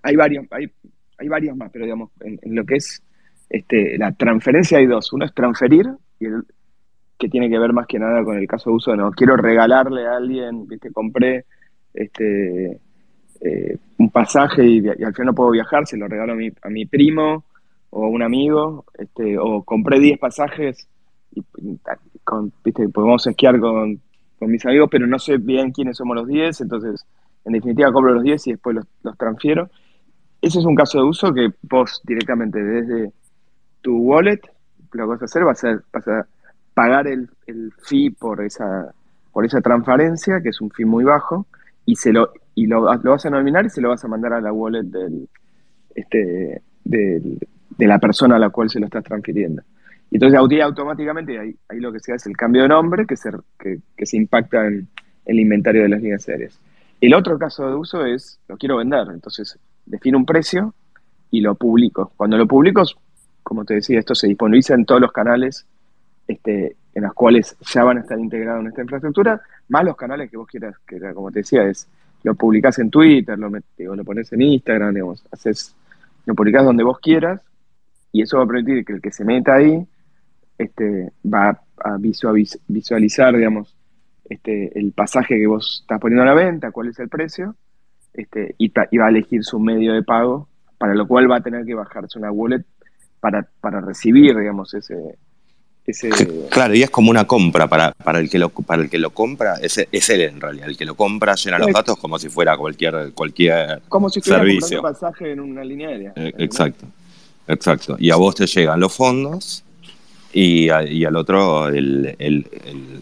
hay 0.04 0.16
varios, 0.16 0.46
hay, 0.52 0.72
hay 1.18 1.28
varios 1.28 1.58
más, 1.58 1.72
pero 1.72 1.86
digamos, 1.86 2.12
en, 2.20 2.40
lo 2.56 2.64
que 2.64 2.76
es 2.76 3.02
este, 3.50 3.98
la 3.98 4.12
transferencia 4.12 4.78
hay 4.78 4.86
dos. 4.86 5.12
Uno 5.14 5.26
es 5.26 5.34
transferir, 5.34 5.90
y 6.20 6.26
el, 6.26 6.44
que 7.18 7.28
tiene 7.28 7.50
que 7.50 7.58
ver 7.58 7.74
más 7.74 7.88
que 7.88 7.98
nada 7.98 8.24
con 8.24 8.38
el 8.38 8.48
caso 8.48 8.70
de 8.70 8.76
uso, 8.76 8.96
no 8.96 9.10
quiero 9.12 9.36
regalarle 9.36 10.06
a 10.06 10.18
alguien, 10.18 10.68
que 10.68 10.92
compré 10.92 11.46
este, 11.92 12.80
eh, 13.42 13.78
un 13.98 14.12
pasaje 14.12 14.64
y, 14.64 14.88
al 14.88 15.14
final 15.14 15.26
no 15.26 15.34
puedo 15.34 15.50
viajar, 15.50 15.88
se 15.88 15.98
lo 15.98 16.08
regalo 16.08 16.34
a 16.34 16.36
mi, 16.36 16.50
a 16.62 16.70
mi 16.70 16.86
primo 16.86 17.46
o 17.90 18.06
a 18.06 18.10
un 18.10 18.22
amigo, 18.22 18.86
este, 18.96 19.40
o 19.40 19.64
compré 19.64 20.00
10 20.00 20.20
pasajes 20.20 20.88
y, 21.34 21.44
con, 22.24 22.54
¿viste? 22.64 22.88
podemos 22.90 23.26
esquiar 23.26 23.60
con, 23.60 24.00
mis 24.50 24.66
amigos, 24.66 24.90
pero 24.92 25.08
no 25.08 25.20
sé 25.20 25.38
bien 25.38 25.72
quiénes 25.72 25.98
somos 25.98 26.16
los 26.16 26.28
10, 26.28 26.62
entonces 26.62 27.06
en 27.46 27.54
definitiva 27.54 27.92
compro 27.92 28.14
los 28.14 28.24
10 28.24 28.48
y 28.48 28.52
después 28.52 28.78
los, 29.04 29.18
transfiero. 29.18 29.70
Ese 30.42 30.60
es 30.60 30.66
un 30.66 30.76
caso 30.76 31.00
de 31.00 31.04
uso 31.04 31.34
que 31.34 31.50
vos 31.64 32.02
directamente 32.04 32.64
desde 32.64 33.12
tu 33.82 33.98
wallet 33.98 34.42
lo 34.94 35.06
que 35.06 35.10
vas 35.10 35.22
a 35.22 35.26
hacer 35.26 35.46
va 35.46 35.52
a 35.52 35.82
vas 35.94 36.08
a 36.08 36.28
pagar 36.74 37.08
el, 37.08 37.30
el 37.48 37.72
fee 37.84 38.12
por 38.12 38.44
esa, 38.44 38.94
por 39.32 39.46
esa 39.46 39.62
transferencia, 39.62 40.42
que 40.42 40.50
es 40.50 40.62
un 40.62 40.70
fee 40.72 40.86
muy 40.86 41.04
bajo, 41.04 41.46
y 41.86 41.96
se 41.96 42.12
lo, 42.12 42.32
y 42.56 42.68
lo, 42.68 42.84
vas 42.84 43.26
a 43.26 43.30
nominar 43.30 43.66
y 43.66 43.70
se 43.70 43.82
lo 43.82 43.90
vas 43.90 44.04
a 44.04 44.08
mandar 44.08 44.34
a 44.34 44.42
la 44.42 44.52
wallet 44.52 44.84
del, 44.84 45.28
este, 45.96 46.62
de 46.84 47.88
la 47.88 48.00
persona 48.00 48.36
a 48.36 48.40
la 48.40 48.50
cual 48.50 48.70
se 48.70 48.80
lo 48.80 48.86
estás 48.86 49.04
transfiriendo. 49.04 49.64
Y 50.12 50.18
entonces 50.18 50.62
automáticamente 50.62 51.40
ahí, 51.40 51.56
ahí, 51.70 51.80
lo 51.80 51.92
que 51.92 52.02
se 52.02 52.12
hace 52.12 52.24
es 52.24 52.28
el 52.28 52.38
cambio 52.38 52.64
de 52.64 52.68
nombre 52.68 53.06
que 53.08 53.16
se, 53.16 53.32
que, 53.58 54.06
se 54.06 54.18
impacta 54.18 54.68
en, 54.68 54.88
el 55.26 55.40
inventario 55.40 55.84
de 55.84 55.90
las 55.90 56.02
líneas 56.02 56.28
aéreas. 56.28 56.60
El 57.00 57.14
otro 57.14 57.40
caso 57.40 57.68
de 57.68 57.76
uso 57.76 58.06
es, 58.06 58.38
lo 58.50 58.58
quiero 58.58 58.78
vender, 58.78 59.08
entonces 59.10 59.58
defino 59.86 60.18
un 60.18 60.26
precio 60.26 60.76
y 61.32 61.40
lo 61.40 61.56
publico. 61.56 62.12
Cuando 62.18 62.38
lo 62.38 62.46
publico, 62.46 62.84
como 63.42 63.64
te 63.64 63.76
decía, 63.76 64.00
esto 64.00 64.14
se 64.14 64.28
disponibiliza 64.28 64.74
en 64.74 64.86
todos 64.86 65.00
los 65.00 65.14
canales 65.14 65.66
este, 66.28 66.76
en 66.94 67.04
los 67.04 67.14
cuales 67.14 67.56
ya 67.74 67.86
van 67.86 67.98
a 67.98 68.02
estar 68.02 68.20
integrados 68.20 68.62
en 68.62 68.68
esta 68.68 68.82
infraestructura, 68.82 69.42
más 69.70 69.86
los 69.86 69.96
canales 69.96 70.30
que 70.30 70.36
vos 70.36 70.48
quieras, 70.48 70.76
que 70.86 71.00
como 71.14 71.32
te 71.32 71.40
decía, 71.40 71.64
es 71.64 71.88
lo 72.24 72.36
publicás 72.36 72.78
en 72.80 72.90
Twitter, 72.90 73.40
lo, 73.40 73.50
lo 73.50 74.04
pones 74.04 74.32
en 74.34 74.42
Instagram, 74.42 74.94
digamos, 74.94 75.24
haces, 75.32 75.74
lo 76.26 76.36
publicás 76.36 76.66
donde 76.66 76.84
vos 76.84 77.00
quieras, 77.00 77.42
y 78.12 78.22
eso 78.22 78.38
va 78.38 78.44
a 78.44 78.48
permitir 78.48 78.84
que 78.84 78.94
el 78.94 79.02
que 79.02 79.12
se 79.12 79.24
meta 79.24 79.56
ahí 79.56 79.88
este, 80.62 81.12
va 81.26 81.62
a 81.78 81.98
visualizar, 81.98 83.36
digamos, 83.36 83.76
este, 84.30 84.78
el 84.78 84.92
pasaje 84.92 85.38
que 85.38 85.48
vos 85.48 85.80
estás 85.82 86.00
poniendo 86.00 86.24
a 86.24 86.28
la 86.28 86.34
venta, 86.34 86.72
cuál 86.72 86.90
es 86.90 87.00
el 87.00 87.10
precio, 87.10 87.56
este, 88.14 88.56
y, 88.58 88.70
va 88.70 89.06
a 89.06 89.10
elegir 89.10 89.44
su 89.44 89.60
medio 89.60 89.94
de 89.94 90.04
pago, 90.04 90.48
para 90.78 90.94
lo 90.94 91.08
cual 91.08 91.30
va 91.30 91.38
a 91.38 91.42
tener 91.42 91.66
que 91.66 91.74
bajarse 91.74 92.20
una 92.20 92.32
wallet 92.32 92.64
para, 93.20 93.48
para 93.60 93.82
recibir, 93.82 94.38
digamos, 94.38 94.74
ese, 94.74 95.18
Claro, 96.52 96.76
y 96.76 96.84
es 96.84 96.92
como 96.92 97.10
una 97.10 97.26
compra 97.26 97.68
para, 97.68 97.92
para, 97.92 98.20
el, 98.20 98.30
que 98.30 98.38
lo, 98.38 98.50
para 98.50 98.84
el 98.84 98.90
que 98.90 99.00
lo 99.00 99.10
compra, 99.10 99.56
es, 99.56 99.80
es 99.92 100.10
él 100.10 100.22
en 100.22 100.40
realidad, 100.40 100.70
el 100.70 100.78
que 100.78 100.86
lo 100.86 100.96
compra 100.96 101.34
llena 101.36 101.58
los 101.58 101.74
datos 101.74 101.98
como 101.98 102.20
si 102.20 102.30
fuera 102.30 102.56
cualquier, 102.56 103.12
cualquier 103.14 103.82
como 103.90 104.10
si 104.10 104.22
servicio. 104.22 104.78
un 104.78 104.84
pasaje 104.84 105.32
en 105.32 105.40
una 105.40 105.64
línea 105.64 105.90
aérea. 105.90 106.14
Eh, 106.16 106.32
exacto, 106.38 106.86
exacto. 107.48 107.98
Y 108.00 108.12
a 108.12 108.16
vos 108.16 108.36
te 108.36 108.46
llegan 108.46 108.80
los 108.80 108.96
fondos 108.96 109.66
y, 110.34 110.66
y 110.66 111.06
al 111.06 111.16
otro 111.16 111.68
el, 111.68 112.16
el, 112.20 112.46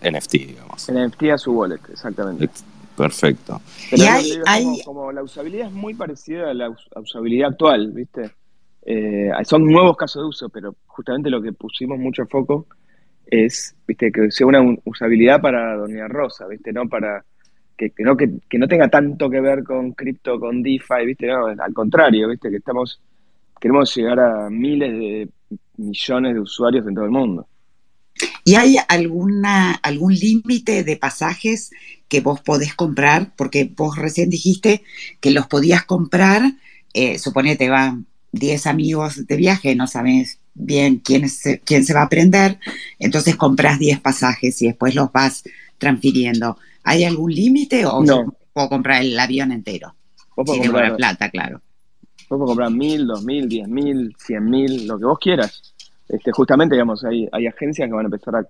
NFT, 0.02 0.32
digamos. 0.32 0.90
El 0.90 1.08
NFT 1.08 1.24
a 1.34 1.38
su 1.38 1.52
wallet, 1.54 1.80
exactamente. 1.92 2.50
Perfecto. 2.96 3.62
y 3.92 4.02
hay, 4.02 4.82
como, 4.84 5.12
la 5.12 5.24
usabilidad 5.24 5.68
es 5.68 5.74
muy 5.74 5.94
parecida 5.94 6.52
a 6.52 6.54
la 6.54 6.70
usabilidad 6.96 7.52
actual, 7.52 7.92
¿viste? 7.92 8.32
Eh, 8.86 9.32
son 9.44 9.66
nuevos 9.66 9.96
casos 9.96 10.24
de 10.24 10.28
uso, 10.28 10.50
pero 10.50 10.76
justamente 10.88 11.30
lo 11.30 11.42
que 11.42 11.54
pusimos 11.54 12.00
mucho 12.00 12.26
foco 12.26 12.66
es, 13.26 13.76
viste, 13.88 14.12
que 14.12 14.32
sea 14.32 14.48
una 14.48 14.62
usabilidad 14.84 15.42
para 15.42 15.76
Doña 15.76 16.08
Rosa, 16.08 16.48
viste, 16.48 16.74
no 16.74 16.90
para 16.90 17.24
que, 17.78 17.94
no, 18.00 18.18
que, 18.18 18.58
no 18.58 18.68
tenga 18.68 18.90
tanto 18.90 19.30
que 19.30 19.40
ver 19.40 19.64
con 19.64 19.94
cripto, 19.94 20.40
con 20.40 20.62
DeFi, 20.62 21.06
viste, 21.06 21.32
al 21.32 21.74
contrario, 21.74 22.28
viste, 22.28 22.50
que 22.50 22.58
estamos, 22.58 23.00
queremos 23.60 23.96
llegar 23.96 24.20
a 24.20 24.50
miles 24.50 24.92
de 24.92 25.30
millones 25.80 26.34
de 26.34 26.42
usuarios 26.42 26.88
en 26.88 26.96
todo 26.96 27.06
el 27.06 27.12
mundo. 27.12 27.48
¿Y 28.44 28.56
hay 28.56 28.78
alguna, 28.88 29.74
algún 29.74 30.14
límite 30.14 30.84
de 30.84 30.98
pasajes 30.98 31.72
que 32.08 32.22
vos 32.22 32.42
podés 32.42 32.74
comprar? 32.74 33.34
Porque 33.36 33.72
vos 33.76 33.98
recién 33.98 34.30
dijiste 34.30 34.84
que 35.22 35.32
los 35.32 35.48
podías 35.48 35.86
comprar, 35.86 36.54
eh, 36.94 37.18
suponete, 37.18 37.70
van 37.70 38.08
10 38.32 38.68
amigos 38.68 39.26
de 39.26 39.36
viaje, 39.36 39.76
no 39.76 39.88
sabes 39.88 40.40
bien 40.54 40.98
quién, 40.98 41.28
quién 41.64 41.86
se 41.86 41.94
va 41.94 42.04
a 42.04 42.10
prender, 42.10 42.60
entonces 43.00 43.36
compras 43.36 43.80
10 43.80 44.02
pasajes 44.02 44.62
y 44.62 44.68
después 44.68 44.96
los 44.96 45.12
vas 45.12 45.44
transfiriendo. 45.78 46.58
¿Hay 46.84 47.04
algún 47.04 47.34
límite 47.34 47.86
o 47.86 48.04
no. 48.04 48.36
puedo 48.54 48.70
comprar 48.70 49.02
el 49.02 49.18
avión 49.20 49.52
entero? 49.52 49.96
Si 50.46 50.60
comprar, 50.60 50.96
plata, 50.96 51.30
claro. 51.30 51.62
Puedo 52.30 52.46
comprar 52.46 52.72
mil, 52.72 53.08
dos 53.08 53.26
mil, 53.26 53.50
diez 53.50 53.68
mil, 53.68 54.16
cien 54.18 54.46
mil, 54.46 54.88
lo 54.88 54.98
que 54.98 55.06
vos 55.06 55.20
quieras. 55.20 55.74
Este, 56.08 56.32
justamente, 56.32 56.76
digamos, 56.76 57.04
hay, 57.04 57.28
hay 57.32 57.48
agencias 57.48 57.88
que 57.88 57.94
van 57.94 58.06
a 58.06 58.08
empezar 58.08 58.48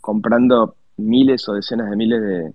comprando 0.00 0.76
miles 0.98 1.48
o 1.48 1.54
decenas 1.54 1.88
de 1.90 1.96
miles 1.96 2.20
de, 2.22 2.52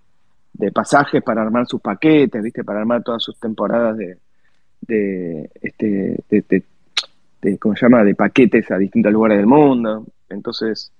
de 0.53 0.71
pasajes 0.71 1.23
para 1.23 1.41
armar 1.41 1.65
sus 1.67 1.81
paquetes, 1.81 2.43
¿viste? 2.43 2.63
Para 2.63 2.79
armar 2.79 3.03
todas 3.03 3.23
sus 3.23 3.39
temporadas 3.39 3.97
de, 3.97 4.17
de, 4.81 5.49
este, 6.29 6.63
¿cómo 7.59 7.75
se 7.75 7.81
llama?, 7.81 8.03
de 8.03 8.13
paquetes 8.13 8.69
a 8.69 8.77
distintos 8.77 9.11
lugares 9.11 9.37
del 9.39 9.47
mundo. 9.47 10.05
Entonces, 10.29 10.91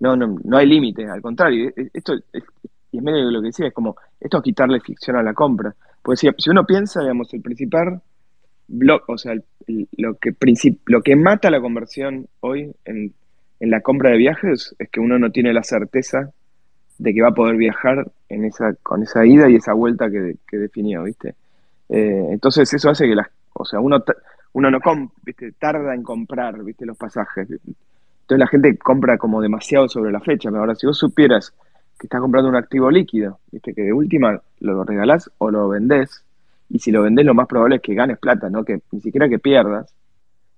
no, 0.00 0.16
no, 0.16 0.38
no 0.44 0.56
hay 0.56 0.66
límite, 0.66 1.06
al 1.06 1.20
contrario, 1.20 1.68
e, 1.68 1.82
e, 1.82 1.90
esto 1.92 2.14
es, 2.32 2.42
y 2.90 2.98
es 2.98 3.02
medio 3.02 3.30
lo 3.30 3.42
que 3.42 3.48
decía, 3.48 3.66
es 3.66 3.74
como, 3.74 3.96
esto 4.18 4.38
es 4.38 4.42
quitarle 4.42 4.80
ficción 4.80 5.16
a 5.16 5.22
la 5.22 5.34
compra. 5.34 5.74
Porque 6.00 6.16
si, 6.16 6.28
si 6.38 6.50
uno 6.50 6.64
piensa, 6.64 7.00
digamos, 7.00 7.32
el 7.34 7.42
principal 7.42 8.00
bloque, 8.68 9.04
o 9.08 9.18
sea, 9.18 9.34
lo, 9.96 10.14
que 10.14 10.34
lo 10.86 11.02
que 11.02 11.16
mata 11.16 11.50
la 11.50 11.60
conversión 11.60 12.28
hoy 12.40 12.72
en, 12.84 13.14
en 13.60 13.70
la 13.70 13.80
compra 13.80 14.10
de 14.10 14.18
viajes 14.18 14.74
es 14.78 14.90
que 14.90 15.00
uno 15.00 15.18
no 15.18 15.30
tiene 15.30 15.52
la 15.52 15.62
certeza 15.62 16.32
de 16.98 17.14
que 17.14 17.22
va 17.22 17.28
a 17.28 17.34
poder 17.34 17.56
viajar 17.56 18.10
en 18.28 18.44
esa, 18.44 18.74
con 18.82 19.02
esa 19.02 19.24
ida 19.26 19.48
y 19.48 19.56
esa 19.56 19.74
vuelta 19.74 20.10
que, 20.10 20.36
que 20.48 20.56
definió, 20.56 21.04
¿viste? 21.04 21.34
Eh, 21.88 22.28
entonces 22.30 22.72
eso 22.72 22.90
hace 22.90 23.06
que 23.06 23.14
las, 23.14 23.28
o 23.52 23.64
sea, 23.64 23.80
uno, 23.80 24.02
uno 24.52 24.70
no 24.70 24.78
¿viste? 25.22 25.52
tarda 25.52 25.94
en 25.94 26.02
comprar 26.02 26.62
¿viste? 26.64 26.86
los 26.86 26.96
pasajes. 26.96 27.48
Entonces 27.50 28.38
la 28.38 28.46
gente 28.46 28.76
compra 28.78 29.18
como 29.18 29.40
demasiado 29.40 29.88
sobre 29.88 30.10
la 30.10 30.20
fecha. 30.20 30.48
Ahora, 30.48 30.74
si 30.74 30.86
vos 30.86 30.98
supieras 30.98 31.52
que 31.98 32.06
estás 32.06 32.20
comprando 32.20 32.48
un 32.48 32.56
activo 32.56 32.90
líquido, 32.90 33.38
¿viste? 33.52 33.72
que 33.72 33.82
de 33.82 33.92
última 33.92 34.40
lo 34.60 34.84
regalás 34.84 35.30
o 35.38 35.50
lo 35.50 35.68
vendés, 35.68 36.24
y 36.68 36.78
si 36.78 36.90
lo 36.90 37.02
vendés 37.02 37.24
lo 37.24 37.34
más 37.34 37.46
probable 37.46 37.76
es 37.76 37.82
que 37.82 37.94
ganes 37.94 38.18
plata, 38.18 38.50
no 38.50 38.64
que 38.64 38.80
ni 38.92 39.00
siquiera 39.00 39.28
que 39.28 39.38
pierdas. 39.38 39.94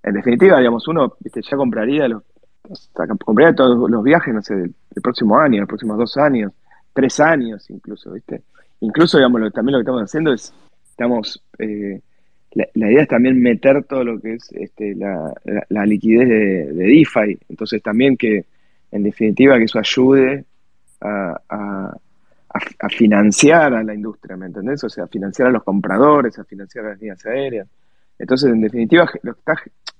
En 0.01 0.13
definitiva, 0.13 0.57
digamos, 0.57 0.87
uno 0.87 1.15
¿viste? 1.19 1.41
ya 1.41 1.57
compraría 1.57 2.07
los, 2.07 2.23
compraría 3.25 3.55
todos 3.55 3.89
los 3.89 4.03
viajes, 4.03 4.33
no 4.33 4.41
sé, 4.41 4.55
del, 4.55 4.73
próximo 5.03 5.37
año, 5.37 5.59
los 5.59 5.67
próximos 5.67 5.97
dos 5.97 6.17
años, 6.17 6.51
tres 6.93 7.19
años 7.19 7.69
incluso, 7.69 8.11
¿viste? 8.11 8.41
Incluso, 8.81 9.17
digamos, 9.17 9.51
también 9.53 9.73
lo 9.73 9.79
que 9.79 9.83
estamos 9.83 10.03
haciendo 10.03 10.33
es 10.33 10.53
estamos, 10.89 11.43
eh, 11.59 12.01
la, 12.53 12.91
idea 12.91 13.03
es 13.03 13.07
también 13.07 13.41
meter 13.41 13.83
todo 13.83 14.03
lo 14.03 14.19
que 14.19 14.33
es 14.33 14.51
este, 14.53 14.95
la, 14.95 15.85
liquidez 15.85 16.27
de, 16.27 16.73
de, 16.73 16.83
DeFi, 16.83 17.39
entonces 17.49 17.81
también 17.81 18.17
que 18.17 18.45
en 18.91 19.03
definitiva 19.03 19.57
que 19.57 19.65
eso 19.65 19.79
ayude 19.79 20.45
a, 21.01 21.95
financiar 22.89 23.73
a 23.73 23.83
la 23.83 23.93
industria, 23.93 24.35
¿me 24.35 24.47
entendés? 24.47 24.83
O 24.83 24.89
sea, 24.89 25.03
a 25.03 25.07
financiar 25.07 25.49
a 25.49 25.51
los 25.51 25.63
compradores, 25.63 26.37
a 26.39 26.43
financiar 26.43 26.85
a 26.85 26.89
las 26.89 26.99
líneas 26.99 27.25
aéreas. 27.25 27.67
Entonces, 28.17 28.51
en 28.51 28.61
definitiva, 28.61 29.09
lo 29.23 29.33
que 29.33 29.39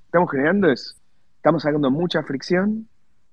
estamos 0.06 0.32
generando 0.32 0.72
es 0.72 0.96
estamos 1.38 1.64
sacando 1.64 1.90
mucha 1.90 2.22
fricción, 2.24 2.88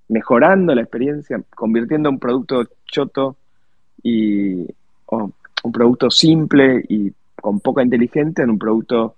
mejorando 0.08 0.74
la 0.74 0.82
experiencia, 0.82 1.40
convirtiendo 1.54 2.08
un 2.08 2.20
producto 2.20 2.64
choto 2.84 3.36
y 4.02 4.66
un 5.06 5.72
producto 5.72 6.10
simple 6.10 6.84
y 6.88 7.12
con 7.34 7.58
poca 7.60 7.82
inteligencia 7.82 8.44
en 8.44 8.50
un 8.50 8.58
producto 8.58 9.16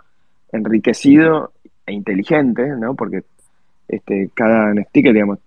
enriquecido 0.53 1.53
e 1.85 1.93
inteligente, 1.93 2.67
¿no? 2.69 2.95
Porque 2.95 3.25
este, 3.89 4.31
cada 4.33 4.73
sticker, 4.85 5.13
digamos, 5.13 5.39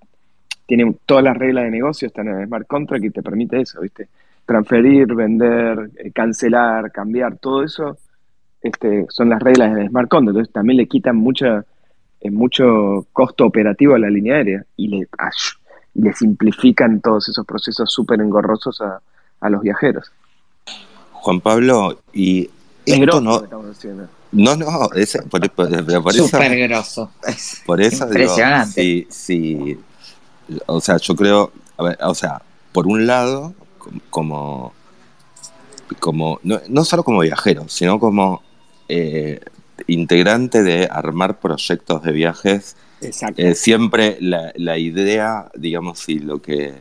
tiene 0.67 0.95
todas 1.05 1.23
las 1.23 1.37
reglas 1.37 1.63
de 1.65 1.71
negocio, 1.71 2.07
están 2.07 2.27
en 2.27 2.39
el 2.39 2.47
smart 2.47 2.67
contract 2.67 3.03
y 3.03 3.09
te 3.09 3.23
permite 3.23 3.59
eso, 3.61 3.81
¿viste? 3.81 4.07
Transferir, 4.51 5.15
vender, 5.15 5.91
eh, 5.97 6.11
cancelar, 6.11 6.91
cambiar, 6.91 7.37
todo 7.37 7.63
eso 7.63 7.97
este, 8.61 9.05
son 9.07 9.29
las 9.29 9.41
reglas 9.41 9.73
del 9.73 9.87
smart 9.87 10.09
contract. 10.09 10.35
Entonces 10.35 10.53
también 10.53 10.75
le 10.75 10.87
quitan 10.87 11.15
mucha, 11.15 11.63
eh, 12.19 12.29
mucho 12.29 13.07
costo 13.13 13.45
operativo 13.45 13.95
a 13.95 13.99
la 13.99 14.09
línea 14.09 14.35
aérea 14.35 14.65
y 14.75 14.89
le, 14.89 15.07
le 15.93 16.11
simplifican 16.11 16.99
todos 16.99 17.29
esos 17.29 17.45
procesos 17.45 17.89
súper 17.93 18.19
engorrosos 18.19 18.81
a, 18.81 19.49
los 19.49 19.61
viajeros. 19.61 20.11
Juan 21.13 21.39
Pablo, 21.39 22.01
y 22.11 22.49
esto 22.85 23.21
no... 23.21 23.41
No, 24.33 24.55
no, 24.57 24.89
por, 25.29 25.49
por, 25.51 25.69
por, 26.03 26.13
Súper 26.13 26.67
grosso. 26.67 27.09
Por 27.65 27.81
eso 27.81 28.05
Impresionante. 28.05 28.81
Digo, 28.81 29.07
sí, 29.09 29.79
o 30.65 30.81
sea, 30.81 30.97
yo 30.97 31.15
creo, 31.15 31.51
o 31.77 32.15
sea, 32.15 32.41
por 32.71 32.87
un 32.87 33.07
lado, 33.07 33.53
como, 34.09 34.73
como 35.99 36.39
no, 36.43 36.85
solo 36.85 37.03
como 37.03 37.19
viajero, 37.19 37.67
sino 37.67 37.99
como 37.99 38.41
eh, 38.89 39.39
integrante 39.87 40.63
de 40.63 40.87
armar 40.91 41.39
proyectos 41.39 42.03
de 42.03 42.11
viajes, 42.11 42.75
eh, 43.01 43.55
siempre 43.55 44.17
la, 44.19 44.77
idea, 44.77 45.49
digamos, 45.55 46.07
y 46.07 46.19
lo 46.19 46.41
que, 46.41 46.73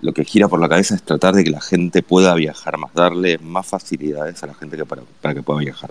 lo 0.00 0.12
que 0.12 0.24
gira 0.24 0.48
por 0.48 0.60
la 0.60 0.68
cabeza 0.68 0.94
es 0.94 1.02
tratar 1.02 1.34
de 1.34 1.44
que 1.44 1.50
la 1.50 1.60
gente 1.60 2.02
pueda 2.02 2.34
viajar 2.34 2.76
más, 2.76 2.92
darle 2.92 3.38
más 3.38 3.66
facilidades 3.66 4.42
a 4.42 4.48
la 4.48 4.54
gente 4.54 4.76
que 4.76 4.84
para, 4.84 5.34
que 5.34 5.42
pueda 5.42 5.60
viajar. 5.60 5.90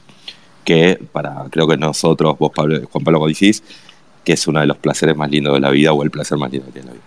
Que 0.65 0.99
para, 1.11 1.45
creo 1.49 1.67
que 1.67 1.77
nosotros, 1.77 2.37
vos, 2.37 2.51
Pablo, 2.53 2.79
Juan 2.91 3.03
Pablo, 3.03 3.25
decís, 3.25 3.63
que 4.25 4.33
es 4.33 4.47
uno 4.47 4.59
de 4.59 4.65
los 4.65 4.77
placeres 4.77 5.15
más 5.15 5.31
lindos 5.31 5.53
de 5.53 5.61
la 5.61 5.69
vida 5.69 5.93
o 5.93 6.03
el 6.03 6.11
placer 6.11 6.37
más 6.37 6.51
lindo 6.51 6.67
que 6.67 6.73
tiene 6.73 6.87
la 6.87 6.93
vida. 6.93 7.03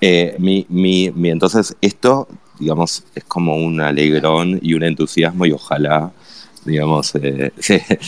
Eh, 0.00 0.36
mi, 0.38 0.66
mi, 0.68 1.28
entonces, 1.28 1.76
esto, 1.80 2.28
digamos, 2.62 3.02
es 3.14 3.24
como 3.24 3.56
un 3.56 3.80
alegrón 3.80 4.60
y 4.62 4.74
un 4.74 4.84
entusiasmo 4.84 5.46
y 5.46 5.52
ojalá, 5.52 6.12
digamos, 6.64 7.12
eh, 7.16 7.52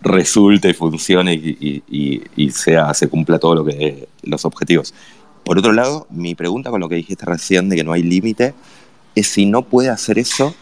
resulte 0.00 0.70
y 0.70 0.74
funcione 0.74 1.34
y, 1.34 2.50
sea, 2.50 2.94
se 2.94 3.08
cumpla 3.08 3.40
todo 3.40 3.56
lo 3.56 3.64
que 3.64 4.08
los 4.22 4.44
objetivos. 4.44 4.94
Por 5.44 5.58
otro 5.58 5.72
lado, 5.72 6.06
mi 6.10 6.36
pregunta 6.36 6.70
con 6.70 6.80
lo 6.80 6.88
que 6.88 6.94
dijiste 6.94 7.26
recién 7.26 7.68
de 7.68 7.76
que 7.76 7.84
no 7.84 7.92
hay 7.92 8.04
límite 8.04 8.54
es 9.16 9.26
si 9.26 9.44
no 9.44 9.62
puede 9.62 9.88
hacer 9.88 10.18
eso 10.18 10.54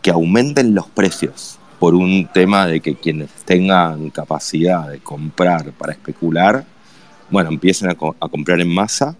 que 0.00 0.10
aumenten 0.10 0.74
los 0.74 0.86
precios 0.86 1.58
por 1.78 1.94
un 1.94 2.28
tema 2.32 2.66
de 2.66 2.80
que 2.80 2.94
quienes 2.94 3.30
tengan 3.44 4.08
capacidad 4.08 4.88
de 4.88 5.00
comprar 5.00 5.72
para 5.72 5.92
especular, 5.92 6.64
bueno, 7.30 7.50
empiecen 7.50 7.90
a, 7.90 7.94
comprar 7.94 8.60
en 8.60 8.72
masa 8.72 9.16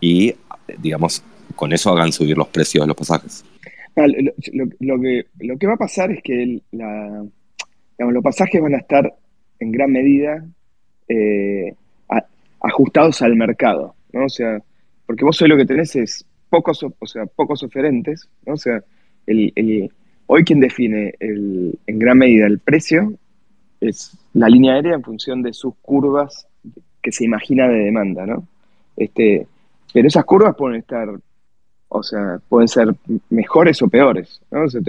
y, 0.00 0.34
digamos, 0.78 1.22
con 1.54 1.72
eso 1.72 1.90
hagan 1.90 2.12
subir 2.12 2.36
los 2.36 2.48
precios 2.48 2.84
de 2.84 2.88
los 2.88 2.96
pasajes. 2.96 3.44
lo, 3.96 5.00
que, 5.00 5.26
lo 5.40 5.58
que 5.58 5.66
va 5.66 5.74
a 5.74 5.78
pasar 5.78 6.10
es 6.10 6.22
que 6.22 6.60
los 7.98 8.22
pasajes 8.22 8.60
van 8.60 8.74
a 8.74 8.78
estar 8.78 9.12
en 9.60 9.72
gran 9.72 9.92
medida 9.92 10.44
eh, 11.08 11.74
ajustados 12.60 13.22
al 13.22 13.36
mercado, 13.36 13.94
¿no? 14.12 14.26
O 14.26 14.28
sea, 14.28 14.60
porque 15.06 15.24
vos 15.24 15.40
hoy 15.42 15.48
lo 15.48 15.56
que 15.56 15.66
tenés 15.66 15.94
es 15.96 16.24
pocos, 16.48 16.82
o 16.82 17.06
sea, 17.06 17.26
pocos 17.26 17.62
oferentes, 17.62 18.28
¿no? 18.46 18.54
O 18.54 18.56
sea, 18.56 18.82
el 19.26 19.52
Hoy 20.34 20.44
quien 20.44 20.60
define 20.60 21.14
en 21.20 21.98
gran 21.98 22.16
medida 22.16 22.46
el 22.46 22.58
precio 22.58 23.12
es 23.80 24.16
la 24.32 24.48
línea 24.48 24.72
aérea 24.72 24.94
en 24.94 25.02
función 25.02 25.42
de 25.42 25.52
sus 25.52 25.74
curvas 25.82 26.46
que 27.02 27.12
se 27.12 27.24
imagina 27.24 27.68
de 27.68 27.80
demanda, 27.80 28.24
¿no? 28.24 28.48
Este, 28.96 29.46
pero 29.92 30.08
esas 30.08 30.24
curvas 30.24 30.56
pueden 30.56 30.80
estar, 30.80 31.08
o 31.94 32.02
sea, 32.02 32.38
pueden 32.48 32.68
ser 32.68 32.88
mejores 33.28 33.82
o 33.82 33.88
peores, 33.88 34.40
¿no? 34.50 34.64
O 34.64 34.68
sea, 34.68 34.80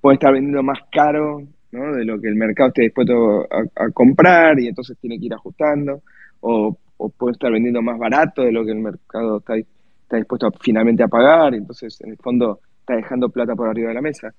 pueden 0.00 0.16
estar 0.16 0.32
vendiendo 0.32 0.62
más 0.62 0.80
caro 0.90 1.42
¿no? 1.72 1.92
de 1.94 2.04
lo 2.04 2.20
que 2.20 2.28
el 2.28 2.36
mercado 2.36 2.68
esté 2.68 2.82
dispuesto 2.82 3.46
a, 3.50 3.88
comprar 3.90 4.60
y 4.60 4.68
entonces 4.68 4.98
tiene 4.98 5.18
que 5.18 5.26
ir 5.26 5.34
ajustando, 5.34 6.02
o, 6.40 6.76
puede 7.16 7.32
estar 7.32 7.50
vendiendo 7.50 7.80
más 7.82 7.98
barato 7.98 8.42
de 8.42 8.52
lo 8.52 8.64
que 8.64 8.70
el 8.70 8.78
mercado 8.78 9.38
está, 9.38 9.56
está 9.56 10.16
dispuesto 10.18 10.52
finalmente 10.60 11.02
a 11.02 11.08
pagar, 11.08 11.54
y 11.54 11.56
entonces 11.56 12.00
en 12.02 12.10
el 12.10 12.16
fondo 12.18 12.60
está 12.80 12.94
dejando 12.96 13.28
plata 13.30 13.56
por 13.56 13.68
arriba 13.68 13.88
de 13.88 13.94
la 13.94 14.02
mesa. 14.02 14.32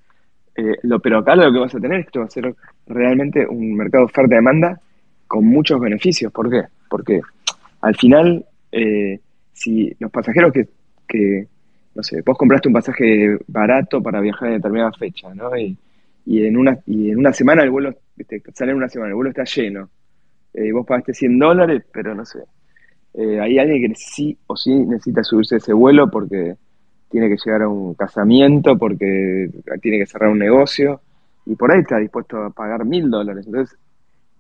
Eh, 0.56 0.78
lo, 0.84 1.00
pero 1.00 1.18
acá 1.18 1.36
lo 1.36 1.52
que 1.52 1.60
vas 1.60 1.74
a 1.74 1.80
tener 1.80 2.02
es 2.02 2.12
que 2.12 2.20
va 2.20 2.26
a 2.26 2.30
ser 2.30 2.56
realmente 2.86 3.46
un 3.46 3.76
mercado 3.76 4.04
de 4.04 4.12
oferta-demanda 4.12 4.80
con 5.28 5.46
muchos 5.46 5.80
beneficios. 5.80 6.32
¿Por 6.32 6.50
qué? 6.50 6.62
Porque 6.88 7.22
al 7.82 7.96
final, 7.96 8.46
eh, 8.72 9.20
si 9.52 9.94
los 10.00 10.12
pasajeros 10.12 10.54
que, 10.54 11.48
no 11.96 12.04
sé, 12.04 12.22
vos 12.22 12.38
compraste 12.38 12.68
un 12.68 12.74
pasaje 12.74 13.38
barato 13.48 14.02
para 14.02 14.20
viajar 14.20 14.50
en 14.50 14.56
determinada 14.56 14.92
fecha, 14.94 15.34
¿no? 15.34 15.56
Y, 15.58 15.78
en, 16.26 16.56
una, 16.58 16.80
y 16.86 17.12
en 17.12 17.20
una 17.20 17.34
semana 17.34 17.64
el 17.64 17.70
vuelo, 17.70 17.94
sale 18.54 18.72
en 18.72 18.78
una 18.78 18.90
semana, 18.90 19.10
el 19.10 19.16
vuelo 19.16 19.30
está 19.30 19.44
lleno. 19.44 19.90
Eh, 20.54 20.72
vos 20.72 20.86
pagaste 20.86 21.14
100 21.14 21.40
dólares, 21.40 21.84
pero 21.92 22.16
no 22.16 22.26
sé. 22.26 22.40
hay 23.42 23.60
alguien 23.60 23.92
que 23.92 23.96
sí 23.96 24.38
o 24.48 24.56
sí 24.56 24.74
necesita 24.74 25.24
subirse 25.24 25.58
ese 25.58 25.74
vuelo 25.74 26.10
porque 26.10 26.56
tiene 27.10 27.30
que 27.30 27.38
llegar 27.44 27.64
a 27.64 27.70
un 27.70 27.94
casamiento 27.94 28.78
porque 28.78 29.50
tiene 29.82 30.00
que 30.00 30.06
cerrar 30.06 30.30
un 30.30 30.40
negocio 30.40 31.02
y 31.46 31.56
por 31.56 31.72
ahí 31.72 31.82
está 31.82 31.98
dispuesto 31.98 32.42
a 32.42 32.50
pagar 32.50 32.86
mil 32.86 33.10
dólares. 33.10 33.46
Entonces, 33.46 33.78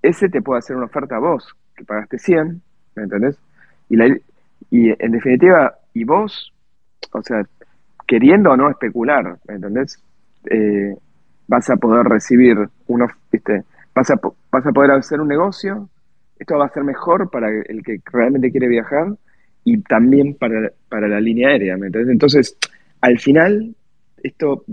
ese 0.01 0.29
te 0.29 0.41
puede 0.41 0.59
hacer 0.59 0.75
una 0.75 0.85
oferta 0.85 1.17
a 1.17 1.19
vos, 1.19 1.55
que 1.75 1.83
pagaste 1.83 2.17
100, 2.17 2.61
¿me 2.95 3.03
entendés? 3.03 3.37
Y, 3.89 3.97
y 4.71 4.89
en 4.97 5.11
definitiva, 5.11 5.75
y 5.93 6.03
vos, 6.03 6.51
o 7.11 7.21
sea, 7.21 7.43
queriendo 8.07 8.51
o 8.51 8.57
no 8.57 8.69
especular, 8.69 9.37
¿me 9.47 9.55
entendés? 9.55 10.01
Eh, 10.49 10.95
vas 11.47 11.69
a 11.69 11.77
poder 11.77 12.05
recibir 12.05 12.57
uno, 12.87 13.07
¿viste? 13.31 13.63
Vas 13.93 14.09
a, 14.11 14.19
vas 14.51 14.65
a 14.65 14.71
poder 14.71 14.91
hacer 14.91 15.21
un 15.21 15.27
negocio, 15.27 15.89
esto 16.39 16.57
va 16.57 16.65
a 16.65 16.69
ser 16.69 16.83
mejor 16.83 17.29
para 17.29 17.49
el 17.49 17.83
que 17.83 18.01
realmente 18.11 18.51
quiere 18.51 18.67
viajar 18.67 19.07
y 19.63 19.81
también 19.81 20.35
para, 20.35 20.71
para 20.89 21.07
la 21.07 21.21
línea 21.21 21.49
aérea, 21.49 21.77
¿me 21.77 21.87
entiendes? 21.87 22.11
Entonces, 22.11 22.57
al 23.01 23.19
final, 23.19 23.75
esto, 24.21 24.65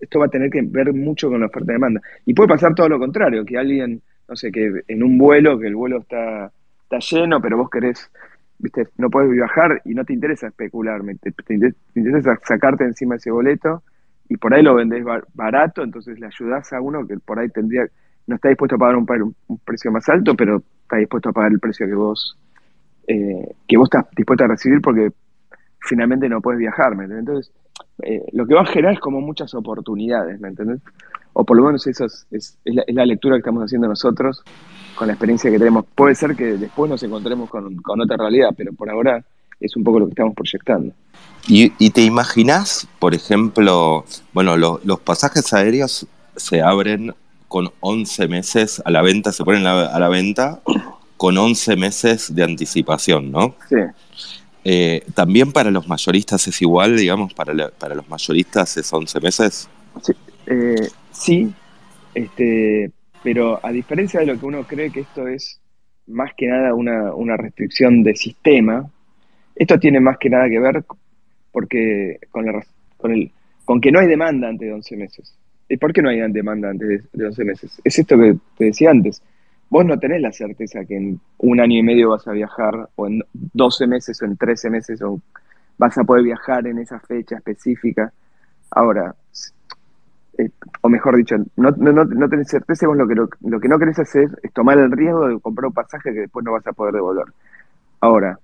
esto 0.00 0.18
va 0.18 0.26
a 0.26 0.30
tener 0.30 0.50
que 0.50 0.62
ver 0.62 0.92
mucho 0.92 1.28
con 1.28 1.40
la 1.40 1.46
oferta 1.46 1.66
de 1.66 1.72
demanda. 1.74 2.00
Y 2.24 2.34
puede 2.34 2.48
pasar 2.48 2.74
todo 2.74 2.88
lo 2.88 2.98
contrario, 2.98 3.44
que 3.44 3.58
alguien, 3.58 4.00
no 4.28 4.36
sé, 4.36 4.50
que 4.50 4.82
en 4.86 5.02
un 5.02 5.18
vuelo, 5.18 5.58
que 5.58 5.66
el 5.66 5.76
vuelo 5.76 5.98
está, 5.98 6.50
está 6.82 6.98
lleno, 6.98 7.40
pero 7.40 7.58
vos 7.58 7.70
querés, 7.70 8.10
viste, 8.58 8.88
no 8.96 9.10
puedes 9.10 9.30
viajar 9.30 9.80
y 9.84 9.94
no 9.94 10.04
te 10.04 10.12
interesa 10.12 10.48
especular, 10.48 11.00
te, 11.20 11.32
interesa 11.94 12.38
sacarte 12.42 12.84
encima 12.84 13.16
ese 13.16 13.30
boleto 13.30 13.82
y 14.28 14.36
por 14.36 14.54
ahí 14.54 14.62
lo 14.62 14.74
vendés 14.74 15.04
barato, 15.34 15.82
entonces 15.82 16.18
le 16.18 16.26
ayudás 16.26 16.72
a 16.72 16.80
uno 16.80 17.06
que 17.06 17.18
por 17.18 17.38
ahí 17.38 17.48
tendría, 17.48 17.86
no 18.26 18.36
está 18.36 18.48
dispuesto 18.48 18.76
a 18.76 18.78
pagar 18.78 18.96
un, 18.96 19.06
precio 19.64 19.90
más 19.90 20.08
alto, 20.08 20.34
pero 20.34 20.62
está 20.82 20.96
dispuesto 20.96 21.30
a 21.30 21.32
pagar 21.32 21.52
el 21.52 21.60
precio 21.60 21.86
que 21.86 21.94
vos 21.94 22.38
eh, 23.06 23.54
que 23.66 23.76
vos 23.78 23.86
estás 23.86 24.06
dispuesto 24.14 24.44
a 24.44 24.48
recibir 24.48 24.82
porque 24.82 25.10
finalmente 25.80 26.28
no 26.28 26.42
puedes 26.42 26.58
viajar, 26.58 26.94
¿me? 26.94 27.04
Entonces, 27.04 27.50
eh, 28.02 28.24
lo 28.32 28.46
que 28.46 28.54
va 28.54 28.62
a 28.62 28.66
generar 28.66 28.94
es 28.94 29.00
como 29.00 29.20
muchas 29.20 29.54
oportunidades, 29.54 30.38
¿me 30.40 30.48
entiendes? 30.48 30.82
O 31.32 31.44
por 31.44 31.56
lo 31.56 31.64
menos 31.64 31.86
eso 31.86 32.04
es, 32.04 32.58
la, 32.64 33.06
lectura 33.06 33.36
que 33.36 33.40
estamos 33.40 33.64
haciendo 33.64 33.88
nosotros 33.88 34.42
con 34.98 35.06
la 35.06 35.14
experiencia 35.14 35.50
que 35.50 35.58
tenemos. 35.58 35.84
Puede 35.94 36.14
ser 36.14 36.34
que 36.34 36.44
después 36.56 36.90
nos 36.90 37.02
encontremos 37.02 37.48
con, 37.48 38.00
otra 38.00 38.16
realidad, 38.16 38.50
pero 38.56 38.72
por 38.72 38.90
ahora 38.90 39.24
es 39.60 39.76
un 39.76 39.84
poco 39.84 40.00
lo 40.00 40.06
que 40.06 40.12
estamos 40.12 40.34
proyectando. 40.34 40.92
¿Y, 41.46 41.90
te 41.90 42.02
imaginas, 42.02 42.86
por 42.98 43.14
ejemplo, 43.14 44.04
bueno, 44.34 44.56
los 44.56 45.00
pasajes 45.00 45.52
aéreos 45.54 46.06
se 46.36 46.60
abren 46.60 47.14
con 47.48 47.70
11 47.80 48.28
meses 48.28 48.82
a 48.84 48.90
la 48.90 49.00
venta, 49.00 49.32
se 49.32 49.44
ponen 49.44 49.66
a 49.66 49.98
la 49.98 50.08
venta 50.08 50.60
con 51.16 51.38
11 51.38 51.76
meses 51.76 52.34
de 52.34 52.44
anticipación, 52.44 53.32
¿no? 53.32 53.54
Sí. 53.68 53.76
Eh, 54.64 55.02
¿También 55.14 55.52
para 55.52 55.70
los 55.70 55.88
mayoristas 55.88 56.46
es 56.46 56.60
igual, 56.60 56.96
digamos, 56.96 57.32
para, 57.32 57.70
para 57.70 57.94
los 57.94 58.08
mayoristas 58.08 58.76
es 58.76 58.92
11 58.92 59.20
meses? 59.20 59.68
Sí, 60.02 60.12
eh, 60.46 60.88
sí 61.10 61.54
este, 62.14 62.90
pero 63.22 63.60
a 63.64 63.70
diferencia 63.72 64.20
de 64.20 64.26
lo 64.26 64.38
que 64.38 64.46
uno 64.46 64.64
cree 64.64 64.90
que 64.90 65.00
esto 65.00 65.26
es 65.26 65.60
más 66.06 66.32
que 66.36 66.46
nada 66.46 66.74
una, 66.74 67.36
restricción 67.36 68.02
de 68.02 68.14
sistema, 68.14 68.88
esto 69.54 69.78
tiene 69.78 70.00
más 70.00 70.18
que 70.18 70.30
nada 70.30 70.48
que 70.48 70.58
ver 70.58 70.84
porque 71.52 72.18
con, 72.30 72.46
la, 72.46 72.64
con, 72.96 73.12
el, 73.12 73.30
con 73.64 73.80
que 73.80 73.90
no 73.90 74.00
hay 74.00 74.06
demanda 74.06 74.48
antes 74.48 74.68
de 74.68 74.74
11 74.74 74.96
meses. 74.96 75.34
¿Y 75.68 75.76
por 75.76 75.92
qué 75.92 76.00
no 76.00 76.08
hay 76.08 76.20
demanda 76.32 76.70
antes 76.70 77.04
de 77.12 77.26
11 77.26 77.44
meses? 77.44 77.80
Es 77.84 77.98
esto 77.98 78.16
que 78.16 78.36
te 78.56 78.64
decía 78.66 78.90
antes 78.90 79.22
vos 79.70 79.84
no 79.84 79.98
tenés 79.98 80.20
la 80.20 80.32
certeza 80.32 80.84
que 80.84 80.96
en 80.96 81.20
un 81.38 81.60
año 81.60 81.78
y 81.78 81.82
medio 81.82 82.10
vas 82.10 82.26
a 82.26 82.32
viajar, 82.32 82.88
o 82.96 83.06
en 83.06 83.22
12 83.32 83.86
meses, 83.86 84.20
o 84.22 84.24
en 84.24 84.36
13 84.36 84.70
meses, 84.70 85.02
o 85.02 85.20
vas 85.76 85.96
a 85.98 86.04
poder 86.04 86.24
viajar 86.24 86.66
en 86.66 86.78
esa 86.78 86.98
fecha 87.00 87.36
específica. 87.36 88.12
Ahora, 88.70 89.14
eh, 90.38 90.50
o 90.82 90.88
mejor 90.88 91.16
dicho, 91.16 91.36
no, 91.56 91.72
no, 91.72 92.04
no 92.04 92.28
tenés 92.28 92.48
certeza, 92.48 92.86
vos 92.86 92.96
lo 92.96 93.08
que, 93.08 93.16
lo, 93.16 93.28
que 93.28 93.68
no 93.68 93.78
querés 93.78 93.98
hacer 93.98 94.28
es 94.40 94.52
tomar 94.52 94.78
el 94.78 94.92
riesgo 94.92 95.26
de 95.26 95.40
comprar 95.40 95.66
un 95.66 95.74
pasaje 95.74 96.12
que 96.12 96.20
después 96.20 96.44
no 96.44 96.52
vas 96.52 96.66
a 96.68 96.72
poder 96.72 96.94
devolver. 96.94 97.26
Ahora, 98.00 98.38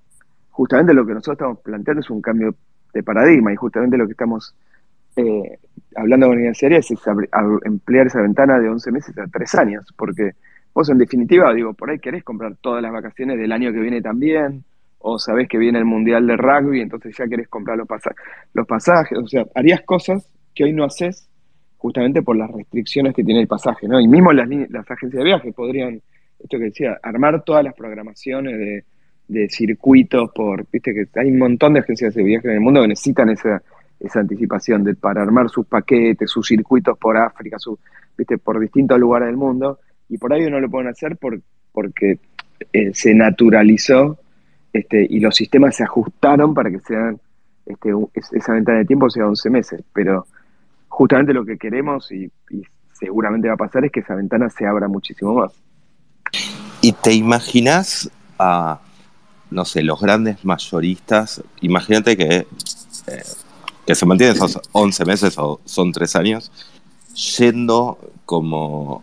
justamente 0.50 0.92
lo 0.92 1.06
que 1.06 1.14
nosotros 1.14 1.36
estamos 1.36 1.60
planteando 1.60 2.00
es 2.00 2.10
un 2.10 2.20
cambio 2.20 2.54
de 2.92 3.02
paradigma 3.04 3.52
y 3.52 3.56
justamente 3.56 3.96
lo 3.96 4.06
que 4.06 4.12
estamos 4.12 4.56
eh, 5.14 5.58
hablando 5.94 6.26
con 6.26 6.54
seria 6.56 6.78
es 6.78 6.92
emplear 7.64 8.08
esa 8.08 8.20
ventana 8.20 8.58
de 8.58 8.68
11 8.68 8.90
meses 8.90 9.16
a 9.16 9.26
3 9.28 9.54
años, 9.54 9.94
porque 9.96 10.32
vos 10.74 10.90
en 10.90 10.98
definitiva, 10.98 11.54
digo, 11.54 11.74
por 11.74 11.90
ahí 11.90 12.00
querés 12.00 12.24
comprar 12.24 12.56
todas 12.60 12.82
las 12.82 12.92
vacaciones 12.92 13.38
del 13.38 13.52
año 13.52 13.72
que 13.72 13.78
viene 13.78 14.02
también, 14.02 14.64
o 14.98 15.16
sabés 15.20 15.48
que 15.48 15.58
viene 15.58 15.78
el 15.78 15.84
Mundial 15.84 16.26
de 16.26 16.36
Rugby, 16.36 16.80
entonces 16.80 17.16
ya 17.16 17.28
querés 17.28 17.46
comprar 17.46 17.78
los, 17.78 17.86
los 18.52 18.66
pasajes, 18.66 19.16
o 19.16 19.28
sea, 19.28 19.44
harías 19.54 19.82
cosas 19.82 20.28
que 20.54 20.64
hoy 20.64 20.72
no 20.72 20.84
haces 20.84 21.28
justamente 21.84 22.22
por 22.22 22.34
las 22.34 22.50
restricciones 22.50 23.14
que 23.14 23.22
tiene 23.22 23.42
el 23.42 23.46
pasaje, 23.46 23.86
¿no? 23.86 24.00
Y 24.00 24.08
mismo 24.08 24.32
las, 24.32 24.48
las 24.70 24.90
agencias 24.90 25.18
de 25.18 25.22
viaje 25.22 25.52
podrían, 25.52 26.00
esto 26.42 26.56
que 26.56 26.64
decía, 26.64 26.98
armar 27.02 27.44
todas 27.44 27.62
las 27.62 27.74
programaciones 27.74 28.82
de, 29.28 29.48
circuitos 29.50 30.30
por, 30.34 30.64
viste 30.72 30.94
que 30.94 31.20
hay 31.20 31.30
un 31.30 31.36
montón 31.36 31.74
de 31.74 31.80
agencias 31.80 32.14
de 32.14 32.22
viaje 32.22 32.48
en 32.48 32.54
el 32.54 32.60
mundo 32.60 32.80
que 32.80 32.88
necesitan 32.88 33.28
esa, 33.28 33.62
esa 34.00 34.20
anticipación 34.20 34.82
de, 34.82 34.94
para 34.94 35.20
armar 35.20 35.50
sus 35.50 35.66
paquetes, 35.66 36.30
sus 36.30 36.48
circuitos 36.48 36.96
por 36.96 37.18
África, 37.18 37.58
su, 37.58 37.78
viste, 38.16 38.38
por 38.38 38.58
distintos 38.58 38.98
lugares 38.98 39.26
del 39.26 39.36
mundo, 39.36 39.78
y 40.08 40.16
por 40.16 40.32
ahí 40.32 40.48
no 40.48 40.60
lo 40.60 40.70
pueden 40.70 40.88
hacer 40.88 41.18
por, 41.18 41.38
porque 41.70 42.18
eh, 42.72 42.94
se 42.94 43.12
naturalizó 43.12 44.18
este, 44.72 45.06
y 45.06 45.20
los 45.20 45.36
sistemas 45.36 45.76
se 45.76 45.84
ajustaron 45.84 46.54
para 46.54 46.70
que 46.70 46.80
sean 46.80 47.20
este, 47.66 47.90
esa 48.32 48.54
ventana 48.54 48.78
de 48.78 48.84
tiempo 48.86 49.10
sea 49.10 49.28
11 49.28 49.50
meses, 49.50 49.84
pero 49.92 50.24
justamente 50.94 51.32
lo 51.32 51.44
que 51.44 51.58
queremos 51.58 52.10
y, 52.12 52.30
seguramente 52.92 53.48
va 53.48 53.54
a 53.54 53.56
pasar 53.56 53.84
es 53.84 53.90
que 53.90 54.00
esa 54.00 54.14
ventana 54.14 54.48
se 54.48 54.64
abra 54.64 54.86
muchísimo 54.86 55.34
más. 55.34 55.52
¿Y 56.80 56.92
te 56.92 57.12
imaginas 57.12 58.08
a, 58.38 58.78
no 59.50 59.64
sé, 59.64 59.82
los 59.82 60.00
grandes 60.00 60.44
mayoristas? 60.44 61.42
Imagínate 61.60 62.16
que, 62.16 62.26
eh, 62.36 62.46
que 63.84 63.94
se 63.96 64.06
mantienen 64.06 64.36
esos 64.36 64.60
11 64.70 65.04
meses 65.04 65.36
o 65.36 65.60
son 65.64 65.90
3 65.90 66.14
años, 66.14 66.52
yendo 67.36 67.98
como, 68.24 69.02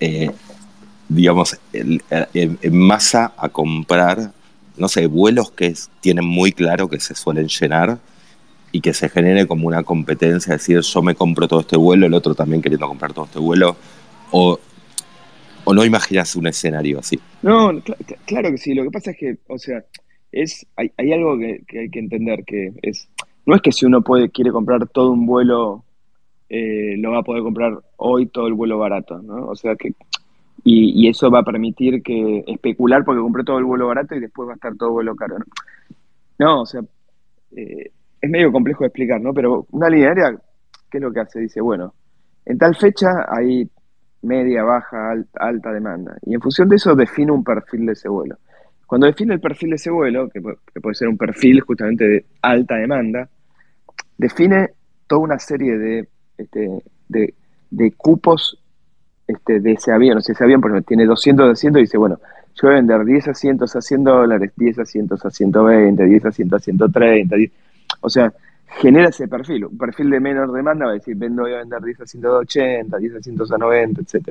eh, 0.00 0.30
digamos, 1.10 1.60
en 1.74 2.78
masa 2.78 3.34
a 3.36 3.50
comprar, 3.50 4.32
no 4.78 4.88
sé, 4.88 5.06
vuelos 5.06 5.50
que 5.50 5.74
tienen 6.00 6.24
muy 6.24 6.52
claro 6.52 6.88
que 6.88 6.98
se 6.98 7.14
suelen 7.14 7.48
llenar 7.48 7.98
y 8.76 8.80
que 8.82 8.92
se 8.92 9.08
genere 9.08 9.46
como 9.46 9.68
una 9.68 9.82
competencia, 9.82 10.52
decir, 10.52 10.80
yo 10.80 11.02
me 11.02 11.14
compro 11.14 11.48
todo 11.48 11.60
este 11.60 11.78
vuelo, 11.78 12.04
el 12.04 12.12
otro 12.12 12.34
también 12.34 12.60
queriendo 12.60 12.86
comprar 12.86 13.14
todo 13.14 13.24
este 13.24 13.38
vuelo, 13.38 13.74
o, 14.32 14.58
o 15.64 15.72
no 15.72 15.82
imaginas 15.82 16.36
un 16.36 16.46
escenario 16.46 16.98
así. 16.98 17.18
No, 17.40 17.72
claro 18.26 18.50
que 18.50 18.58
sí, 18.58 18.74
lo 18.74 18.82
que 18.82 18.90
pasa 18.90 19.12
es 19.12 19.16
que, 19.16 19.38
o 19.48 19.56
sea, 19.56 19.82
es, 20.30 20.66
hay, 20.76 21.10
algo 21.10 21.38
que, 21.38 21.64
hay 21.78 21.88
que 21.88 21.98
entender, 21.98 22.44
que 22.44 22.74
es, 22.82 23.08
no 23.46 23.56
es 23.56 23.62
que 23.62 23.72
si 23.72 23.86
uno 23.86 24.02
puede, 24.02 24.28
quiere 24.28 24.52
comprar 24.52 24.86
todo 24.88 25.10
un 25.10 25.24
vuelo, 25.24 25.82
eh, 26.50 26.96
lo 26.98 27.12
va 27.12 27.20
a 27.20 27.22
poder 27.22 27.42
comprar 27.42 27.78
hoy 27.96 28.26
todo 28.26 28.46
el 28.46 28.52
vuelo 28.52 28.76
barato, 28.76 29.22
¿no? 29.22 29.46
O 29.46 29.56
sea 29.56 29.74
que, 29.74 29.94
y, 30.64 31.08
eso 31.08 31.30
va 31.30 31.38
a 31.38 31.44
permitir 31.44 32.02
que 32.02 32.44
especular 32.46 33.06
porque 33.06 33.22
compré 33.22 33.42
todo 33.42 33.58
el 33.58 33.64
vuelo 33.64 33.86
barato 33.86 34.14
y 34.14 34.20
después 34.20 34.46
va 34.46 34.52
a 34.52 34.56
estar 34.56 34.76
todo 34.76 34.90
el 34.90 34.94
vuelo 34.96 35.16
caro, 35.16 35.38
¿no? 35.38 35.46
No, 36.38 36.60
o 36.60 36.66
sea, 36.66 36.82
eh, 37.56 37.90
es 38.26 38.30
medio 38.30 38.52
complejo 38.52 38.84
de 38.84 38.88
explicar, 38.88 39.20
¿no? 39.20 39.32
Pero 39.32 39.66
una 39.70 39.88
línea 39.88 40.08
aérea, 40.08 40.36
¿qué 40.90 40.98
es 40.98 41.02
lo 41.02 41.12
que 41.12 41.20
hace? 41.20 41.40
Dice, 41.40 41.60
bueno, 41.60 41.94
en 42.44 42.58
tal 42.58 42.76
fecha 42.76 43.26
hay 43.28 43.68
media, 44.22 44.62
baja, 44.62 45.14
alta, 45.34 45.72
demanda. 45.72 46.16
Y 46.22 46.34
en 46.34 46.40
función 46.40 46.68
de 46.68 46.76
eso 46.76 46.94
define 46.94 47.32
un 47.32 47.44
perfil 47.44 47.86
de 47.86 47.92
ese 47.92 48.08
vuelo. 48.08 48.36
Cuando 48.86 49.06
define 49.06 49.34
el 49.34 49.40
perfil 49.40 49.70
de 49.70 49.76
ese 49.76 49.90
vuelo, 49.90 50.28
que, 50.28 50.40
puede 50.40 50.94
ser 50.94 51.08
un 51.08 51.16
perfil 51.16 51.60
justamente 51.60 52.06
de 52.06 52.24
alta 52.42 52.76
demanda, 52.76 53.28
define 54.16 54.70
toda 55.06 55.22
una 55.22 55.38
serie 55.38 55.76
de, 55.78 56.08
este, 56.38 56.82
de, 57.08 57.92
cupos 57.96 58.60
este, 59.26 59.60
de 59.60 59.72
ese 59.72 59.92
avión. 59.92 60.18
O 60.18 60.20
sea, 60.20 60.32
ese 60.32 60.44
avión, 60.44 60.60
por 60.60 60.70
ejemplo, 60.70 60.86
tiene 60.86 61.04
200 61.04 61.50
asientos 61.50 61.80
y 61.80 61.82
dice, 61.82 61.98
bueno, 61.98 62.18
yo 62.54 62.68
voy 62.68 62.72
a 62.72 62.76
vender 62.76 63.04
10 63.04 63.28
asientos 63.28 63.76
a 63.76 63.82
100 63.82 64.04
dólares, 64.04 64.52
10 64.56 64.78
asientos 64.78 65.24
a 65.24 65.30
120, 65.30 66.04
10 66.04 66.24
asientos 66.24 66.62
a 66.62 66.64
130, 66.64 67.36
10, 67.36 67.52
o 68.00 68.08
sea, 68.08 68.32
genera 68.66 69.08
ese 69.08 69.28
perfil. 69.28 69.66
Un 69.66 69.78
perfil 69.78 70.10
de 70.10 70.20
menor 70.20 70.52
demanda 70.52 70.86
va 70.86 70.92
a 70.92 70.94
decir, 70.94 71.16
vendo, 71.16 71.42
voy 71.42 71.54
a 71.54 71.58
vender 71.58 71.82
10 71.82 72.00
a 72.00 72.06
180, 72.06 72.98
10 72.98 73.14
a 73.14 73.22
190, 73.22 74.00
etc. 74.00 74.28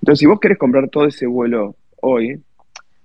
Entonces, 0.00 0.18
si 0.18 0.26
vos 0.26 0.40
querés 0.40 0.58
comprar 0.58 0.88
todo 0.88 1.06
ese 1.06 1.26
vuelo 1.26 1.76
hoy, 2.00 2.40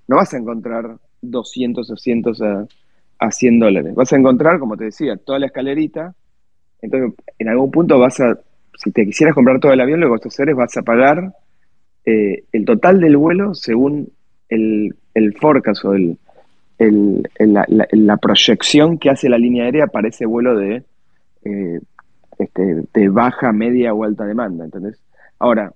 no 0.07 0.15
vas 0.15 0.33
a 0.33 0.37
encontrar 0.37 0.97
200 1.21 1.89
o 1.89 1.95
100 1.95 2.23
a, 2.41 2.65
a 3.19 3.31
100 3.31 3.59
dólares. 3.59 3.95
Vas 3.95 4.13
a 4.13 4.17
encontrar, 4.17 4.59
como 4.59 4.77
te 4.77 4.85
decía, 4.85 5.17
toda 5.17 5.39
la 5.39 5.47
escalerita. 5.47 6.13
Entonces, 6.81 7.13
en 7.37 7.49
algún 7.49 7.71
punto 7.71 7.99
vas 7.99 8.19
a, 8.19 8.39
si 8.77 8.91
te 8.91 9.05
quisieras 9.05 9.35
comprar 9.35 9.59
todo 9.59 9.73
el 9.73 9.81
avión, 9.81 9.99
lo 9.99 10.07
que 10.07 10.11
vas 10.11 10.25
a 10.25 10.29
hacer 10.29 10.49
es 10.49 10.55
vas 10.55 10.77
a 10.77 10.83
pagar 10.83 11.33
eh, 12.05 12.43
el 12.51 12.65
total 12.65 13.01
del 13.01 13.17
vuelo 13.17 13.53
según 13.53 14.11
el, 14.49 14.95
el 15.13 15.35
forecast 15.37 15.83
o 15.85 15.93
el, 15.93 16.17
el, 16.77 17.27
la, 17.39 18.17
proyección 18.17 18.97
que 18.97 19.09
hace 19.09 19.29
la 19.29 19.37
línea 19.37 19.65
aérea 19.65 19.87
para 19.87 20.09
ese 20.09 20.25
vuelo 20.25 20.55
de, 20.55 20.83
eh, 21.43 21.79
este, 22.37 22.83
de 22.93 23.09
baja, 23.09 23.51
media 23.51 23.93
o 23.93 24.03
alta 24.03 24.25
demanda. 24.25 24.65
¿entendés? 24.65 25.01
Ahora, 25.39 25.73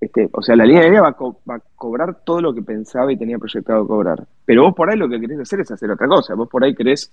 este, 0.00 0.28
o 0.32 0.42
sea, 0.42 0.56
la 0.56 0.64
línea 0.64 0.82
aérea 0.82 1.02
va 1.02 1.08
a, 1.54 1.60
cobrar 1.76 2.24
todo 2.24 2.40
lo 2.40 2.54
que 2.54 2.62
pensaba 2.62 3.12
y 3.12 3.16
tenía 3.16 3.38
proyectado 3.38 3.86
cobrar. 3.86 4.26
Pero 4.44 4.64
vos 4.64 4.74
por 4.74 4.90
ahí 4.90 4.96
lo 4.96 5.08
que 5.08 5.20
querés 5.20 5.40
hacer 5.40 5.60
es 5.60 5.70
hacer 5.70 5.90
otra 5.90 6.08
cosa. 6.08 6.34
Vos 6.34 6.48
por 6.48 6.64
ahí 6.64 6.74
querés, 6.74 7.12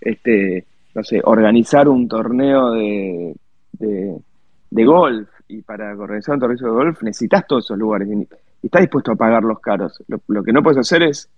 este, 0.00 0.64
no 0.94 1.02
sé, 1.02 1.20
organizar 1.24 1.88
un 1.88 2.08
torneo 2.08 2.70
de, 2.70 3.34
de, 3.72 4.84
golf. 4.84 5.28
Y 5.48 5.62
para 5.62 5.94
organizar 5.96 6.34
un 6.34 6.40
torneo 6.40 6.56
de 6.56 6.70
golf 6.70 7.02
necesitas 7.02 7.46
todos 7.46 7.64
esos 7.64 7.78
lugares. 7.78 8.08
Y, 8.08 8.28
estás 8.62 8.82
dispuesto 8.82 9.12
a 9.12 9.16
pagar 9.16 9.42
los 9.42 9.58
caros. 9.60 10.02
Lo, 10.06 10.20
lo 10.28 10.42
que 10.42 10.52
no 10.52 10.62
puedes 10.62 10.78
hacer 10.78 11.02
es 11.02 11.28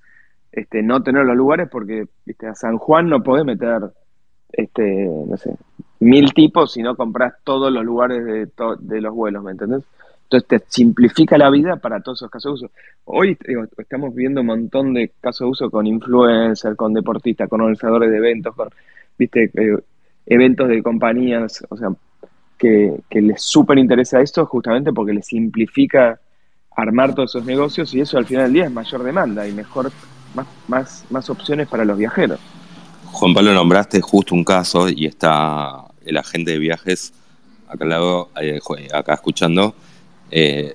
este, 0.53 0.82
no 0.82 1.03
tener 1.03 1.24
los 1.24 1.36
lugares 1.36 1.68
porque 1.70 2.07
a 2.46 2.55
San 2.55 2.76
Juan 2.76 3.09
no 3.09 3.22
podés 3.22 3.44
meter 3.44 3.80
este, 4.53 5.09
no 5.26 5.36
sé, 5.38 5.57
mil 6.00 6.32
tipos 6.34 6.72
si 6.72 6.82
no 6.82 6.94
compras 6.94 7.34
todos 7.42 7.72
los 7.72 7.84
lugares 7.84 8.24
de, 8.24 9.00
los 9.00 9.14
vuelos, 9.14 9.42
¿me 9.42 9.53
entendés? 9.53 9.82
Entonces 10.24 10.48
te 10.48 10.62
simplifica 10.68 11.38
la 11.38 11.50
vida 11.50 11.76
para 11.76 12.00
todos 12.00 12.18
esos 12.18 12.30
casos 12.30 12.61
de 12.61 12.66
uso. 12.66 12.74
Hoy 13.05 13.36
estamos 13.78 14.14
viendo 14.14 14.40
un 14.40 14.46
montón 14.46 14.94
de 14.94 15.12
casos 15.20 15.46
de 15.46 15.50
uso 15.50 15.70
con 15.70 15.86
influencers, 15.86 16.76
con 16.76 16.92
deportistas, 16.92 17.48
con 17.48 17.61
organizadores 17.61 18.11
de 18.11 18.16
eventos, 18.16 18.55
con 18.55 18.68
viste 19.18 19.50
eh, 19.55 19.78
eventos 20.26 20.68
de 20.68 20.82
compañías, 20.82 21.64
o 21.68 21.76
sea, 21.76 21.88
que, 22.59 22.94
que 23.09 23.20
les 23.20 23.42
súper 23.42 23.78
interesa 23.78 24.20
esto 24.20 24.46
justamente 24.46 24.92
porque 24.92 25.12
les 25.12 25.26
simplifica 25.26 26.18
armar 26.74 27.14
todos 27.14 27.34
esos 27.34 27.44
negocios 27.44 27.92
y 27.94 28.00
eso 28.00 28.16
al 28.16 28.24
final 28.24 28.44
del 28.44 28.53
día 28.55 28.64
es 28.64 28.72
mayor 28.72 29.03
demanda 29.03 29.46
y 29.46 29.53
mejor 29.53 29.90
más, 30.35 30.47
más, 30.68 31.05
más 31.11 31.30
opciones 31.30 31.68
para 31.68 31.85
los 31.85 31.99
viajeros. 31.99 32.39
Juan 33.12 33.35
Pablo, 33.35 33.53
nombraste 33.53 34.01
justo 34.01 34.35
un 34.35 34.43
caso 34.43 34.89
y 34.89 35.07
está 35.07 35.85
el 36.05 36.16
agente 36.16 36.53
de 36.53 36.59
viajes 36.59 37.12
acá 37.68 37.85
al 37.85 37.91
lado, 37.91 38.30
eh, 38.41 38.61
acá 38.93 39.14
escuchando. 39.14 39.74
Eh, 40.35 40.74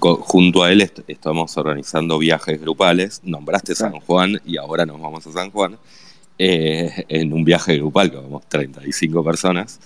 junto 0.00 0.64
a 0.64 0.72
él 0.72 0.90
estamos 1.06 1.56
organizando 1.56 2.18
viajes 2.18 2.60
grupales. 2.60 3.20
Nombraste 3.22 3.74
San 3.74 3.92
Juan 4.00 4.40
y 4.44 4.56
ahora 4.56 4.84
nos 4.84 5.00
vamos 5.00 5.24
a 5.28 5.32
San 5.32 5.50
Juan 5.52 5.78
eh, 6.38 7.04
en 7.08 7.32
un 7.32 7.44
viaje 7.44 7.76
grupal 7.76 8.10
que 8.10 8.16
vamos 8.16 8.46
35 8.48 9.24
personas. 9.24 9.78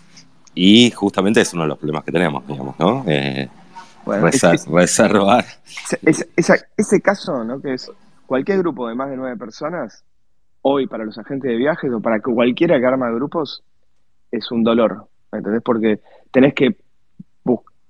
Y 0.55 0.91
justamente 0.91 1.43
es 1.43 1.53
uno 1.53 1.63
de 1.63 1.69
los 1.69 1.79
problemas 1.79 2.05
que 2.05 2.13
tenemos, 2.13 2.47
digamos, 2.47 2.79
¿no? 2.79 3.05
reservar. 4.07 5.45
ese 6.77 7.01
caso, 7.01 7.45
¿no? 7.45 7.61
Que 7.61 7.75
es 7.75 7.91
cualquier 8.31 8.59
grupo 8.59 8.89
de 8.89 8.95
más 8.95 9.11
de 9.11 9.17
nueve 9.17 9.37
personas, 9.37 10.05
hoy 10.63 10.87
para 10.87 11.05
los 11.05 11.19
agentes 11.19 11.51
de 11.51 11.57
viajes 11.57 11.93
o 11.93 12.01
para 12.01 12.21
cualquiera 12.21 12.79
que 12.79 12.87
arma 12.87 13.11
grupos, 13.11 13.65
es 14.31 14.53
un 14.53 14.63
dolor, 14.63 15.09
¿entendés? 15.33 15.61
Porque 15.65 15.99
tenés 16.31 16.55
que, 16.55 16.77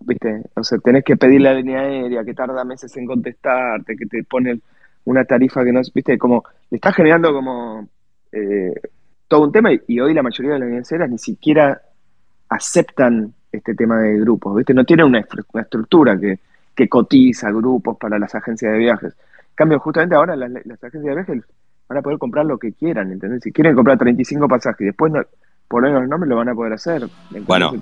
viste, 0.01 0.43
o 0.55 0.65
sea, 0.65 0.79
tenés 0.79 1.05
que 1.05 1.19
pedir 1.19 1.43
la 1.43 1.53
línea 1.53 1.81
aérea, 1.81 2.25
que 2.25 2.33
tarda 2.33 2.65
meses 2.65 2.97
en 2.97 3.05
contestarte, 3.05 3.95
que 3.95 4.07
te 4.07 4.25
pone 4.25 4.59
una 5.05 5.27
tarifa 5.27 5.63
que 5.63 5.73
no 5.73 5.81
es, 5.81 5.93
viste, 5.93 6.17
como, 6.17 6.43
le 6.71 6.77
está 6.77 6.91
generando 6.91 7.35
como 7.35 7.87
eh, 8.33 8.73
todo 9.29 9.45
un 9.45 9.53
tema 9.53 9.69
y, 9.87 10.01
hoy 10.01 10.15
la 10.15 10.23
mayoría 10.23 10.55
de 10.55 10.59
las 10.61 10.91
aéreas 10.91 11.11
ni 11.11 11.19
siquiera 11.19 11.83
aceptan 12.49 13.35
este 13.53 13.75
tema 13.75 14.01
de 14.01 14.19
grupos, 14.21 14.57
viste, 14.57 14.73
no 14.73 14.87
tienen 14.87 15.05
una, 15.05 15.19
estructura 15.19 16.19
que, 16.19 16.39
que 16.75 16.89
cotiza 16.89 17.51
grupos 17.51 17.99
para 17.99 18.19
las 18.19 18.35
agencias 18.35 18.73
de 18.73 18.79
viajes. 18.79 19.15
Cambio, 19.55 19.79
justamente 19.79 20.15
ahora 20.15 20.37
las, 20.37 20.51
agencias 20.51 21.03
de 21.03 21.15
viajes 21.15 21.45
van 21.89 21.99
a 21.99 22.03
poder 22.03 22.19
comprar 22.19 22.47
lo 22.47 22.59
que 22.59 22.73
quieran, 22.73 23.13
¿entendés? 23.13 23.43
Si 23.43 23.53
quieren 23.53 23.75
comprar 23.75 23.99
35 23.99 24.49
pasajes 24.49 24.81
y 24.81 24.85
después 24.87 25.13
no, 25.13 25.23
poner 25.71 25.93
los 25.93 26.09
nombres, 26.09 26.29
lo 26.29 26.35
van 26.35 26.49
a 26.49 26.55
poder 26.55 26.73
hacer. 26.73 27.09
Bueno, 27.47 27.73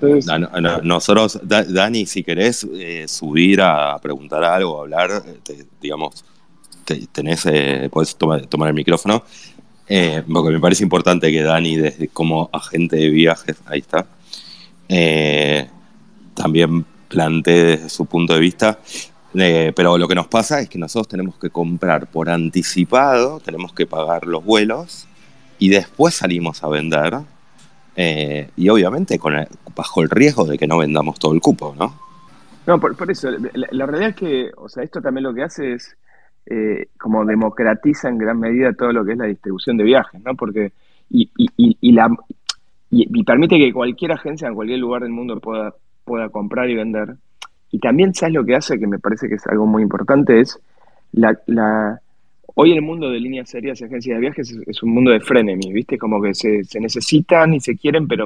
nosotros, 0.83 1.41
Dani, 1.43 2.05
si 2.05 2.23
querés 2.23 2.63
eh, 2.71 3.07
subir 3.07 3.61
a 3.63 3.97
preguntar 3.99 4.43
algo, 4.43 4.77
a 4.77 4.81
hablar, 4.81 5.09
eh, 5.49 5.63
digamos, 5.81 6.23
tenés, 7.11 7.47
eh, 7.47 7.89
podés 7.91 8.15
tomar, 8.15 8.45
tomar, 8.45 8.67
el 8.67 8.75
micrófono, 8.75 9.23
eh, 9.87 10.21
porque 10.31 10.51
me 10.51 10.59
parece 10.59 10.83
importante 10.83 11.31
que 11.31 11.41
Dani, 11.41 11.77
desde 11.77 12.09
como 12.09 12.51
agente 12.53 12.95
de 12.97 13.09
viajes, 13.09 13.57
ahí 13.65 13.79
está, 13.79 14.05
también 16.35 16.85
plantee 17.07 17.63
desde 17.63 17.89
su 17.89 18.05
punto 18.05 18.35
de 18.35 18.39
vista. 18.39 18.77
Pero 19.33 19.97
lo 19.97 20.07
que 20.07 20.15
nos 20.15 20.27
pasa 20.27 20.59
es 20.59 20.69
que 20.69 20.79
nosotros 20.79 21.07
tenemos 21.07 21.37
que 21.37 21.49
comprar 21.49 22.07
por 22.07 22.29
anticipado, 22.29 23.39
tenemos 23.39 23.73
que 23.73 23.85
pagar 23.85 24.25
los 24.25 24.43
vuelos 24.43 25.07
y 25.59 25.69
después 25.69 26.15
salimos 26.15 26.63
a 26.63 26.69
vender 26.69 27.19
eh, 27.95 28.49
y 28.55 28.69
obviamente 28.69 29.19
con 29.19 29.33
bajo 29.75 30.01
el 30.01 30.09
riesgo 30.09 30.45
de 30.45 30.57
que 30.57 30.67
no 30.67 30.77
vendamos 30.77 31.19
todo 31.19 31.33
el 31.33 31.41
cupo, 31.41 31.75
¿no? 31.77 31.93
No, 32.65 32.79
por, 32.79 33.09
eso, 33.09 33.29
la, 33.53 33.85
realidad 33.85 34.09
es 34.09 34.15
que, 34.15 34.51
o 34.55 34.69
sea, 34.69 34.83
esto 34.83 35.01
también 35.01 35.23
lo 35.23 35.33
que 35.33 35.43
hace 35.43 35.73
es 35.73 35.97
eh, 36.45 36.87
como 36.99 37.25
democratiza 37.25 38.09
en 38.09 38.19
gran 38.19 38.39
medida 38.39 38.73
todo 38.73 38.93
lo 38.93 39.03
que 39.03 39.13
es 39.13 39.17
la 39.17 39.25
distribución 39.25 39.75
de 39.77 39.85
viajes, 39.85 40.21
¿no? 40.23 40.35
Porque, 40.35 40.71
y, 41.09 41.31
y, 41.35 41.91
la, 41.91 42.09
y, 42.91 43.23
permite 43.23 43.57
que 43.57 43.73
cualquier 43.73 44.11
agencia 44.11 44.47
en 44.47 44.55
cualquier 44.55 44.79
lugar 44.79 45.01
del 45.01 45.11
mundo 45.11 45.39
pueda 45.39 46.29
comprar 46.29 46.69
y 46.69 46.75
vender. 46.75 47.15
Y 47.71 47.79
también, 47.79 48.13
¿sabes 48.13 48.35
lo 48.35 48.45
que 48.45 48.55
hace? 48.55 48.79
Que 48.79 48.87
me 48.87 48.99
parece 48.99 49.27
que 49.27 49.35
es 49.35 49.47
algo 49.47 49.65
muy 49.65 49.83
importante, 49.83 50.39
es 50.39 50.59
la, 51.11 51.39
la 51.45 52.01
Hoy 52.61 52.73
el 52.73 52.81
mundo 52.81 53.09
de 53.09 53.21
líneas 53.21 53.55
aéreas 53.55 53.79
y 53.79 53.85
agencias 53.85 54.17
de 54.17 54.19
viajes 54.19 54.57
es, 54.67 54.83
un 54.83 54.89
mundo 54.93 55.11
de 55.11 55.21
frenemies, 55.21 55.73
¿viste? 55.73 55.97
Como 55.97 56.21
que 56.21 56.33
se, 56.33 56.61
necesitan 56.79 57.53
y 57.53 57.61
se 57.61 57.77
quieren, 57.77 58.05
pero, 58.05 58.25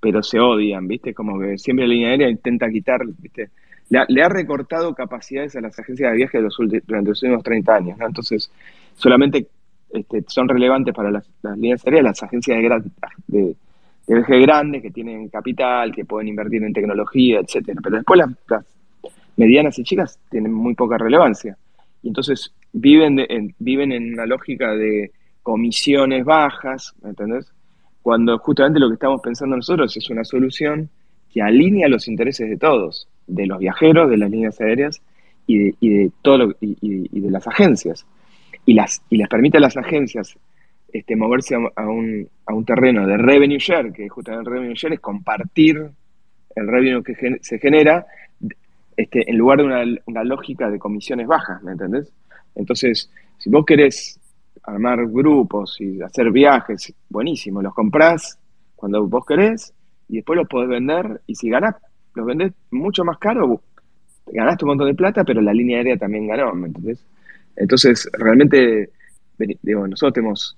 pero 0.00 0.22
se 0.22 0.38
odian, 0.38 0.86
¿viste? 0.86 1.14
Como 1.14 1.40
que 1.40 1.56
siempre 1.56 1.86
la 1.86 1.94
línea 1.94 2.10
aérea 2.10 2.28
intenta 2.28 2.68
quitar, 2.68 3.00
¿viste? 3.06 3.48
Le 3.88 4.22
ha, 4.22 4.28
recortado 4.28 4.94
capacidades 4.94 5.56
a 5.56 5.62
las 5.62 5.78
agencias 5.78 6.10
de 6.10 6.16
viajes 6.18 6.42
durante 6.86 7.08
los 7.08 7.22
últimos 7.22 7.42
30 7.42 7.74
años, 7.74 7.98
¿no? 7.98 8.06
Entonces, 8.06 8.50
solamente 8.96 9.46
este, 9.94 10.24
son 10.26 10.46
relevantes 10.46 10.94
para 10.94 11.10
las, 11.10 11.26
líneas 11.56 11.86
aéreas 11.86 12.04
las 12.04 12.22
agencias 12.22 12.58
de, 13.28 13.56
viaje 14.06 14.40
grandes 14.40 14.82
que 14.82 14.90
tienen 14.90 15.28
capital, 15.28 15.92
que 15.92 16.04
pueden 16.04 16.28
invertir 16.28 16.62
en 16.62 16.72
tecnología, 16.72 17.40
etcétera. 17.40 17.80
Pero 17.82 17.96
después 17.96 18.20
las 18.20 18.64
medianas 19.36 19.78
y 19.78 19.84
chicas 19.84 20.18
tienen 20.30 20.52
muy 20.52 20.74
poca 20.74 20.98
relevancia. 20.98 21.56
Y 22.02 22.08
entonces 22.08 22.52
viven, 22.72 23.18
en, 23.18 23.54
viven 23.58 23.92
en 23.92 24.12
una 24.12 24.26
lógica 24.26 24.74
de 24.74 25.10
comisiones 25.42 26.24
bajas, 26.24 26.94
¿me 27.02 27.10
entendés? 27.10 27.50
Cuando 28.02 28.38
justamente 28.38 28.78
lo 28.80 28.88
que 28.88 28.94
estamos 28.94 29.20
pensando 29.22 29.56
nosotros 29.56 29.96
es 29.96 30.10
una 30.10 30.24
solución 30.24 30.90
que 31.32 31.42
alinea 31.42 31.88
los 31.88 32.06
intereses 32.06 32.48
de 32.48 32.56
todos, 32.56 33.08
de 33.26 33.46
los 33.46 33.58
viajeros, 33.58 34.10
de 34.10 34.16
las 34.18 34.30
líneas 34.30 34.60
aéreas 34.60 35.00
y 35.46 35.58
de, 35.58 35.74
y 35.80 35.88
de 35.90 36.12
todo 36.22 36.54
y, 36.60 37.20
de 37.20 37.30
las 37.30 37.46
agencias. 37.46 38.06
Y, 38.66 38.74
las, 38.74 39.02
y 39.10 39.16
les 39.16 39.28
permite 39.28 39.58
a 39.58 39.60
las 39.60 39.76
agencias 39.76 40.36
este, 40.94 41.16
moverse 41.16 41.54
a, 41.54 41.58
un, 41.58 42.28
a, 42.46 42.54
un, 42.54 42.64
terreno 42.64 43.06
de 43.06 43.18
revenue 43.18 43.58
share, 43.58 43.92
que 43.92 44.08
justamente 44.08 44.48
el 44.48 44.54
revenue 44.54 44.74
share 44.74 44.94
es 44.94 45.00
compartir 45.00 45.90
el 46.56 46.66
revenue 46.68 47.02
que 47.02 47.38
se 47.42 47.58
genera 47.58 48.06
este, 48.96 49.28
en 49.28 49.36
lugar 49.36 49.58
de 49.58 50.00
una, 50.06 50.24
lógica 50.24 50.70
de 50.70 50.78
comisiones 50.78 51.26
bajas, 51.26 51.60
¿me 51.64 51.72
entendés? 51.72 52.12
Entonces, 52.54 53.10
si 53.38 53.50
vos 53.50 53.64
querés 53.66 54.20
armar 54.62 55.04
grupos 55.08 55.80
y 55.80 56.00
hacer 56.00 56.30
viajes, 56.30 56.94
buenísimo, 57.08 57.60
los 57.60 57.74
comprás 57.74 58.38
cuando 58.76 59.04
vos 59.06 59.26
querés 59.26 59.74
y 60.08 60.16
después 60.16 60.36
los 60.36 60.48
podés 60.48 60.68
vender 60.68 61.20
y 61.26 61.34
si 61.34 61.50
ganás, 61.50 61.74
los 62.14 62.24
vendés 62.24 62.52
mucho 62.70 63.04
más 63.04 63.18
caro, 63.18 63.60
ganaste 64.26 64.64
un 64.64 64.68
montón 64.68 64.86
de 64.86 64.94
plata, 64.94 65.24
pero 65.24 65.40
la 65.40 65.52
línea 65.52 65.78
aérea 65.78 65.96
también 65.96 66.28
ganó, 66.28 66.54
¿me 66.54 66.68
entendés? 66.68 67.04
Entonces, 67.56 68.08
realmente, 68.12 68.90
digo, 69.62 69.88
nosotros 69.88 70.12
tenemos, 70.12 70.56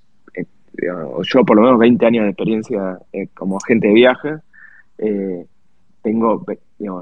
eh, 0.82 1.22
yo 1.22 1.44
por 1.44 1.56
lo 1.56 1.62
menos 1.62 1.78
20 1.78 2.06
años 2.06 2.24
de 2.24 2.30
experiencia 2.30 2.98
eh, 3.12 3.28
como 3.34 3.56
agente 3.58 3.88
de 3.88 3.94
viaje, 3.94 4.36
eh, 4.98 5.46
tengo, 6.02 6.44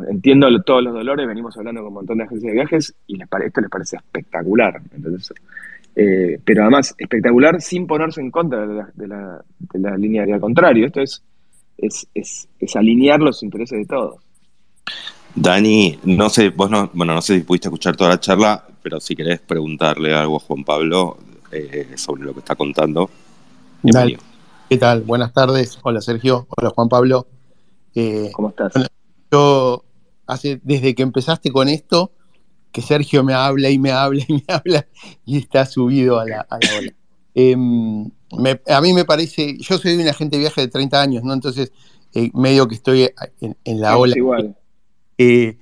entiendo 0.09 0.49
todos 0.63 0.83
los 0.83 0.95
dolores, 0.95 1.27
venimos 1.27 1.57
hablando 1.59 1.83
con 1.83 1.89
un 1.89 1.95
montón 1.95 2.19
de 2.19 2.25
agencias 2.25 2.51
de 2.51 2.55
viajes 2.55 2.95
y 3.07 3.17
les 3.17 3.29
esto 3.45 3.61
les 3.61 3.71
parece 3.71 3.97
espectacular. 3.97 4.81
Eh, 5.97 6.41
pero 6.45 6.63
además, 6.63 6.95
espectacular 6.97 7.61
sin 7.61 7.87
ponerse 7.87 8.21
en 8.21 8.31
contra 8.31 8.67
de 8.67 9.07
la, 9.07 9.97
línea 9.99 10.23
aérea. 10.23 10.37
Al 10.37 10.41
contrario, 10.41 10.87
esto 10.87 11.03
es, 11.03 11.23
es, 11.77 12.77
alinear 12.77 13.21
los 13.21 13.43
intereses 13.43 13.79
de 13.79 13.85
todos. 13.85 14.17
Dani, 15.35 15.99
no 16.05 16.31
sé, 16.31 16.49
vos 16.49 16.71
no, 16.71 16.91
bueno, 16.95 17.15
no 17.15 17.21
sé 17.21 17.37
si 17.37 17.45
pudiste 17.45 17.69
escuchar 17.69 17.97
toda 17.97 18.11
la 18.11 18.21
charla, 18.21 18.65
pero 18.83 19.01
si 19.01 19.15
querés 19.15 19.41
preguntarle 19.41 20.15
algo 20.15 20.37
a 20.37 20.41
Juan 20.41 20.65
Pablo 20.65 21.19
sobre 21.97 22.25
lo 22.25 22.33
que 22.33 22.41
está 22.41 22.57
contando. 22.57 23.11
¿Qué 24.71 24.79
tal? 24.79 25.03
Buenas 25.03 25.35
tardes. 25.35 25.79
Hola 25.83 26.01
Sergio. 26.01 26.47
Hola 26.57 26.71
Juan 26.71 26.89
Pablo. 26.89 27.27
Eh, 27.95 28.31
¿Cómo 28.33 28.49
estás? 28.49 28.73
yo, 29.31 29.85
hace, 30.27 30.59
desde 30.65 30.95
que 30.95 31.03
empezaste 31.03 31.53
con 31.53 31.69
esto, 31.69 32.11
que 32.73 32.81
Sergio 32.81 33.23
me 33.23 33.35
habla 33.35 33.69
y 33.69 33.79
me 33.79 33.93
habla 33.93 34.25
y 34.27 34.33
me 34.33 34.45
habla 34.49 34.87
y 35.27 35.37
está 35.37 35.67
subido 35.67 36.19
a 36.19 36.25
la, 36.25 36.47
ola. 36.51 36.95
Em, 37.35 38.11
a 38.69 38.81
mí 38.81 38.95
me 38.95 39.05
parece, 39.05 39.59
yo 39.59 39.77
soy 39.77 39.97
un 39.97 40.09
agente 40.09 40.37
de 40.37 40.41
viaje 40.41 40.63
de 40.63 40.69
30 40.69 41.03
años, 41.03 41.23
¿no? 41.23 41.35
Entonces, 41.35 41.71
eh, 42.15 42.31
medio 42.33 42.67
que 42.67 42.77
estoy 42.77 43.11
en, 43.41 43.81
la 43.81 43.99
ola. 43.99 44.15
Igual. 44.17 44.57
Eh, 45.19 45.59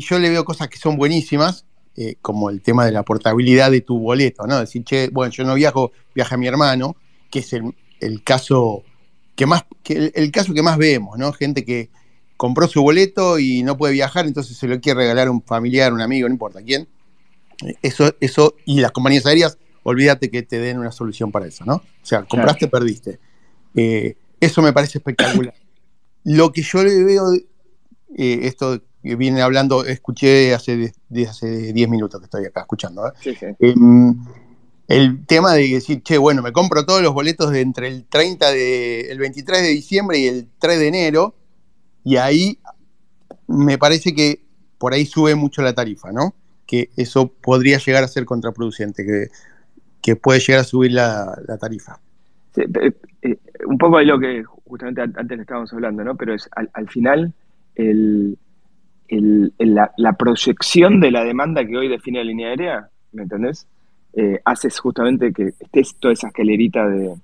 yo 0.00 0.18
le 0.18 0.30
veo 0.30 0.44
cosas 0.44 0.68
que 0.68 0.78
son 0.78 0.96
buenísimas, 0.96 1.64
como 2.22 2.50
el 2.50 2.60
tema 2.60 2.86
de 2.86 2.90
la 2.90 3.04
portabilidad 3.04 3.70
de 3.70 3.82
tu 3.82 4.00
boleto, 4.00 4.48
¿no? 4.48 4.58
Decir, 4.58 4.82
che, 4.82 5.10
bueno, 5.10 5.30
yo 5.30 5.44
no 5.44 5.54
viajo, 5.54 5.92
viaja 6.12 6.36
mi 6.36 6.48
hermano, 6.48 6.96
que 7.32 7.40
es 7.40 7.52
el 7.52 8.22
caso 8.22 8.84
que 9.34 9.46
más, 9.46 9.64
que 9.82 10.12
el, 10.14 10.30
caso 10.30 10.54
que 10.54 10.62
más 10.62 10.78
vemos, 10.78 11.18
¿no? 11.18 11.32
Gente 11.32 11.64
que 11.64 11.90
compró 12.36 12.68
su 12.68 12.82
boleto 12.82 13.38
y 13.38 13.62
no 13.62 13.76
puede 13.76 13.94
viajar, 13.94 14.26
entonces 14.26 14.56
se 14.56 14.68
lo 14.68 14.80
quiere 14.80 15.00
regalar 15.00 15.28
a 15.28 15.30
un 15.30 15.42
familiar, 15.42 15.92
un 15.92 16.00
amigo, 16.00 16.28
no 16.28 16.34
importa 16.34 16.62
quién. 16.62 16.88
Eso, 17.82 18.14
eso, 18.20 18.56
y 18.66 18.80
las 18.80 18.92
compañías 18.92 19.26
aéreas, 19.26 19.58
olvídate 19.84 20.30
que 20.30 20.42
te 20.42 20.58
den 20.58 20.78
una 20.78 20.92
solución 20.92 21.32
para 21.32 21.46
eso, 21.46 21.64
¿no? 21.64 21.76
O 21.76 21.82
sea, 22.02 22.24
compraste, 22.24 22.68
perdiste. 22.68 23.18
Eh, 23.74 24.16
eso 24.40 24.60
me 24.60 24.72
parece 24.72 24.98
espectacular. 24.98 25.54
Lo 26.24 26.52
que 26.52 26.62
yo 26.62 26.84
le 26.84 27.02
veo, 27.02 27.32
eh, 27.34 28.40
esto 28.42 28.82
que 29.02 29.16
viene 29.16 29.42
hablando, 29.42 29.84
escuché 29.84 30.54
hace 30.54 30.92
10 31.08 31.88
minutos 31.88 32.20
que 32.20 32.24
estoy 32.26 32.46
acá 32.46 32.60
escuchando. 32.60 33.08
¿eh? 33.08 33.12
Sí, 33.20 33.34
sí. 33.34 33.46
El 34.88 35.24
tema 35.26 35.52
de 35.52 35.68
decir, 35.68 36.02
che, 36.02 36.18
bueno, 36.18 36.42
me 36.42 36.52
compro 36.52 36.84
todos 36.84 37.02
los 37.02 37.14
boletos 37.14 37.50
de 37.50 37.60
entre 37.60 37.88
el 37.88 38.04
30 38.04 38.50
de, 38.50 39.00
el 39.12 39.18
23 39.18 39.62
de 39.62 39.68
diciembre 39.68 40.18
y 40.18 40.26
el 40.26 40.48
3 40.58 40.78
de 40.78 40.88
enero, 40.88 41.34
y 42.04 42.16
ahí 42.16 42.58
me 43.46 43.78
parece 43.78 44.14
que 44.14 44.40
por 44.78 44.92
ahí 44.92 45.06
sube 45.06 45.34
mucho 45.34 45.62
la 45.62 45.74
tarifa, 45.74 46.10
¿no? 46.12 46.34
Que 46.66 46.90
eso 46.96 47.28
podría 47.28 47.78
llegar 47.78 48.02
a 48.02 48.08
ser 48.08 48.24
contraproducente, 48.24 49.04
que, 49.04 49.28
que 50.02 50.16
puede 50.16 50.40
llegar 50.40 50.60
a 50.60 50.64
subir 50.64 50.92
la, 50.92 51.36
tarifa. 51.60 52.00
Eh, 52.56 53.38
un 53.66 53.78
poco 53.78 53.98
de 53.98 54.04
lo 54.04 54.18
que 54.18 54.42
justamente 54.66 55.02
antes 55.02 55.40
estábamos 55.40 55.72
hablando, 55.72 56.02
¿no? 56.02 56.16
Pero 56.16 56.34
es 56.34 56.50
al, 56.54 56.88
final 56.88 57.32
la, 59.08 59.92
la, 59.96 60.12
proyección 60.14 61.00
de 61.00 61.10
la 61.10 61.24
demanda 61.24 61.64
que 61.64 61.76
hoy 61.76 61.88
define 61.88 62.18
la 62.18 62.24
línea 62.24 62.48
aérea, 62.48 62.88
¿me 63.12 63.22
entendés? 63.22 63.66
Eh, 64.14 64.40
haces 64.44 64.78
justamente 64.78 65.32
que 65.32 65.54
estés 65.58 65.96
toda 65.96 66.12
esa 66.12 66.28
escalerita 66.28 66.86
de, 66.86 67.16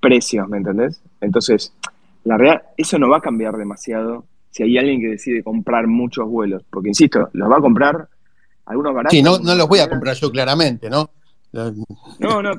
precios, 0.00 0.48
¿me 0.48 0.58
entendés? 0.58 1.00
Entonces, 1.20 1.72
la 2.24 2.36
realidad, 2.36 2.62
eso 2.76 2.98
no 2.98 3.08
va 3.08 3.18
a 3.18 3.20
cambiar 3.20 3.56
demasiado 3.56 4.24
si 4.50 4.64
hay 4.64 4.76
alguien 4.76 5.00
que 5.00 5.08
decide 5.08 5.42
comprar 5.42 5.86
muchos 5.86 6.28
vuelos, 6.28 6.64
porque 6.68 6.88
insisto, 6.88 7.28
los 7.32 7.50
va 7.50 7.58
a 7.58 7.60
comprar 7.60 8.08
algunos 8.66 8.92
baratos. 8.92 9.16
Sí, 9.16 9.22
no, 9.22 9.38
no 9.38 9.54
los 9.54 9.68
voy 9.68 9.78
a 9.78 9.88
comprar 9.88 10.16
yo 10.16 10.30
claramente, 10.30 10.90
¿no? 10.90 11.10
No, 11.52 12.42
no, 12.42 12.52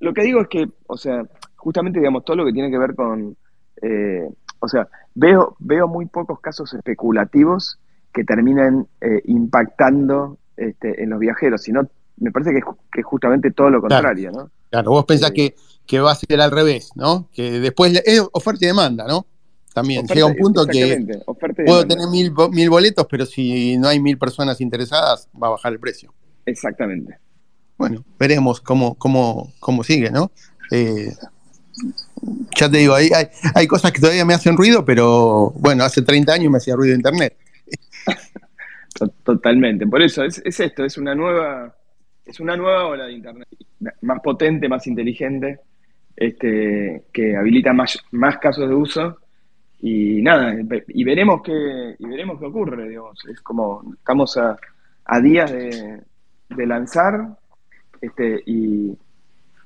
lo, 0.00 0.14
que 0.14 0.22
digo 0.22 0.42
es 0.42 0.48
que, 0.48 0.68
o 0.86 0.96
sea, 0.96 1.24
justamente, 1.56 1.98
digamos, 1.98 2.24
todo 2.24 2.36
lo 2.36 2.44
que 2.44 2.52
tiene 2.52 2.70
que 2.70 2.78
ver 2.78 2.94
con, 2.94 3.36
eh, 3.82 4.28
o 4.60 4.68
sea, 4.68 4.86
veo, 5.14 5.56
veo 5.58 5.88
muy 5.88 6.06
pocos 6.06 6.40
casos 6.40 6.72
especulativos 6.74 7.78
que 8.12 8.22
terminen 8.24 8.86
eh, 9.00 9.22
impactando 9.24 10.38
este, 10.56 11.02
en 11.02 11.10
los 11.10 11.18
viajeros, 11.18 11.62
sino 11.62 11.88
me 12.16 12.30
parece 12.30 12.52
que 12.52 12.58
es, 12.58 13.04
justamente 13.04 13.50
todo 13.50 13.70
lo 13.70 13.80
contrario, 13.80 14.30
¿no? 14.32 14.50
Claro, 14.70 14.90
vos 14.90 15.04
pensás 15.04 15.30
eh, 15.30 15.34
que, 15.34 15.54
que, 15.86 16.00
va 16.00 16.12
a 16.12 16.14
ser 16.14 16.40
al 16.40 16.50
revés, 16.50 16.90
¿no? 16.94 17.28
Que 17.32 17.60
después 17.60 18.00
es 18.04 18.22
oferta 18.32 18.64
y 18.64 18.68
demanda, 18.68 19.06
¿no? 19.06 19.26
También 19.72 20.04
Oferta- 20.04 20.14
llega 20.14 20.26
un 20.26 20.36
punto 20.36 20.66
que 20.66 21.04
puedo 21.66 21.86
tener 21.86 22.06
mil, 22.08 22.32
mil 22.50 22.70
boletos, 22.70 23.06
pero 23.10 23.26
si 23.26 23.76
no 23.76 23.88
hay 23.88 23.98
mil 24.00 24.16
personas 24.18 24.60
interesadas, 24.60 25.28
va 25.40 25.48
a 25.48 25.50
bajar 25.50 25.72
el 25.72 25.80
precio. 25.80 26.12
Exactamente. 26.46 27.18
Bueno, 27.76 28.04
veremos 28.18 28.60
cómo, 28.60 28.94
cómo, 28.94 29.52
cómo 29.58 29.82
sigue, 29.82 30.10
¿no? 30.10 30.30
Eh, 30.70 31.12
ya 32.56 32.70
te 32.70 32.78
digo, 32.78 32.94
hay, 32.94 33.08
hay, 33.12 33.26
hay 33.54 33.66
cosas 33.66 33.90
que 33.90 34.00
todavía 34.00 34.24
me 34.24 34.34
hacen 34.34 34.56
ruido, 34.56 34.84
pero 34.84 35.50
bueno, 35.56 35.82
hace 35.84 36.02
30 36.02 36.32
años 36.32 36.52
me 36.52 36.58
hacía 36.58 36.76
ruido 36.76 36.94
Internet. 36.94 37.36
To- 38.94 39.08
Totalmente. 39.24 39.86
Por 39.88 40.02
eso 40.02 40.22
es, 40.22 40.40
es 40.44 40.60
esto, 40.60 40.84
es 40.84 40.96
una 40.98 41.16
nueva, 41.16 41.74
es 42.24 42.40
una 42.40 42.56
nueva 42.56 42.86
ola 42.86 43.04
de 43.06 43.12
internet, 43.12 43.48
más 44.02 44.20
potente, 44.20 44.68
más 44.68 44.86
inteligente, 44.86 45.60
este, 46.16 47.04
que 47.12 47.36
habilita 47.36 47.72
más, 47.72 47.98
más 48.12 48.38
casos 48.38 48.68
de 48.68 48.74
uso. 48.74 49.18
Y 49.80 50.22
nada, 50.22 50.54
y 50.88 51.04
veremos 51.04 51.42
qué, 51.42 51.94
y 51.98 52.06
veremos 52.06 52.38
qué 52.40 52.46
ocurre, 52.46 52.88
digamos. 52.88 53.18
Es 53.26 53.40
como 53.42 53.82
estamos 53.98 54.36
a, 54.38 54.56
a 55.04 55.20
días 55.20 55.52
de, 55.52 56.00
de 56.48 56.66
lanzar, 56.66 57.36
este, 58.00 58.42
y, 58.46 58.96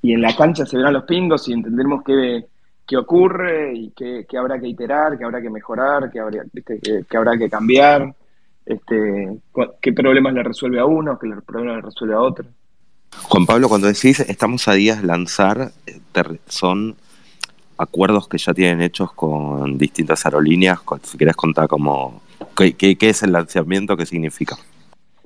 y 0.03 0.13
en 0.13 0.21
la 0.21 0.35
cancha 0.37 0.67
se 0.67 0.77
verán 0.77 0.95
los 0.95 1.05
pingos 1.05 1.49
y 1.49 1.53
entenderemos 1.53 2.03
qué, 2.05 2.47
qué 2.87 2.97
ocurre 2.97 3.73
y 3.75 3.91
qué, 3.91 4.27
qué 4.29 4.39
habrá 4.39 4.59
que 4.59 4.67
iterar, 4.69 5.17
qué 5.17 5.25
habrá 5.25 5.41
que 5.41 5.51
mejorar, 5.51 6.11
qué, 6.11 6.21
qué- 6.65 7.05
qué 7.09 7.17
habrá 7.17 7.39
que 7.39 7.49
cambiar 7.49 8.13
este, 8.69 9.29
qué 9.81 9.93
problemas 9.93 10.35
le 10.35 10.43
resuelve 10.43 10.79
a 10.79 10.85
uno, 10.85 11.19
qué 11.19 11.29
problemas 11.47 11.77
le 11.77 11.83
resuelve 11.83 12.15
a 12.15 12.21
otro. 12.21 12.45
Juan 13.23 13.47
Pablo, 13.47 13.69
cuando 13.69 13.87
decís 13.87 14.21
estamos 14.21 14.69
a 14.69 14.75
días 14.75 15.01
de 15.01 15.07
lanzar, 15.07 15.73
eh, 15.87 15.99
son 16.47 16.97
acuerdos 17.79 18.29
que 18.29 18.39
ya 18.39 18.53
tienen 18.53 18.83
hechos 18.83 19.13
con 19.13 19.79
distintas 19.79 20.27
aerolíneas. 20.27 20.81
Si 21.03 21.17
querés 21.17 21.37
contar 21.37 21.69
como 21.69 22.21
qué, 22.57 22.75
qué- 22.75 22.97
qué 22.97 23.09
es 23.11 23.23
el 23.23 23.33
lanzamiento, 23.33 23.97
qué 23.97 24.05
significa. 24.05 24.57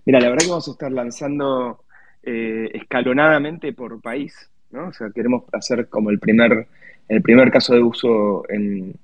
Mira, 0.04 0.20
la 0.20 0.28
verdad 0.28 0.44
que 0.44 0.50
vamos 0.50 0.68
a 0.68 0.72
estar 0.72 0.92
lanzando 0.92 1.78
eh, 2.22 2.70
escalonadamente 2.74 3.72
por 3.72 4.00
país, 4.00 4.34
¿no? 4.70 4.88
O 4.88 4.92
sea, 4.92 5.10
queremos 5.10 5.44
hacer 5.52 5.88
como 5.88 6.10
el 6.10 6.18
primer, 6.18 6.66
el 7.08 7.22
primer 7.22 7.50
caso 7.50 7.74
de 7.74 7.82
uso 7.82 8.44
en, 8.48 8.94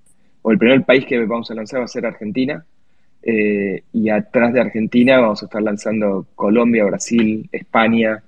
o 0.42 0.52
el 0.52 0.58
primer 0.58 0.84
país 0.84 1.04
que 1.06 1.24
vamos 1.24 1.50
a 1.50 1.54
lanzar 1.54 1.80
va 1.80 1.84
a 1.84 1.88
ser 1.88 2.06
Argentina. 2.06 2.64
Eh, 3.22 3.82
y 3.92 4.08
atrás 4.10 4.52
de 4.52 4.60
Argentina 4.60 5.20
vamos 5.20 5.42
a 5.42 5.46
estar 5.46 5.62
lanzando 5.62 6.26
Colombia, 6.34 6.84
Brasil, 6.84 7.48
España, 7.52 8.22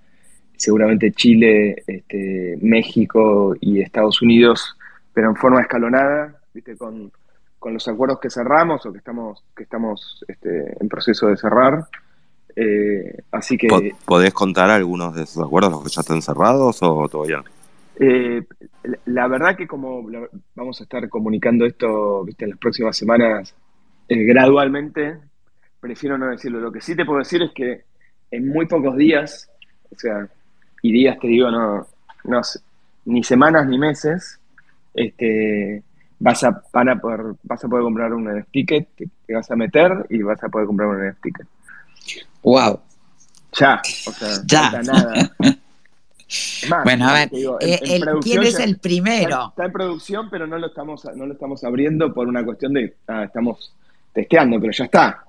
seguramente 0.57 1.13
Chile, 1.13 1.83
este, 1.87 2.59
México 2.61 3.55
y 3.61 3.81
Estados 3.81 4.21
Unidos, 4.21 4.77
pero 5.15 5.31
en 5.31 5.37
forma 5.37 5.63
escalonada, 5.63 6.35
¿viste? 6.53 6.77
Con, 6.77 7.11
con 7.59 7.75
los 7.75 7.87
acuerdos 7.89 8.21
que 8.21 8.31
cerramos 8.31 8.85
o 8.85 8.93
que 8.93 8.99
estamos, 8.99 9.43
que 9.57 9.63
estamos 9.63 10.25
este, 10.29 10.77
en 10.81 10.89
proceso 10.89 11.29
de 11.29 11.37
cerrar. 11.37 11.85
Eh, 12.57 13.23
así 13.31 13.57
que 13.57 13.69
Po- 13.69 13.81
¿Podés 14.05 14.35
contar 14.35 14.71
algunos 14.71 15.15
de 15.15 15.23
esos 15.23 15.43
acuerdos, 15.47 15.71
los 15.73 15.85
que 15.85 15.91
ya 15.91 16.01
están 16.01 16.21
cerrados 16.21 16.79
o 16.83 17.09
todavía 17.09 17.39
no? 17.39 17.45
eh, 18.01 18.43
la- 18.83 18.99
la 19.05 19.29
verdad 19.29 19.57
que 19.57 19.67
como 19.67 20.09
la- 20.11 20.29
vamos 20.55 20.81
a 20.81 20.85
estar 20.85 21.09
comunicando 21.09 21.65
esto 21.65 22.25
¿viste? 22.25 22.45
en 22.45 22.51
las 22.51 22.59
próximas 22.59 22.97
semanas 22.97 23.55
eh, 24.11 24.25
gradualmente, 24.25 25.19
prefiero 25.81 26.19
no 26.19 26.27
decirlo. 26.27 26.61
Lo 26.61 26.71
que 26.73 26.81
sí 26.81 26.95
te 26.95 27.05
puedo 27.05 27.21
decir 27.21 27.43
es 27.43 27.53
que 27.53 27.85
en 28.31 28.49
muy 28.49 28.67
pocos 28.67 28.97
días, 28.97 29.49
o 29.95 29.99
sea, 29.99 30.29
y 30.83 30.93
días 30.93 31.19
te 31.19 31.29
digo, 31.29 31.51
no, 31.51 31.87
no 32.25 32.45
sé, 32.45 32.61
ni 33.07 33.23
semanas 33.25 33.67
ni 33.67 33.79
meses, 33.79 34.39
este, 34.95 35.83
vas 36.19 36.45
a, 36.45 36.63
van 36.73 36.89
a 36.91 37.01
poder, 37.01 37.21
vas 37.45 37.65
a 37.65 37.69
poder 37.69 37.85
comprar 37.85 38.13
un 38.13 38.45
ticket, 38.53 38.89
te, 38.97 39.09
te 39.27 39.35
vas 39.35 39.51
a 39.51 39.57
meter 39.57 40.07
y 40.11 40.23
vas 40.23 40.43
a 40.45 40.49
poder 40.49 40.67
comprar 40.67 40.89
un 40.89 41.15
ticket. 41.23 41.47
Wow. 42.43 42.81
Ya, 43.59 43.81
o 44.07 44.13
sea, 44.13 44.29
Ya. 44.47 44.71
falta 44.71 44.83
nada. 44.93 45.31
Más, 46.69 46.85
Bueno, 46.85 47.09
a 47.09 47.13
ver, 47.13 47.31
te 47.31 47.37
digo, 47.39 47.59
en- 47.61 47.71
eh, 47.71 47.81
en 47.83 48.21
¿quién 48.21 48.43
es 48.45 48.53
ya- 48.59 48.65
el 48.65 48.71
Está, 48.71 48.83
primero? 48.83 49.49
está 49.49 49.65
en 49.65 49.73
producción, 49.73 50.31
pero 50.31 50.47
no 50.47 50.59
lo 50.59 50.69
estamos 50.69 51.05
no 51.17 51.27
lo 51.27 51.33
estamos 51.33 51.65
abriendo 51.65 52.15
por 52.15 52.29
una 52.29 52.45
cuestión 52.45 52.73
de 52.75 52.95
ah, 53.09 53.25
estamos 53.25 53.75
testeando, 54.13 54.61
pero 54.61 54.73
ya 54.73 54.85
está. 54.85 55.25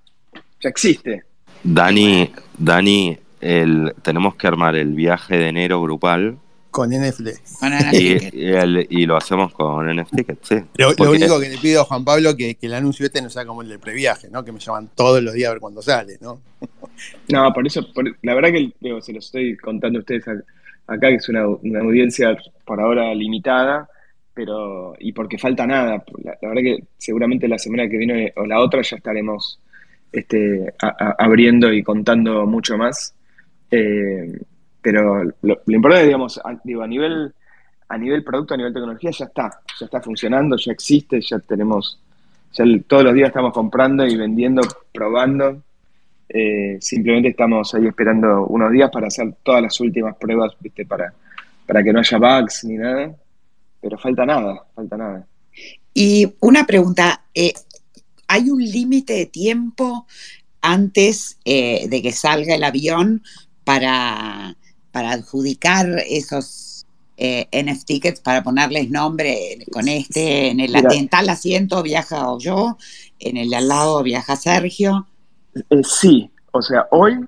Ya 0.61 0.69
existe. 0.69 1.23
Dani, 1.63 2.31
Dani 2.57 3.17
el, 3.39 3.93
tenemos 4.01 4.35
que 4.35 4.47
armar 4.47 4.75
el 4.75 4.93
viaje 4.93 5.37
de 5.37 5.47
enero 5.47 5.81
grupal 5.81 6.37
Con 6.69 6.89
NFT. 6.91 7.59
Con 7.59 7.71
y, 7.93 8.17
y 8.33 8.45
el- 8.51 8.87
y 8.89 9.05
lo 9.05 9.17
hacemos 9.17 9.51
con 9.53 9.87
NFT, 9.95 10.31
sí. 10.41 10.55
Lo, 10.77 10.89
único 11.11 11.39
que 11.39 11.49
le 11.49 11.57
pido 11.57 11.81
a 11.81 11.85
Juan 11.85 12.05
Pablo 12.05 12.35
que, 12.35 12.55
que 12.55 12.67
el 12.67 12.73
anuncio 12.75 13.05
este 13.05 13.21
no 13.21 13.29
sea 13.29 13.45
como 13.45 13.61
el 13.61 13.69
del 13.69 13.79
previaje, 13.79 14.29
¿no? 14.31 14.43
Que 14.45 14.51
me 14.51 14.59
llaman 14.59 14.89
todos 14.95 15.21
los 15.21 15.33
días 15.33 15.49
a 15.49 15.53
ver 15.53 15.59
cuándo 15.59 15.81
sale, 15.81 16.17
¿no? 16.21 16.39
No, 17.29 17.51
por 17.53 17.65
eso, 17.67 17.81
por- 17.93 18.15
la 18.21 18.33
verdad 18.35 18.51
que 18.51 18.71
digo, 18.79 19.01
se 19.01 19.13
lo 19.13 19.19
estoy 19.19 19.57
contando 19.57 19.99
a 19.99 20.01
ustedes 20.01 20.25
acá, 20.27 21.09
que 21.09 21.15
es 21.15 21.29
una, 21.29 21.47
una 21.47 21.79
audiencia 21.81 22.37
por 22.65 22.79
ahora 22.79 23.13
limitada, 23.13 23.87
pero 24.33 24.93
y 24.99 25.11
porque 25.13 25.37
falta 25.37 25.65
nada. 25.67 26.03
La, 26.23 26.37
la 26.41 26.47
verdad 26.49 26.61
que 26.63 26.83
seguramente 26.97 27.47
la 27.47 27.57
semana 27.57 27.89
que 27.89 27.97
viene 27.97 28.33
o 28.35 28.45
la 28.45 28.59
otra 28.59 28.81
ya 28.81 28.97
estaremos 28.97 29.59
este, 30.11 30.73
a- 30.81 31.15
abriendo 31.19 31.71
y 31.73 31.83
contando 31.83 32.45
mucho 32.45 32.77
más. 32.77 33.13
Eh, 33.69 34.39
pero 34.81 35.23
lo, 35.23 35.33
lo 35.65 35.75
importante, 35.75 36.05
digamos, 36.07 36.39
a, 36.43 36.59
digo, 36.63 36.81
a 36.81 36.87
nivel 36.87 37.33
a 37.89 37.97
nivel 37.97 38.23
producto, 38.23 38.53
a 38.53 38.57
nivel 38.57 38.73
tecnología, 38.73 39.11
ya 39.11 39.25
está, 39.25 39.51
ya 39.79 39.85
está 39.85 40.01
funcionando, 40.01 40.55
ya 40.55 40.71
existe, 40.71 41.19
ya 41.21 41.39
tenemos, 41.39 41.99
ya 42.53 42.63
todos 42.87 43.03
los 43.03 43.13
días 43.13 43.27
estamos 43.27 43.53
comprando 43.53 44.05
y 44.07 44.15
vendiendo, 44.15 44.61
probando. 44.93 45.61
Eh, 46.29 46.77
simplemente 46.81 47.29
estamos 47.29 47.73
ahí 47.75 47.87
esperando 47.87 48.45
unos 48.47 48.71
días 48.71 48.89
para 48.91 49.07
hacer 49.07 49.33
todas 49.43 49.61
las 49.63 49.79
últimas 49.81 50.15
pruebas, 50.17 50.53
¿viste? 50.59 50.85
Para, 50.85 51.13
para 51.67 51.83
que 51.83 51.93
no 51.93 51.99
haya 51.99 52.17
bugs 52.17 52.63
ni 52.65 52.77
nada. 52.77 53.11
Pero 53.81 53.97
falta 53.97 54.25
nada, 54.25 54.65
falta 54.75 54.97
nada. 54.97 55.27
Y 55.93 56.33
una 56.39 56.65
pregunta, 56.65 57.25
eh, 57.33 57.53
¿hay 58.27 58.49
un 58.49 58.63
límite 58.63 59.13
de 59.13 59.25
tiempo 59.25 60.07
antes 60.61 61.39
eh, 61.45 61.87
de 61.89 62.01
que 62.01 62.11
salga 62.11 62.55
el 62.55 62.63
avión 62.63 63.23
para, 63.63 64.55
para 64.91 65.11
adjudicar 65.11 65.87
esos 66.07 66.85
eh, 67.17 67.47
NFT 67.51 67.85
tickets, 67.85 68.19
para 68.21 68.43
ponerles 68.43 68.89
nombre 68.89 69.57
con 69.71 69.87
este, 69.87 70.49
en 70.49 70.59
el 70.59 70.73
tal 71.09 71.29
asiento 71.29 71.83
viaja 71.83 72.25
yo, 72.39 72.77
en 73.19 73.37
el 73.37 73.53
al 73.53 73.67
lado 73.67 74.01
viaja 74.03 74.35
Sergio? 74.35 75.07
Eh, 75.69 75.81
sí, 75.83 76.29
o 76.51 76.61
sea, 76.61 76.87
hoy, 76.91 77.19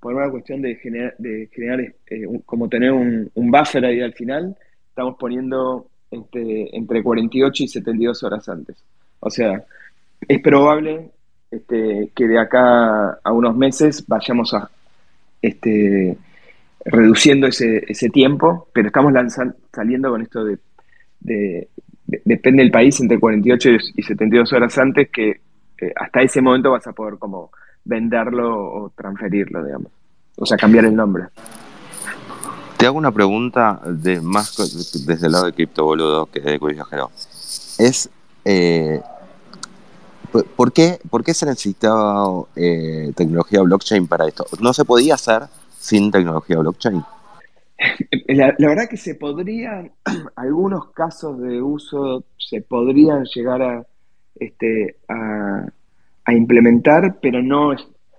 por 0.00 0.14
una 0.14 0.30
cuestión 0.30 0.60
de 0.62 0.74
generar, 0.76 1.14
de 1.18 1.48
generar 1.52 1.94
un- 2.26 2.40
como 2.40 2.68
tener 2.68 2.92
un, 2.92 3.30
un 3.34 3.50
buffer 3.50 3.84
ahí 3.84 4.00
al 4.00 4.14
final, 4.14 4.56
estamos 4.88 5.16
poniendo 5.18 5.88
este, 6.10 6.76
entre 6.76 7.02
48 7.02 7.62
y 7.64 7.68
72 7.68 8.22
horas 8.22 8.48
antes. 8.48 8.76
O 9.20 9.30
sea, 9.30 9.62
es 10.26 10.40
probable 10.40 11.10
este, 11.50 12.10
que 12.14 12.26
de 12.28 12.38
acá 12.38 13.12
a 13.22 13.32
unos 13.32 13.56
meses 13.56 14.04
vayamos 14.06 14.54
a 14.54 14.70
este, 15.42 16.16
reduciendo 16.84 17.46
ese, 17.46 17.84
ese 17.88 18.10
tiempo, 18.10 18.68
pero 18.72 18.88
estamos 18.88 19.12
lanzando, 19.12 19.54
saliendo 19.72 20.10
con 20.10 20.22
esto 20.22 20.44
de- 20.44 20.58
depende 22.24 22.62
del 22.62 22.70
país, 22.72 22.98
entre 23.00 23.18
48 23.18 23.70
y 23.96 24.02
72 24.02 24.52
horas 24.52 24.76
antes, 24.78 25.10
que 25.10 25.40
eh, 25.80 25.92
hasta 25.96 26.22
ese 26.22 26.40
momento 26.40 26.70
vas 26.72 26.86
a 26.86 26.92
poder 26.92 27.18
como 27.18 27.50
venderlo 27.84 28.56
o 28.56 28.90
transferirlo, 28.96 29.64
digamos. 29.64 29.92
O 30.36 30.46
sea, 30.46 30.56
cambiar 30.56 30.84
el 30.86 30.94
nombre. 30.94 31.24
Te 32.78 32.86
hago 32.86 32.96
una 32.96 33.10
pregunta 33.10 33.80
de 33.84 34.20
más 34.20 34.56
desde 35.04 35.26
el 35.26 35.32
lado 35.32 35.46
de 35.46 35.52
cripto 35.52 35.84
boludo 35.84 36.26
que 36.26 36.38
de 36.38 36.58
Viajero. 36.58 37.10
Es 37.76 38.08
eh, 38.44 39.00
¿por- 40.30 40.44
¿por 40.46 40.72
qué, 40.72 41.00
¿por 41.10 41.24
qué 41.24 41.34
se 41.34 41.44
necesitaba 41.44 42.44
eh, 42.54 43.12
tecnología 43.16 43.62
blockchain 43.62 44.06
para 44.06 44.28
esto? 44.28 44.46
¿No 44.60 44.72
se 44.72 44.84
podía 44.84 45.14
hacer 45.14 45.42
sin 45.76 46.12
tecnología 46.12 46.58
blockchain? 46.58 47.02
La, 48.28 48.54
la 48.58 48.68
verdad 48.68 48.88
que 48.88 48.96
se 48.96 49.16
podrían, 49.16 49.90
algunos 50.36 50.90
casos 50.92 51.40
de 51.40 51.60
uso 51.60 52.24
se 52.36 52.60
podrían 52.60 53.24
llegar 53.24 53.60
a, 53.60 53.86
este, 54.36 54.98
a, 55.08 55.66
implementar, 56.32 57.18
pero 57.20 57.42
no 57.42 57.74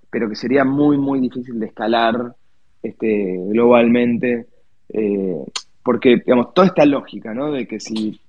pero 0.10 0.28
que 0.28 0.36
sería 0.36 0.66
muy, 0.66 0.98
muy 0.98 1.20
difícil 1.22 1.60
de 1.60 1.68
escalar 1.68 2.36
este, 2.82 3.38
globalmente, 3.48 4.48
eh, 4.90 5.44
porque 5.84 6.18
digamos, 6.18 6.54
toda 6.54 6.68
esta 6.68 6.86
lógica, 6.86 7.34
¿no? 7.34 7.52
De 7.52 7.68
que 7.68 7.80
si, 7.80 8.20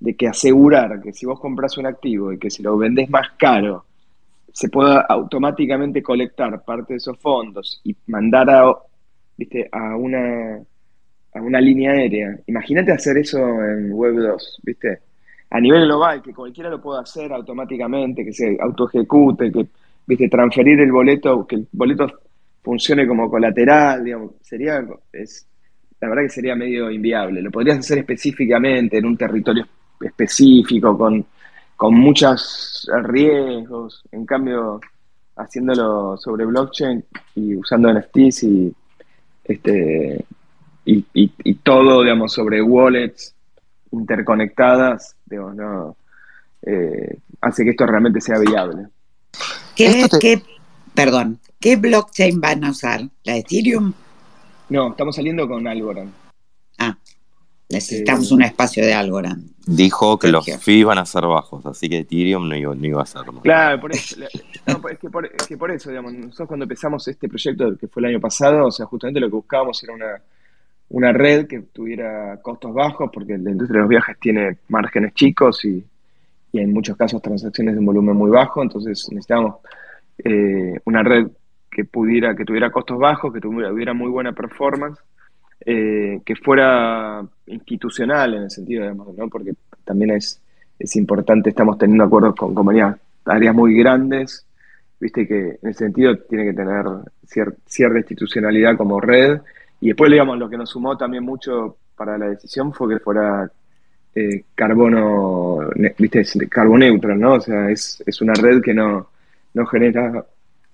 de 0.00 0.14
que 0.14 0.28
asegurar 0.28 1.00
que 1.02 1.12
si 1.12 1.26
vos 1.26 1.40
compras 1.40 1.76
un 1.78 1.86
activo 1.86 2.32
y 2.32 2.38
que 2.38 2.50
si 2.50 2.62
lo 2.62 2.76
vendés 2.76 3.10
más 3.10 3.30
caro, 3.38 3.84
se 4.52 4.68
pueda 4.68 5.00
automáticamente 5.00 6.02
colectar 6.02 6.62
parte 6.64 6.94
de 6.94 6.98
esos 6.98 7.18
fondos 7.18 7.80
y 7.84 7.96
mandar 8.06 8.48
a, 8.50 8.72
¿viste? 9.36 9.68
a 9.72 9.96
una 9.96 10.60
a 11.34 11.42
una 11.42 11.60
línea 11.60 11.90
aérea. 11.90 12.38
Imagínate 12.46 12.92
hacer 12.92 13.18
eso 13.18 13.38
en 13.38 13.92
Web 13.92 14.14
2, 14.14 14.60
¿viste? 14.62 15.00
a 15.54 15.60
nivel 15.60 15.84
global, 15.84 16.20
que 16.20 16.34
cualquiera 16.34 16.68
lo 16.68 16.82
pueda 16.82 17.00
hacer 17.00 17.32
automáticamente, 17.32 18.24
que 18.24 18.32
se 18.32 18.58
autoejecute, 18.60 19.52
que 19.52 19.68
viste, 20.04 20.28
transferir 20.28 20.80
el 20.80 20.90
boleto, 20.90 21.46
que 21.46 21.54
el 21.54 21.68
boleto 21.70 22.08
funcione 22.60 23.06
como 23.06 23.30
colateral, 23.30 24.02
digamos, 24.02 24.32
sería, 24.40 24.84
es, 25.12 25.46
la 26.00 26.08
verdad 26.08 26.22
que 26.22 26.30
sería 26.30 26.54
medio 26.54 26.90
inviable. 26.90 27.42
Lo 27.42 27.50
podrías 27.50 27.78
hacer 27.78 27.98
específicamente 27.98 28.98
en 28.98 29.06
un 29.06 29.16
territorio 29.16 29.66
específico, 30.00 30.96
con, 30.96 31.24
con 31.76 31.94
muchos 31.94 32.88
riesgos. 33.02 34.02
En 34.12 34.26
cambio, 34.26 34.80
haciéndolo 35.36 36.16
sobre 36.16 36.44
blockchain 36.44 37.04
y 37.34 37.56
usando 37.56 37.92
NFTs 37.92 38.42
y, 38.44 38.74
este, 39.44 40.24
y, 40.84 41.04
y, 41.14 41.54
todo, 41.56 42.02
digamos, 42.02 42.32
sobre 42.32 42.62
wallets 42.62 43.34
interconectadas, 43.92 45.16
digamos, 45.24 45.54
no, 45.56 45.96
eh, 46.62 47.18
hace 47.40 47.64
que 47.64 47.70
esto 47.70 47.86
realmente 47.86 48.20
sea 48.20 48.38
viable. 48.38 48.86
¿Qué, 49.76 50.40
perdón, 50.94 51.40
¿qué 51.60 51.76
blockchain 51.76 52.40
van 52.40 52.64
a 52.64 52.70
usar? 52.70 53.02
¿La 53.24 53.36
Ethereum? 53.36 53.92
No, 54.68 54.90
estamos 54.90 55.16
saliendo 55.16 55.48
con 55.48 55.66
Algorand. 55.66 56.12
Ah, 56.78 56.96
necesitamos 57.68 58.32
un 58.32 58.42
espacio 58.42 58.84
de 58.84 58.94
Algorand. 58.94 59.50
Dijo 59.66 60.18
que 60.18 60.28
los 60.28 60.44
fees 60.60 60.84
van 60.84 60.98
a 60.98 61.06
ser 61.06 61.24
bajos, 61.24 61.64
así 61.66 61.88
que 61.88 61.98
Ethereum 61.98 62.48
no 62.48 62.56
iba, 62.56 63.02
a 63.02 63.06
ser. 63.06 63.22
Claro, 63.42 63.80
por 63.80 63.92
eso, 63.92 64.16
es, 64.22 64.98
que 64.98 65.56
por, 65.56 65.70
eso, 65.70 65.90
digamos, 65.90 66.12
nosotros 66.12 66.48
cuando 66.48 66.64
empezamos 66.64 67.06
este 67.08 67.28
proyecto, 67.28 67.76
que 67.78 67.88
fue 67.88 68.02
el 68.02 68.10
año 68.10 68.20
pasado, 68.20 68.66
o 68.66 68.70
sea, 68.70 68.86
justamente 68.86 69.20
lo 69.20 69.28
que 69.28 69.36
buscábamos 69.36 69.82
era 69.82 69.94
una, 69.94 70.22
una 70.90 71.12
red 71.12 71.46
que 71.46 71.60
tuviera 71.60 72.38
costos 72.42 72.74
bajos, 72.74 73.10
porque 73.12 73.38
la 73.38 73.50
industria 73.50 73.78
de 73.78 73.82
los 73.82 73.88
viajes 73.88 74.18
tiene 74.20 74.58
márgenes 74.68 75.14
chicos 75.14 75.64
y, 75.64 75.84
y 76.52 76.58
en 76.58 76.72
muchos 76.72 76.96
casos 76.96 77.22
transacciones 77.22 77.74
de 77.74 77.80
un 77.80 77.86
volumen 77.86 78.16
muy 78.16 78.30
bajo, 78.30 78.62
entonces 78.62 79.06
necesitábamos 79.10 79.56
eh, 80.18 80.78
una 80.84 81.02
red 81.02 81.26
que 81.74 81.84
pudiera, 81.84 82.34
que 82.34 82.44
tuviera 82.44 82.70
costos 82.70 82.98
bajos, 82.98 83.32
que 83.32 83.40
tuviera, 83.40 83.92
muy 83.92 84.08
buena 84.08 84.32
performance, 84.32 84.98
eh, 85.66 86.20
que 86.24 86.36
fuera 86.36 87.22
institucional 87.46 88.34
en 88.34 88.42
el 88.44 88.50
sentido, 88.50 88.82
digamos, 88.82 89.14
¿no? 89.16 89.28
porque 89.28 89.52
también 89.84 90.12
es, 90.12 90.40
es 90.78 90.96
importante, 90.96 91.50
estamos 91.50 91.76
teniendo 91.76 92.04
acuerdos 92.04 92.34
con 92.36 92.54
compañías, 92.54 92.96
áreas 93.24 93.54
muy 93.54 93.74
grandes, 93.76 94.46
viste 95.00 95.26
que 95.26 95.58
en 95.60 95.68
ese 95.68 95.84
sentido 95.84 96.16
tiene 96.16 96.44
que 96.44 96.54
tener 96.54 96.86
cierta 97.24 97.98
institucionalidad 97.98 98.76
como 98.76 99.00
red, 99.00 99.40
y 99.80 99.88
después, 99.88 100.10
digamos, 100.10 100.38
lo 100.38 100.48
que 100.48 100.56
nos 100.56 100.70
sumó 100.70 100.96
también 100.96 101.24
mucho 101.24 101.76
para 101.96 102.16
la 102.16 102.28
decisión 102.28 102.72
fue 102.72 102.94
que 102.94 103.00
fuera 103.00 103.50
eh, 104.14 104.44
carbono, 104.54 105.70
viste, 105.98 106.24
carboneutro, 106.48 107.16
¿no? 107.16 107.34
O 107.34 107.40
sea, 107.40 107.70
es, 107.70 108.02
una 108.20 108.32
red 108.34 108.62
que 108.62 108.72
no, 108.72 109.08
no 109.54 109.66
genera 109.66 110.24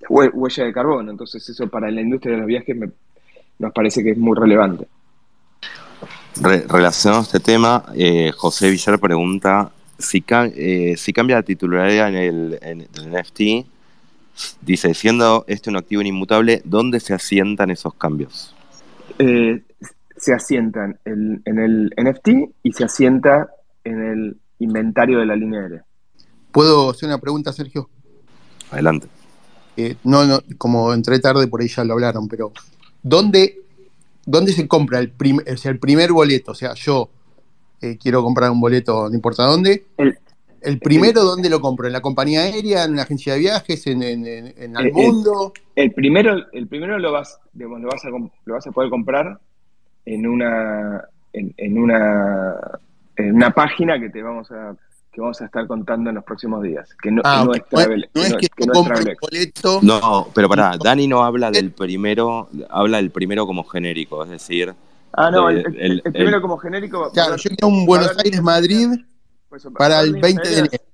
huella 0.08 0.64
de 0.64 0.72
carbono. 0.72 1.10
Entonces 1.10 1.48
eso 1.48 1.68
para 1.68 1.90
la 1.90 2.00
industria 2.00 2.34
de 2.34 2.38
los 2.38 2.46
viajes 2.46 2.76
nos 3.58 3.72
parece 3.72 4.02
que 4.02 4.12
es 4.12 4.18
muy 4.18 4.36
relevante. 4.36 4.86
relacionado 6.68 7.20
a 7.20 7.24
este 7.24 7.40
tema, 7.40 7.84
eh, 7.94 8.30
José 8.36 8.70
Villar 8.70 8.98
pregunta 8.98 9.72
si, 9.98 10.24
eh, 10.28 10.94
si 10.96 11.12
cambia 11.12 11.36
la 11.36 11.42
titularidad 11.42 12.08
en 12.08 12.16
el, 12.16 12.58
en 12.62 12.80
el 12.80 13.12
NFT, 13.12 13.66
dice, 14.62 14.94
siendo 14.94 15.44
este 15.46 15.70
un 15.70 15.76
activo 15.76 16.02
inmutable, 16.02 16.62
¿dónde 16.64 17.00
se 17.00 17.14
asientan 17.14 17.70
esos 17.70 17.94
cambios? 17.94 18.54
Eh, 19.18 19.62
se 20.16 20.34
asientan 20.34 20.98
en, 21.04 21.42
el 21.44 21.92
NFT 21.96 22.28
y 22.62 22.72
se 22.72 22.84
asienta 22.84 23.48
en 23.84 24.02
el 24.02 24.36
inventario 24.58 25.18
de 25.18 25.26
la 25.26 25.36
línea 25.36 25.60
aérea. 25.60 25.84
¿Puedo 26.52 26.90
hacer 26.90 27.08
una 27.08 27.18
pregunta, 27.18 27.52
Sergio? 27.52 27.88
Adelante. 28.70 29.08
Eh, 29.76 29.96
no, 30.04 30.24
no, 30.26 30.40
como 30.58 30.92
entré 30.92 31.18
tarde, 31.20 31.46
por 31.46 31.60
ahí 31.60 31.68
ya 31.68 31.84
lo 31.84 31.94
hablaron, 31.94 32.28
pero 32.28 32.52
¿dónde, 33.02 33.60
dónde 34.26 34.52
se 34.52 34.68
compra 34.68 34.98
el, 34.98 35.12
el 35.64 35.78
primer 35.78 36.12
boleto? 36.12 36.52
O 36.52 36.54
sea, 36.54 36.74
yo 36.74 37.08
eh, 37.80 37.96
quiero 37.96 38.22
comprar 38.22 38.50
un 38.50 38.60
boleto, 38.60 39.08
no 39.08 39.14
importa 39.14 39.44
dónde. 39.44 39.84
El, 40.62 40.78
primero, 40.78 41.22
¿dónde 41.24 41.48
lo 41.48 41.60
compro? 41.60 41.86
¿En 41.86 41.94
la 41.94 42.02
compañía 42.02 42.42
aérea, 42.42 42.84
en 42.84 42.96
la 42.96 43.02
agencia 43.02 43.32
de 43.32 43.38
viajes, 43.38 43.86
en, 43.86 44.02
en, 44.02 44.26
en 44.26 44.76
el, 44.76 44.92
mundo? 44.92 45.54
El, 45.74 45.92
primero, 45.92 46.36
el 46.52 46.66
primero 46.66 46.98
lo 46.98 47.12
vas, 47.12 47.40
lo, 47.54 47.70
vas 47.70 48.04
a, 48.04 48.10
lo 48.10 48.54
vas 48.54 48.66
a 48.66 48.70
poder 48.70 48.90
comprar 48.90 49.38
en 50.04 50.26
una, 50.26 51.02
en, 51.32 51.78
una, 51.78 52.54
en 53.16 53.34
una 53.34 53.50
página 53.52 53.98
que 53.98 54.10
te 54.10 54.22
vamos 54.22 54.50
a 54.50 54.76
que 55.20 55.22
vamos 55.22 55.40
a 55.40 55.44
estar 55.44 55.66
contando 55.66 56.10
en 56.10 56.16
los 56.16 56.24
próximos 56.24 56.62
días. 56.62 56.88
Que 57.00 57.10
no, 57.10 57.22
ah, 57.24 57.46
es 57.54 57.68
travel, 57.68 58.08
no, 58.14 58.22
es 58.22 58.34
que, 58.34 58.48
no, 58.66 58.84
boleto. 59.20 59.80
No, 59.82 60.28
pero 60.34 60.48
pará, 60.48 60.76
Dani 60.82 61.06
no 61.06 61.22
habla 61.22 61.50
del 61.50 61.70
primero, 61.72 62.48
habla 62.70 62.96
del 62.96 63.10
primero 63.10 63.46
como 63.46 63.64
genérico, 63.64 64.24
es 64.24 64.30
decir. 64.30 64.74
Ah, 65.12 65.30
no, 65.30 65.50
el, 65.50 66.02
primero 66.02 66.40
como 66.40 66.56
genérico. 66.56 67.10
Claro, 67.12 67.36
yo 67.36 67.50
quiero 67.50 67.68
un 67.68 67.84
Buenos 67.84 68.16
Aires-Madrid 68.24 68.88
para 69.76 70.00
el 70.00 70.20
20 70.20 70.48
de 70.48 70.58
enero. 70.58 70.84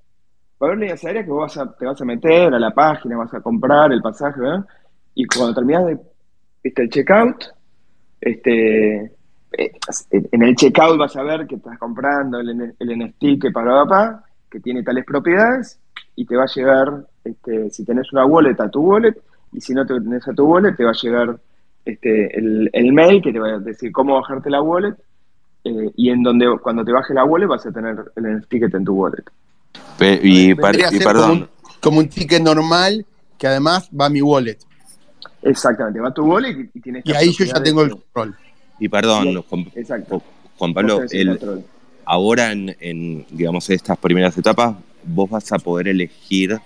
Va 0.61 0.67
a 0.67 0.71
haber 0.71 0.79
líneas 0.79 1.05
aéreas 1.05 1.25
que 1.27 1.31
vos 1.31 1.55
vas 1.55 1.57
a, 1.59 1.77
te 1.77 1.85
vas 1.85 2.01
a 2.01 2.05
meter 2.05 2.55
a 2.55 2.59
la 2.59 2.73
página, 2.73 3.19
vas 3.19 3.33
a 3.35 3.41
comprar 3.41 3.93
el 3.93 4.01
pasaje, 4.01 4.41
¿verdad? 4.41 4.65
Y 5.15 5.27
cuando 5.27 5.55
terminas 5.55 5.87
de, 5.87 5.99
viste, 6.65 6.83
el 6.83 6.89
checkout, 6.89 7.45
este, 8.21 8.97
eh, 8.97 9.16
en 9.57 10.43
el 10.43 10.55
checkout 10.55 10.99
vas 10.99 11.17
a 11.17 11.23
ver 11.23 11.47
que 11.47 11.57
estás 11.57 11.79
comprando 11.79 12.41
el, 12.41 12.75
el 12.79 12.99
NFT 12.99 13.41
que 13.41 13.51
para 13.51 13.85
papá, 13.85 14.25
que 14.51 14.61
tiene 14.61 14.83
tales 14.83 15.05
propiedades, 15.05 15.79
y 16.17 16.25
te 16.25 16.35
va 16.35 16.45
a 16.45 16.53
llegar, 16.55 17.07
este, 17.25 17.71
si 17.71 17.85
tenés 17.85 18.13
una 18.13 18.25
wallet, 18.25 18.59
a 18.59 18.71
tu 18.71 18.81
wallet, 18.81 19.17
y 19.53 19.61
si 19.61 19.75
no 19.75 19.87
te 19.87 20.01
tenés 20.01 20.27
a 20.27 20.33
tu 20.33 20.45
wallet, 20.45 20.75
te 20.75 20.85
va 20.85 20.91
a 20.91 20.95
llegar 20.95 21.39
este, 21.85 22.39
el, 22.39 22.93
mail 22.93 23.23
que 23.23 23.33
te 23.33 23.39
va 23.39 23.49
a 23.49 23.59
decir 23.59 23.93
cómo 23.93 24.15
bajarte 24.15 24.51
la 24.51 24.63
wallet, 24.63 24.95
eh, 25.65 25.91
y 25.95 26.11
en 26.11 26.23
donde 26.23 26.47
cuando 26.63 26.85
te 26.85 26.93
baje 26.93 27.13
la 27.13 27.25
wallet 27.25 27.47
vas 27.47 27.67
a 27.67 27.73
tener 27.73 27.97
el 28.17 28.47
ticket 28.49 28.75
en 28.75 28.85
tu 28.85 28.95
wallet. 28.95 29.25
y, 30.23 30.55
perdón. 30.55 31.49
Como 31.81 31.99
un, 31.99 32.09
ticket 32.09 32.43
normal 32.43 33.05
que 33.39 33.47
además 33.47 33.89
va 33.99 34.07
a 34.07 34.11
mi 34.11 34.23
wallet. 34.23 34.59
Exactamente, 35.43 36.01
va 36.01 36.09
a 36.09 36.15
tu 36.15 36.25
wallet 36.25 36.71
y, 36.75 36.81
tienes 36.81 37.05
Y 37.05 37.13
ahí 37.13 37.31
yo 37.33 37.45
ya 37.45 37.63
tengo 37.63 37.83
el 37.83 37.91
control. 37.91 38.35
Y 38.79 38.89
perdón, 38.89 39.43
Juan, 40.59 40.75
Pablo, 40.75 41.03
ahora 42.05 42.53
en, 42.53 43.27
digamos, 43.31 43.71
estas 43.71 43.99
primeras 43.99 44.37
etapas, 44.37 44.77
vos 45.05 45.31
vas 45.31 45.53
a 45.53 45.59
poder 45.59 45.89
elegir 45.89 46.59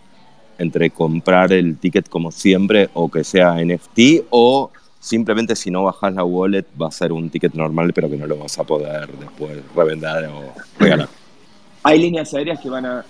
entre 0.59 0.91
comprar 0.91 1.53
el 1.53 1.79
ticket 1.79 2.09
como 2.09 2.31
siempre 2.31 2.91
o 2.93 3.11
que 3.11 3.25
sea 3.25 3.57
NFT 3.65 4.27
o 4.29 4.71
simplemente 4.99 5.57
si 5.57 5.71
no 5.71 5.85
bajas 5.85 6.15
la 6.15 6.23
wallet 6.23 6.67
va 6.81 6.89
a 6.89 6.91
ser 6.91 7.13
un 7.13 7.31
ticket 7.31 7.55
normal 7.55 7.93
pero 7.95 8.11
que 8.11 8.19
no 8.19 8.27
lo 8.27 8.37
vas 8.37 8.59
a 8.59 8.65
poder 8.65 9.09
después 9.13 9.63
revender 9.75 10.27
o 10.27 10.53
regalar. 10.79 11.09
Hay 11.83 11.99
líneas 11.99 12.35
aéreas 12.35 12.61
que 12.61 12.69
van 12.69 12.85
a 12.85 13.05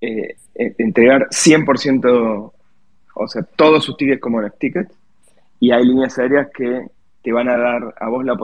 eh, 0.00 0.34
eh, 0.56 0.74
entregar 0.78 1.28
100%, 1.30 2.52
o 3.14 3.28
sea, 3.28 3.42
todos 3.44 3.84
sus 3.84 3.96
tickets 3.96 4.20
como 4.20 4.42
NFT 4.42 4.58
ticket 4.58 4.92
y 5.60 5.70
hay 5.70 5.84
líneas 5.86 6.18
aéreas 6.18 6.48
que 6.52 6.88
te 7.22 7.32
van 7.32 7.48
a 7.48 7.56
dar 7.56 7.94
a 7.98 8.08
vos 8.08 8.24
la, 8.24 8.36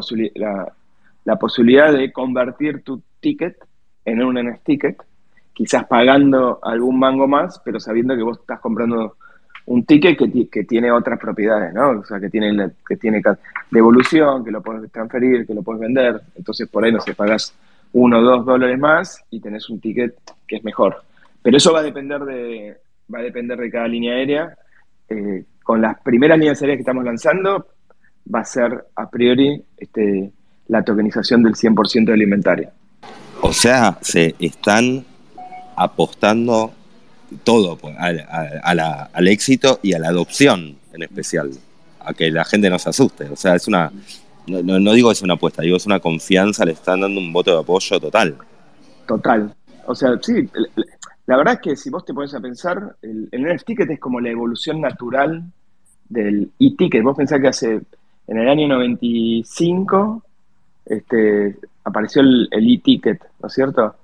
posibilidad 1.36 1.92
de 1.92 2.12
convertir 2.12 2.82
tu 2.82 3.02
ticket 3.20 3.56
en 4.04 4.22
un 4.22 4.36
NFT 4.36 4.64
ticket, 4.64 5.02
quizás 5.52 5.84
pagando 5.86 6.60
algún 6.62 6.98
mango 6.98 7.26
más, 7.26 7.60
pero 7.64 7.80
sabiendo 7.80 8.16
que 8.16 8.22
vos 8.22 8.38
estás 8.38 8.60
comprando 8.60 9.16
un 9.66 9.84
ticket 9.84 10.16
que, 10.50 10.64
tiene 10.64 10.90
otras 10.90 11.18
propiedades, 11.18 11.74
¿no? 11.74 11.90
O 11.90 12.04
sea, 12.04 12.18
que 12.18 12.30
tiene, 12.30 12.70
que 12.86 12.96
tiene 12.96 13.20
devolución, 13.70 14.44
que 14.44 14.50
lo 14.50 14.62
puedes 14.62 14.90
transferir, 14.90 15.46
que 15.46 15.52
lo 15.52 15.62
puedes 15.62 15.80
vender. 15.80 16.22
Entonces, 16.36 16.68
por 16.68 16.84
ahí, 16.84 16.92
no 16.92 17.00
sé, 17.00 17.14
pagas 17.14 17.54
uno 17.92 18.18
o 18.18 18.22
dos 18.22 18.46
dólares 18.46 18.78
más 18.78 19.22
y 19.30 19.40
tenés 19.40 19.68
un 19.68 19.80
ticket 19.80 20.14
que 20.46 20.56
es 20.56 20.64
mejor. 20.64 21.02
Pero 21.42 21.56
eso 21.56 21.72
va 21.72 21.80
a 21.80 21.82
depender 21.82 22.20
de, 22.22 22.76
va 23.12 23.18
a 23.18 23.22
depender 23.22 23.58
de 23.58 23.70
cada 23.70 23.88
línea 23.88 24.14
aérea. 24.14 24.56
Eh, 25.08 25.44
con 25.62 25.82
las 25.82 26.00
primeras 26.00 26.38
líneas 26.38 26.62
aéreas 26.62 26.78
que 26.78 26.82
estamos 26.82 27.04
lanzando, 27.04 27.66
va 28.32 28.40
a 28.40 28.44
ser 28.44 28.86
a 28.96 29.08
priori 29.08 29.62
este, 29.76 30.30
la 30.68 30.82
tokenización 30.82 31.42
del 31.42 31.54
100% 31.54 32.06
del 32.06 32.22
inventario. 32.22 32.70
O 33.40 33.52
sea, 33.52 33.98
se 34.00 34.34
están 34.38 35.04
apostando 35.76 36.72
todo 37.44 37.76
pues, 37.76 37.94
al 37.98 39.28
éxito 39.28 39.80
y 39.82 39.92
a 39.92 39.98
la 39.98 40.08
adopción 40.08 40.78
en 40.98 41.02
especial, 41.02 41.50
a 42.00 42.12
que 42.12 42.30
la 42.30 42.44
gente 42.44 42.68
no 42.70 42.78
se 42.78 42.90
asuste. 42.90 43.24
O 43.24 43.36
sea, 43.36 43.54
es 43.54 43.68
una, 43.68 43.92
no, 44.46 44.92
digo 44.92 45.08
que 45.08 45.14
es 45.14 45.22
una 45.22 45.34
apuesta, 45.34 45.62
digo 45.62 45.76
es 45.76 45.86
una 45.86 46.00
confianza, 46.00 46.64
le 46.64 46.72
están 46.72 47.00
dando 47.00 47.20
un 47.20 47.32
voto 47.32 47.52
de 47.52 47.60
apoyo 47.60 48.00
total. 48.00 48.36
Total. 49.06 49.54
O 49.86 49.94
sea, 49.94 50.18
sí, 50.20 50.48
la 51.26 51.36
verdad 51.36 51.54
es 51.54 51.60
que 51.60 51.76
si 51.76 51.90
vos 51.90 52.04
te 52.04 52.12
pones 52.12 52.34
a 52.34 52.40
pensar, 52.40 52.96
el, 53.02 53.28
el 53.30 53.54
NFT 53.54 53.70
es 53.90 54.00
como 54.00 54.20
la 54.20 54.30
evolución 54.30 54.80
natural 54.80 55.44
del 56.08 56.50
e-ticket. 56.58 57.02
Vos 57.02 57.16
pensás 57.16 57.40
que 57.40 57.48
hace 57.48 57.80
en 58.28 58.38
el 58.38 58.48
año 58.48 58.68
95 58.68 60.22
este, 60.86 61.56
apareció 61.84 62.22
el 62.22 62.48
e-ticket, 62.52 63.20
¿no 63.40 63.46
es 63.48 63.52
cierto? 63.54 63.94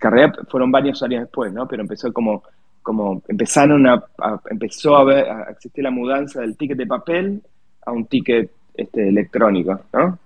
que 0.00 0.08
en 0.08 0.14
realidad 0.14 0.38
fueron 0.48 0.72
varios 0.72 1.00
años 1.04 1.20
después, 1.22 1.52
¿no? 1.52 1.68
Pero 1.68 1.82
empezó 1.82 2.12
como, 2.12 2.42
como 2.82 3.22
empezaron 3.28 3.86
a, 3.86 4.02
a- 4.18 4.40
empezó 4.50 4.96
a, 4.96 5.04
ver, 5.04 5.28
a 5.30 5.42
existir 5.52 5.84
la 5.84 5.92
mudanza 5.92 6.40
del 6.40 6.56
ticket 6.56 6.76
de 6.76 6.86
papel 6.88 7.40
a 7.86 7.92
un 7.92 8.06
ticket 8.06 8.50
este, 8.74 9.08
electrónico, 9.08 9.80
¿no? 9.92 10.18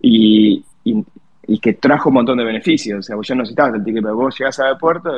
Y, 0.00 0.64
y, 0.84 1.04
y 1.48 1.58
que 1.58 1.72
trajo 1.74 2.10
un 2.10 2.14
montón 2.16 2.38
de 2.38 2.44
beneficios. 2.44 3.00
O 3.00 3.02
sea, 3.02 3.16
vos 3.16 3.26
ya 3.26 3.34
no 3.34 3.40
necesitabas 3.42 3.74
el 3.74 3.84
ticket, 3.84 4.02
pero 4.04 4.14
vos 4.16 4.38
llegás 4.38 4.58
al 4.60 4.66
aeropuerto 4.66 5.10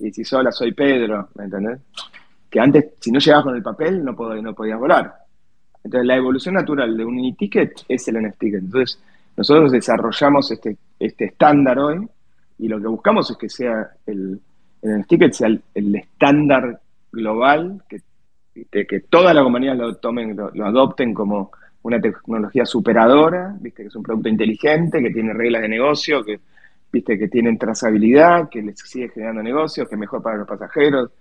y 0.00 0.04
decís, 0.06 0.32
hola, 0.32 0.50
soy 0.50 0.72
Pedro, 0.72 1.28
¿me 1.36 1.44
entendés? 1.44 1.78
Que 2.50 2.58
antes, 2.58 2.86
si 3.00 3.12
no 3.12 3.20
llegabas 3.20 3.44
con 3.44 3.54
el 3.56 3.62
papel, 3.62 4.04
no, 4.04 4.16
pod- 4.16 4.42
no 4.42 4.54
podías 4.54 4.78
volar. 4.80 5.14
Entonces, 5.86 6.06
la 6.08 6.16
evolución 6.16 6.56
natural 6.56 6.96
de 6.96 7.04
un 7.04 7.24
e-ticket 7.24 7.84
es 7.88 8.08
el 8.08 8.16
NFT-ticket. 8.16 8.58
Entonces, 8.58 9.00
nosotros 9.36 9.70
desarrollamos 9.70 10.50
este, 10.50 10.76
este 10.98 11.26
estándar 11.26 11.78
hoy 11.78 12.08
y 12.58 12.66
lo 12.66 12.80
que 12.80 12.88
buscamos 12.88 13.30
es 13.30 13.36
que 13.36 13.48
sea 13.48 13.90
el, 14.04 14.40
el 14.82 14.90
NFT-ticket 14.90 15.32
sea 15.32 15.48
el, 15.74 15.94
estándar 15.94 16.80
global, 17.12 17.84
que, 17.88 18.00
de 18.54 18.84
que 18.84 19.00
todas 19.00 19.32
las 19.32 19.44
compañías 19.44 19.78
lo 19.78 19.94
tomen, 19.94 20.36
lo, 20.36 20.50
lo 20.52 20.66
adopten 20.66 21.14
como 21.14 21.52
una 21.82 22.00
tecnología 22.00 22.66
superadora, 22.66 23.54
viste 23.60 23.82
que 23.82 23.88
es 23.88 23.94
un 23.94 24.02
producto 24.02 24.28
inteligente, 24.28 25.00
que 25.00 25.10
tiene 25.10 25.32
reglas 25.34 25.62
de 25.62 25.68
negocio, 25.68 26.24
que 26.24 26.40
viste 26.90 27.16
que 27.16 27.28
tienen 27.28 27.58
trazabilidad, 27.58 28.48
que 28.48 28.60
les 28.60 28.76
sigue 28.80 29.08
generando 29.10 29.40
negocios, 29.40 29.88
que 29.88 29.94
es 29.94 30.00
mejor 30.00 30.20
para 30.20 30.38
los 30.38 30.48
pasajeros. 30.48 31.12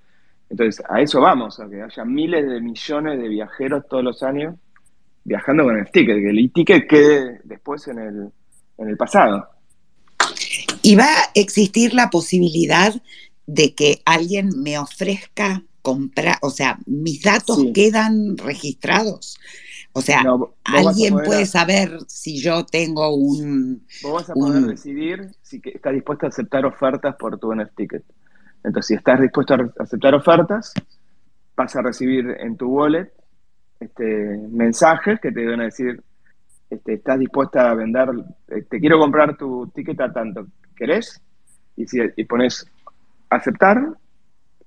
Entonces, 0.50 0.84
a 0.88 1.02
eso 1.02 1.20
vamos, 1.22 1.60
a 1.60 1.68
que 1.70 1.82
haya 1.82 2.06
miles 2.06 2.48
de 2.48 2.62
millones 2.62 3.20
de 3.20 3.28
viajeros 3.28 3.84
todos 3.90 4.04
los 4.04 4.22
años 4.24 4.56
viajando 5.24 5.64
con 5.64 5.78
el 5.78 5.90
ticket, 5.92 6.18
que 6.18 6.30
el 6.30 6.40
e-ticket 6.40 6.88
quede 6.88 7.42
después 7.44 7.88
en 7.88 7.98
el, 8.00 8.30
en 8.78 8.90
el 8.90 8.96
pasado. 8.98 9.48
Y 10.84 10.96
va 10.96 11.06
a 11.08 11.32
existir 11.34 11.94
la 11.96 12.10
posibilidad 12.12 12.94
de 13.48 13.74
que 13.74 14.02
alguien 14.06 14.50
me 14.62 14.78
ofrezca 14.78 15.64
comprar, 15.82 16.38
o 16.42 16.50
sea, 16.50 16.78
mis 16.86 17.22
datos 17.24 17.58
Sí. 17.58 17.74
quedan 17.74 18.38
registrados. 18.38 19.38
O 19.94 20.02
sea, 20.02 20.24
No, 20.24 20.54
a 20.64 20.80
alguien 20.80 21.14
puede 21.24 21.46
saber 21.46 21.98
si 22.08 22.38
yo 22.42 22.66
tengo 22.66 23.16
un... 23.16 23.86
Vos 24.04 24.14
vas 24.14 24.30
a 24.30 24.34
poder 24.34 24.64
un- 24.64 24.68
decidir 24.68 25.32
si 25.42 25.62
estás 25.64 25.94
dispuesto 25.94 26.26
a 26.26 26.30
aceptar 26.30 26.66
ofertas 26.66 27.16
por 27.18 27.38
tu 27.40 27.54
NFT 27.54 27.76
ticket. 27.78 28.04
Entonces, 28.66 28.88
si 28.88 28.94
estás 28.96 29.22
dispuesto 29.22 29.54
a 29.54 29.70
aceptar 29.80 30.16
ofertas, 30.16 30.74
vas 31.56 31.76
a 31.76 31.82
recibir 31.82 32.36
en 32.40 32.58
tu 32.58 32.68
wallet 32.68 33.12
este, 33.80 34.40
mensajes 34.50 35.20
que 35.20 35.32
te 35.32 35.46
van 35.46 35.62
a 35.62 35.66
decir, 35.66 36.02
este, 36.70 36.94
estás 36.96 37.20
dispuesta 37.20 37.70
a 37.70 37.76
vender, 37.76 38.10
eh, 38.48 38.64
te 38.70 38.80
quiero 38.80 39.00
comprar 39.00 39.38
tu 39.38 39.68
ticket 39.68 40.02
a 40.02 40.12
tanto, 40.12 40.48
¿querés? 40.76 41.22
Y, 41.76 41.86
si, 41.88 42.00
y 42.16 42.24
pones 42.26 42.66
aceptar, 43.30 43.86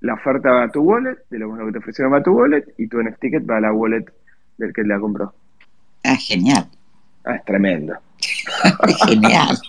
la 0.01 0.13
oferta 0.13 0.51
va 0.51 0.63
a 0.63 0.71
tu 0.71 0.81
wallet, 0.81 1.17
de 1.29 1.39
lo 1.39 1.49
bueno 1.49 1.65
que 1.65 1.73
te 1.73 1.77
ofrecieron 1.79 2.13
va 2.13 2.17
a 2.19 2.23
tu 2.23 2.31
wallet, 2.31 2.63
y 2.77 2.87
tu 2.87 3.01
NFT 3.01 3.19
ticket 3.19 3.49
va 3.49 3.57
a 3.57 3.61
la 3.61 3.73
wallet 3.73 4.05
del 4.57 4.73
que 4.73 4.83
la 4.83 4.99
compró. 4.99 5.33
Ah, 6.03 6.15
genial, 6.15 6.65
Ah, 7.25 7.35
es 7.35 7.43
tremendo. 7.43 7.95
genial. 9.07 9.59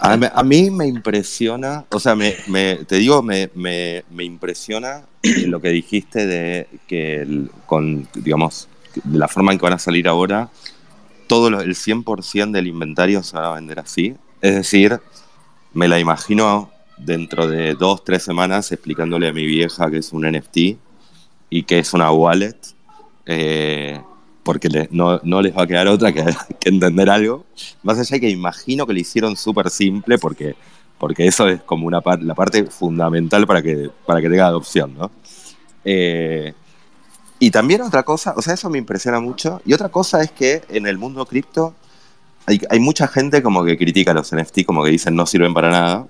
A, 0.00 0.42
mí- 0.42 0.70
me 0.70 0.86
impresiona, 0.86 1.84
o 1.90 1.98
sea, 2.00 2.14
me, 2.14 2.76
te 2.86 2.96
digo, 2.96 3.22
me, 3.22 3.50
me- 3.54 4.04
impresiona 4.24 5.02
lo 5.46 5.60
que 5.60 5.68
dijiste 5.70 6.26
de 6.26 6.66
que 6.86 7.46
con, 7.66 8.06
digamos, 8.14 8.68
la 9.10 9.28
forma 9.28 9.52
en 9.52 9.58
que 9.58 9.64
van 9.64 9.72
a 9.72 9.78
salir 9.78 10.08
ahora, 10.08 10.50
todo 11.26 11.50
lo- 11.50 11.60
el 11.60 11.74
100% 11.74 12.52
del 12.52 12.66
inventario 12.66 13.22
se 13.22 13.36
va 13.36 13.52
a 13.52 13.54
vender 13.54 13.80
así. 13.80 14.14
Es 14.40 14.54
decir, 14.54 15.00
me 15.72 15.88
la 15.88 15.98
imagino 15.98 16.70
dentro 16.98 17.48
de 17.48 17.74
dos, 17.74 18.04
tres 18.04 18.22
semanas 18.22 18.70
explicándole 18.72 19.28
a 19.28 19.32
mi 19.32 19.46
vieja 19.46 19.90
que 19.90 19.98
es 19.98 20.12
un 20.12 20.24
NFT 20.30 20.76
y 21.50 21.62
que 21.64 21.78
es 21.78 21.94
una 21.94 22.10
wallet, 22.12 22.56
eh, 23.26 24.00
porque 24.44 24.68
le- 24.68 24.88
no, 24.92 25.20
no 25.24 25.42
les 25.42 25.56
va 25.56 25.62
a 25.62 25.66
quedar 25.66 25.88
otra 25.88 26.12
que, 26.12 26.22
que 26.60 26.68
entender 26.68 27.10
algo. 27.10 27.44
Más 27.82 27.98
allá 27.98 28.14
de 28.16 28.20
que 28.20 28.30
imagino 28.30 28.86
que 28.86 28.92
lo 28.92 29.00
hicieron 29.00 29.36
súper 29.36 29.70
simple 29.70 30.18
porque, 30.18 30.54
porque 30.98 31.26
eso 31.26 31.48
es 31.48 31.60
como 31.62 31.86
una 31.88 32.00
par- 32.00 32.22
la 32.22 32.34
parte 32.36 32.64
fundamental 32.66 33.46
para 33.46 33.60
que, 33.62 33.90
para 34.06 34.20
que 34.20 34.28
tenga 34.28 34.46
adopción, 34.46 34.94
¿no? 34.96 35.10
Eh, 35.84 36.52
y 37.40 37.50
también 37.50 37.82
otra 37.82 38.02
cosa, 38.04 38.32
o 38.36 38.42
sea, 38.42 38.54
eso 38.54 38.70
me 38.70 38.78
impresiona 38.78 39.18
mucho. 39.20 39.60
Y 39.66 39.72
otra 39.72 39.88
cosa 39.88 40.22
es 40.22 40.30
que 40.30 40.62
en 40.68 40.86
el 40.86 40.96
mundo 40.98 41.26
cripto 41.26 41.74
hay, 42.46 42.60
hay 42.70 42.80
mucha 42.80 43.08
gente 43.08 43.42
como 43.42 43.64
que 43.64 43.76
critica 43.76 44.14
los 44.14 44.30
NFT, 44.34 44.64
como 44.64 44.84
que 44.84 44.90
dicen 44.90 45.14
no 45.16 45.26
sirven 45.26 45.52
para 45.52 45.70
nada. 45.70 46.06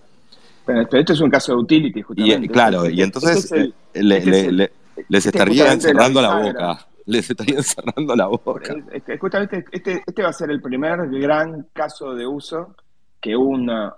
Pero, 0.66 0.80
esto 0.99 1.12
es 1.12 1.20
un 1.20 1.30
caso 1.30 1.53
de 1.53 1.59
utility, 1.59 2.03
justamente. 2.03 2.49
claro, 2.49 2.89
y 2.89 3.03
entonces 3.03 3.37
este 3.45 3.57
es 3.61 3.72
el- 3.95 4.09
le- 4.09 4.16
este 4.18 4.30
le- 4.30 4.39
es 4.41 4.47
el- 4.47 4.57
le- 4.57 4.72
les 5.09 5.26
este 5.26 5.39
es 5.39 5.43
estaría 5.43 5.64
justamente 5.72 6.22
la 6.22 6.35
boca. 6.41 6.87
Les 7.07 7.29
estaría 7.29 7.57
encerrando 7.57 8.17
la 8.17 8.27
boca. 8.27 8.73
es- 8.75 8.85
es 8.95 9.03
que 9.05 9.19
justamente 9.19 9.65
este, 9.73 10.03
este 10.07 10.23
va 10.23 10.31
a 10.31 10.33
ser 10.33 10.51
el 10.51 10.61
primer 10.63 11.09
gran 11.11 11.67
caso 11.73 12.15
de 12.15 12.27
uso 12.27 12.75
que 13.21 13.37
una 13.37 13.95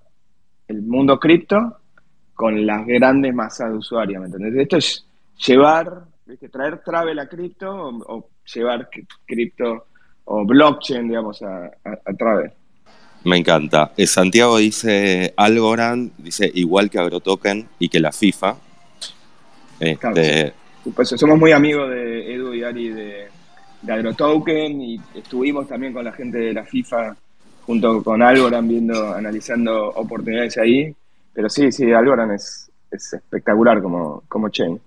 el 0.69 0.83
mundo 0.83 1.19
cripto 1.21 1.79
con 2.35 2.67
las 2.67 2.85
grandes 2.87 3.33
masas 3.35 3.71
de 3.71 3.79
usuarios, 3.79 4.21
¿me 4.21 4.27
entendés? 4.27 4.63
Esto 4.63 4.77
es 4.79 5.07
llevar, 5.47 6.03
¿viste? 6.27 6.49
traer 6.49 6.83
travel 6.83 7.19
a 7.21 7.29
cripto 7.29 7.71
o, 7.71 8.17
o 8.17 8.29
llevar 8.53 8.91
cri- 8.91 9.07
cripto 9.25 9.87
o 10.25 10.45
blockchain, 10.45 11.09
digamos, 11.09 11.41
a, 11.43 11.67
a, 11.67 11.91
a 12.05 12.13
travel. 12.15 12.51
Me 13.25 13.37
encanta. 13.39 13.93
Santiago 14.07 14.57
dice 14.59 15.33
Algorand, 15.37 16.13
dice 16.19 16.51
igual 16.55 16.91
que 16.91 16.99
AgroToken 16.99 17.69
y 17.79 17.89
que 17.89 18.01
la 18.01 18.13
FIFA. 18.13 18.57
Este, 19.81 19.97
Claro. 19.99 20.53
Pues 20.95 21.09
somos 21.09 21.39
muy 21.39 21.53
amigos 21.53 21.91
de 21.91 22.35
Edu 22.35 22.55
y 22.55 22.63
Ari 22.63 22.89
de, 22.91 23.29
de 23.83 23.93
AgroToken 23.93 24.81
y 24.81 25.01
estuvimos 25.15 25.67
también 25.69 25.93
con 25.93 26.05
la 26.05 26.13
gente 26.13 26.39
de 26.39 26.53
la 26.53 26.65
FIFA 26.65 27.17
junto 27.67 28.03
con 28.03 28.23
Algorand 28.23 28.69
viendo, 28.69 29.15
analizando 29.15 29.91
oportunidades 29.91 30.57
ahí. 30.59 30.95
Pero 31.33 31.51
sí, 31.51 31.73
sí, 31.73 31.93
Algorand 31.93 32.33
es, 32.33 32.71
es 32.91 33.15
espectacular 33.15 33.83
como, 33.83 34.23
como 34.29 34.49
chain. 34.49 34.81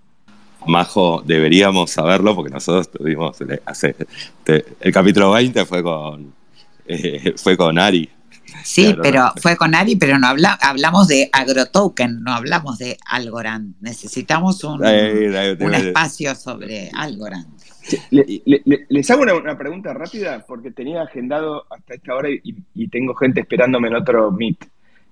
Majo, 0.66 1.22
deberíamos 1.24 1.90
saberlo 1.90 2.34
porque 2.34 2.52
nosotros 2.52 2.90
tuvimos 2.90 3.40
el 3.40 4.92
capítulo 4.92 5.30
20 5.32 5.64
fue 5.64 5.82
con 5.82 6.32
eh, 6.86 7.34
fue 7.36 7.56
con 7.56 7.78
Ari. 7.78 8.08
Sí, 8.64 8.84
Claro, 8.86 9.02
pero 9.02 9.20
no. 9.22 9.32
fue 9.40 9.56
con 9.56 9.74
Ari, 9.74 9.96
pero 9.96 10.18
no 10.18 10.26
habla, 10.26 10.58
hablamos 10.60 11.08
de 11.08 11.28
AgroToken, 11.32 12.22
no 12.22 12.32
hablamos 12.32 12.78
de 12.78 12.96
Algorand. 13.06 13.74
Necesitamos 13.80 14.62
un, 14.64 14.82
un 14.84 15.74
espacio 15.74 16.34
sobre 16.34 16.90
Algorand. 16.94 17.46
Le- 18.10 18.42
le- 18.44 18.62
le- 18.64 18.86
les 18.88 19.10
hago 19.10 19.22
una, 19.22 19.34
una 19.34 19.56
pregunta 19.58 19.92
rápida 19.94 20.44
porque 20.46 20.70
tenía 20.70 21.02
agendado 21.02 21.64
hasta 21.70 21.94
esta 21.94 22.14
hora 22.14 22.28
y, 22.30 22.54
y 22.74 22.88
tengo 22.88 23.14
gente 23.14 23.40
esperándome 23.40 23.88
en 23.88 23.94
otro 23.96 24.30
meet. 24.30 24.64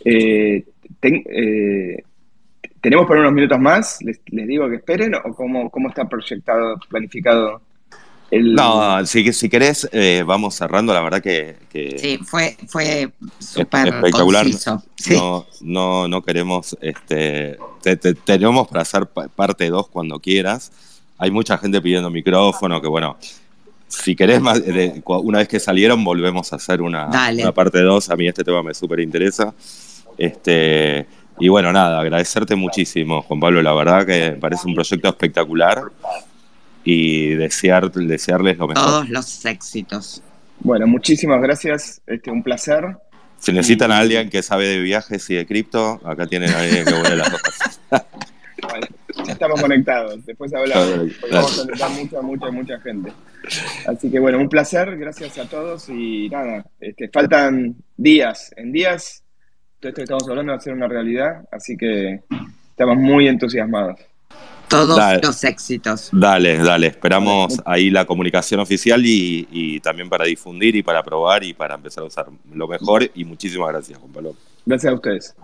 Eh, 0.05 0.65
ten- 1.01 1.25
eh, 1.31 2.03
¿Tenemos 2.81 3.07
por 3.07 3.19
unos 3.19 3.33
minutos 3.33 3.59
más? 3.59 3.99
¿Les, 4.03 4.21
les 4.27 4.47
digo 4.47 4.69
que 4.69 4.77
esperen 4.77 5.13
o 5.17 5.35
cómo, 5.35 5.69
cómo 5.71 5.89
está 5.89 6.09
proyectado, 6.09 6.79
planificado 6.89 7.61
el... 8.31 8.55
No, 8.55 9.05
si, 9.07 9.33
si 9.33 9.49
querés, 9.49 9.89
eh, 9.93 10.23
vamos 10.27 10.55
cerrando. 10.55 10.93
La 10.93 11.01
verdad 11.01 11.23
que, 11.23 11.57
que 11.71 11.99
Sí, 11.99 12.19
fue, 12.25 12.57
fue 12.69 13.11
súper 13.39 13.89
espectacular. 13.89 14.45
conciso. 14.45 14.83
Sí. 14.97 15.15
no, 15.17 15.47
no, 15.61 16.09
no 16.09 16.23
queremos, 16.23 16.77
este, 16.81 17.59
te- 17.83 17.97
te- 17.97 18.15
tenemos 18.15 18.69
para 18.69 18.83
hacer 18.83 19.07
pa- 19.07 19.29
parte 19.29 19.69
2 19.71 19.89
cuando 19.89 20.19
quieras. 20.21 20.71
Hay 21.19 21.31
mucha 21.31 21.57
gente 21.59 21.81
pidiendo 21.81 22.11
micrófono, 22.11 22.81
que 22.81 22.89
bueno, 22.89 23.17
si 23.89 24.15
querés, 24.15 24.41
más, 24.41 24.65
de- 24.65 25.03
una 25.07 25.39
vez 25.39 25.49
que 25.49 25.59
salieron, 25.59 26.05
volvemos 26.05 26.53
a 26.53 26.57
hacer 26.57 26.83
una 26.83 27.09
parte 27.55 27.81
2. 27.81 28.11
A 28.11 28.17
mí 28.17 28.29
este 28.29 28.45
tema 28.45 28.63
me 28.63 28.75
súper 28.75 29.01
interesa. 29.01 29.55
Este, 30.19 31.07
y 31.41 31.49
bueno, 31.49 31.73
nada, 31.73 32.01
agradecerte 32.01 32.57
muchísimo, 32.57 33.23
Juan 33.23 33.41
Pablo. 33.41 33.63
La 33.63 33.73
verdad 33.73 34.05
que 34.05 34.33
me 34.33 34.37
parece 34.37 34.67
un 34.67 34.75
proyecto 34.75 35.09
espectacular 35.09 35.83
y 36.91 37.35
desear, 37.35 37.93
desearles 37.93 38.57
lo 38.57 38.67
mejor. 38.67 38.83
Todos 38.83 39.11
los 39.11 39.45
éxitos. 39.45 40.23
Bueno, 40.61 40.87
muchísimas 40.87 41.43
gracias, 41.43 42.01
este, 42.07 42.31
un 42.31 42.43
placer. 42.43 42.97
Si 43.39 43.53
necesitan 43.53 43.93
a 43.93 43.99
alguien 43.99 44.31
que 44.31 44.43
sabe 44.43 44.67
de 44.67 44.81
viajes 44.81 45.29
y 45.29 45.35
de 45.35 45.45
cripto, 45.45 46.01
acá 46.03 46.27
tienen 46.27 46.49
a 46.49 46.61
alguien 46.61 46.87
que 46.87 46.95
une 46.95 47.17
las 47.17 47.29
cosas. 47.29 47.81
Bueno, 47.91 48.87
ya 49.27 49.33
estamos 49.35 49.61
conectados, 49.61 50.25
después 50.25 50.53
hablamos. 50.55 51.13
Porque 51.21 51.35
Vamos 51.35 51.59
a 51.59 51.65
necesitar 51.67 51.91
mucha, 51.91 52.23
mucha, 52.23 52.51
mucha 52.51 52.81
gente. 52.81 53.13
Así 53.87 54.11
que 54.11 54.19
bueno, 54.19 54.39
un 54.39 54.49
placer, 54.49 54.97
gracias 54.97 55.39
a 55.39 55.45
todos 55.45 55.91
y 55.91 56.31
nada, 56.31 56.65
este, 56.81 57.11
faltan 57.11 57.77
días. 57.99 58.51
En 58.57 58.73
días, 58.73 59.23
todo 59.79 59.91
esto 59.91 59.97
que 59.97 60.05
estamos 60.05 60.27
hablando 60.27 60.53
va 60.53 60.57
a 60.59 60.61
ser 60.63 60.73
una 60.73 60.89
realidad, 60.89 61.47
así 61.53 61.77
que 61.77 62.23
estamos 62.71 62.97
muy 62.97 63.29
entusiasmados. 63.29 64.01
Todos 64.69 64.97
Dale. 64.97 65.21
los 65.23 65.43
éxitos. 65.45 66.11
Dale, 66.13 66.59
dale, 66.59 66.89
esperamos 66.89 67.61
ahí 67.65 67.91
la 67.91 68.05
comunicación 68.05 68.61
oficial 68.61 69.05
y, 69.05 69.49
y 69.51 69.81
también 69.81 70.09
para 70.09 70.25
difundir 70.27 70.77
y 70.77 70.83
para 70.83 71.03
probar 71.03 71.43
y 71.45 71.55
para 71.55 71.75
empezar 71.75 72.05
a 72.05 72.07
usar 72.07 72.27
lo 72.53 72.69
mejor. 72.69 73.11
Y 73.15 73.25
muchísimas 73.25 73.69
gracias, 73.71 73.99
Juan 73.99 74.13
Pablo. 74.13 74.35
Gracias 74.67 74.93
a 74.93 74.95
ustedes. 74.95 75.35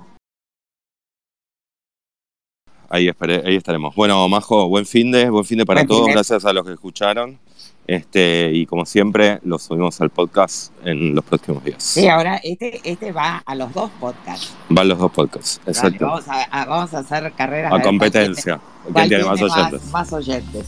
ahí, 2.88 3.08
esperé, 3.08 3.42
ahí 3.44 3.56
estaremos. 3.56 3.94
Bueno, 3.94 4.28
Majo, 4.28 4.68
buen 4.68 4.86
fin 4.86 5.10
de, 5.10 5.28
buen 5.30 5.44
fin 5.44 5.58
de 5.58 5.66
para 5.66 5.80
Buen 5.80 5.88
todos, 5.88 6.00
fin 6.02 6.06
de. 6.06 6.12
gracias 6.12 6.44
a 6.44 6.52
los 6.52 6.64
que 6.64 6.72
escucharon. 6.72 7.38
Este, 7.86 8.50
y 8.52 8.64
como 8.66 8.86
siempre, 8.86 9.40
lo 9.44 9.58
subimos 9.58 10.00
al 10.00 10.08
podcast 10.10 10.72
en 10.84 11.14
los 11.14 11.22
próximos 11.24 11.62
días. 11.64 11.82
Sí, 11.82 12.08
ahora 12.08 12.36
este, 12.42 12.80
este 12.82 13.12
va 13.12 13.42
a 13.44 13.54
los 13.54 13.72
dos 13.74 13.90
podcasts. 14.00 14.54
Van 14.70 14.88
los 14.88 14.98
dos 14.98 15.12
podcasts, 15.12 15.60
exacto. 15.66 16.06
vamos, 16.06 16.26
a, 16.28 16.42
a- 16.44 16.64
vamos 16.64 16.94
a 16.94 16.98
hacer 17.00 17.32
carreras. 17.32 17.66
a 17.66 17.70
cuál 17.70 17.82
competencia. 17.82 18.60
¿Quién 18.94 19.08
tiene 19.08 19.24
más 19.24 19.42
oyentes? 19.42 19.90
Más 19.90 20.12
oyentes. 20.12 20.66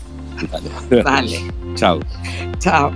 Dale. 0.91 1.03
Dale, 1.03 1.53
Chao. 1.77 2.01
chao. 2.59 2.93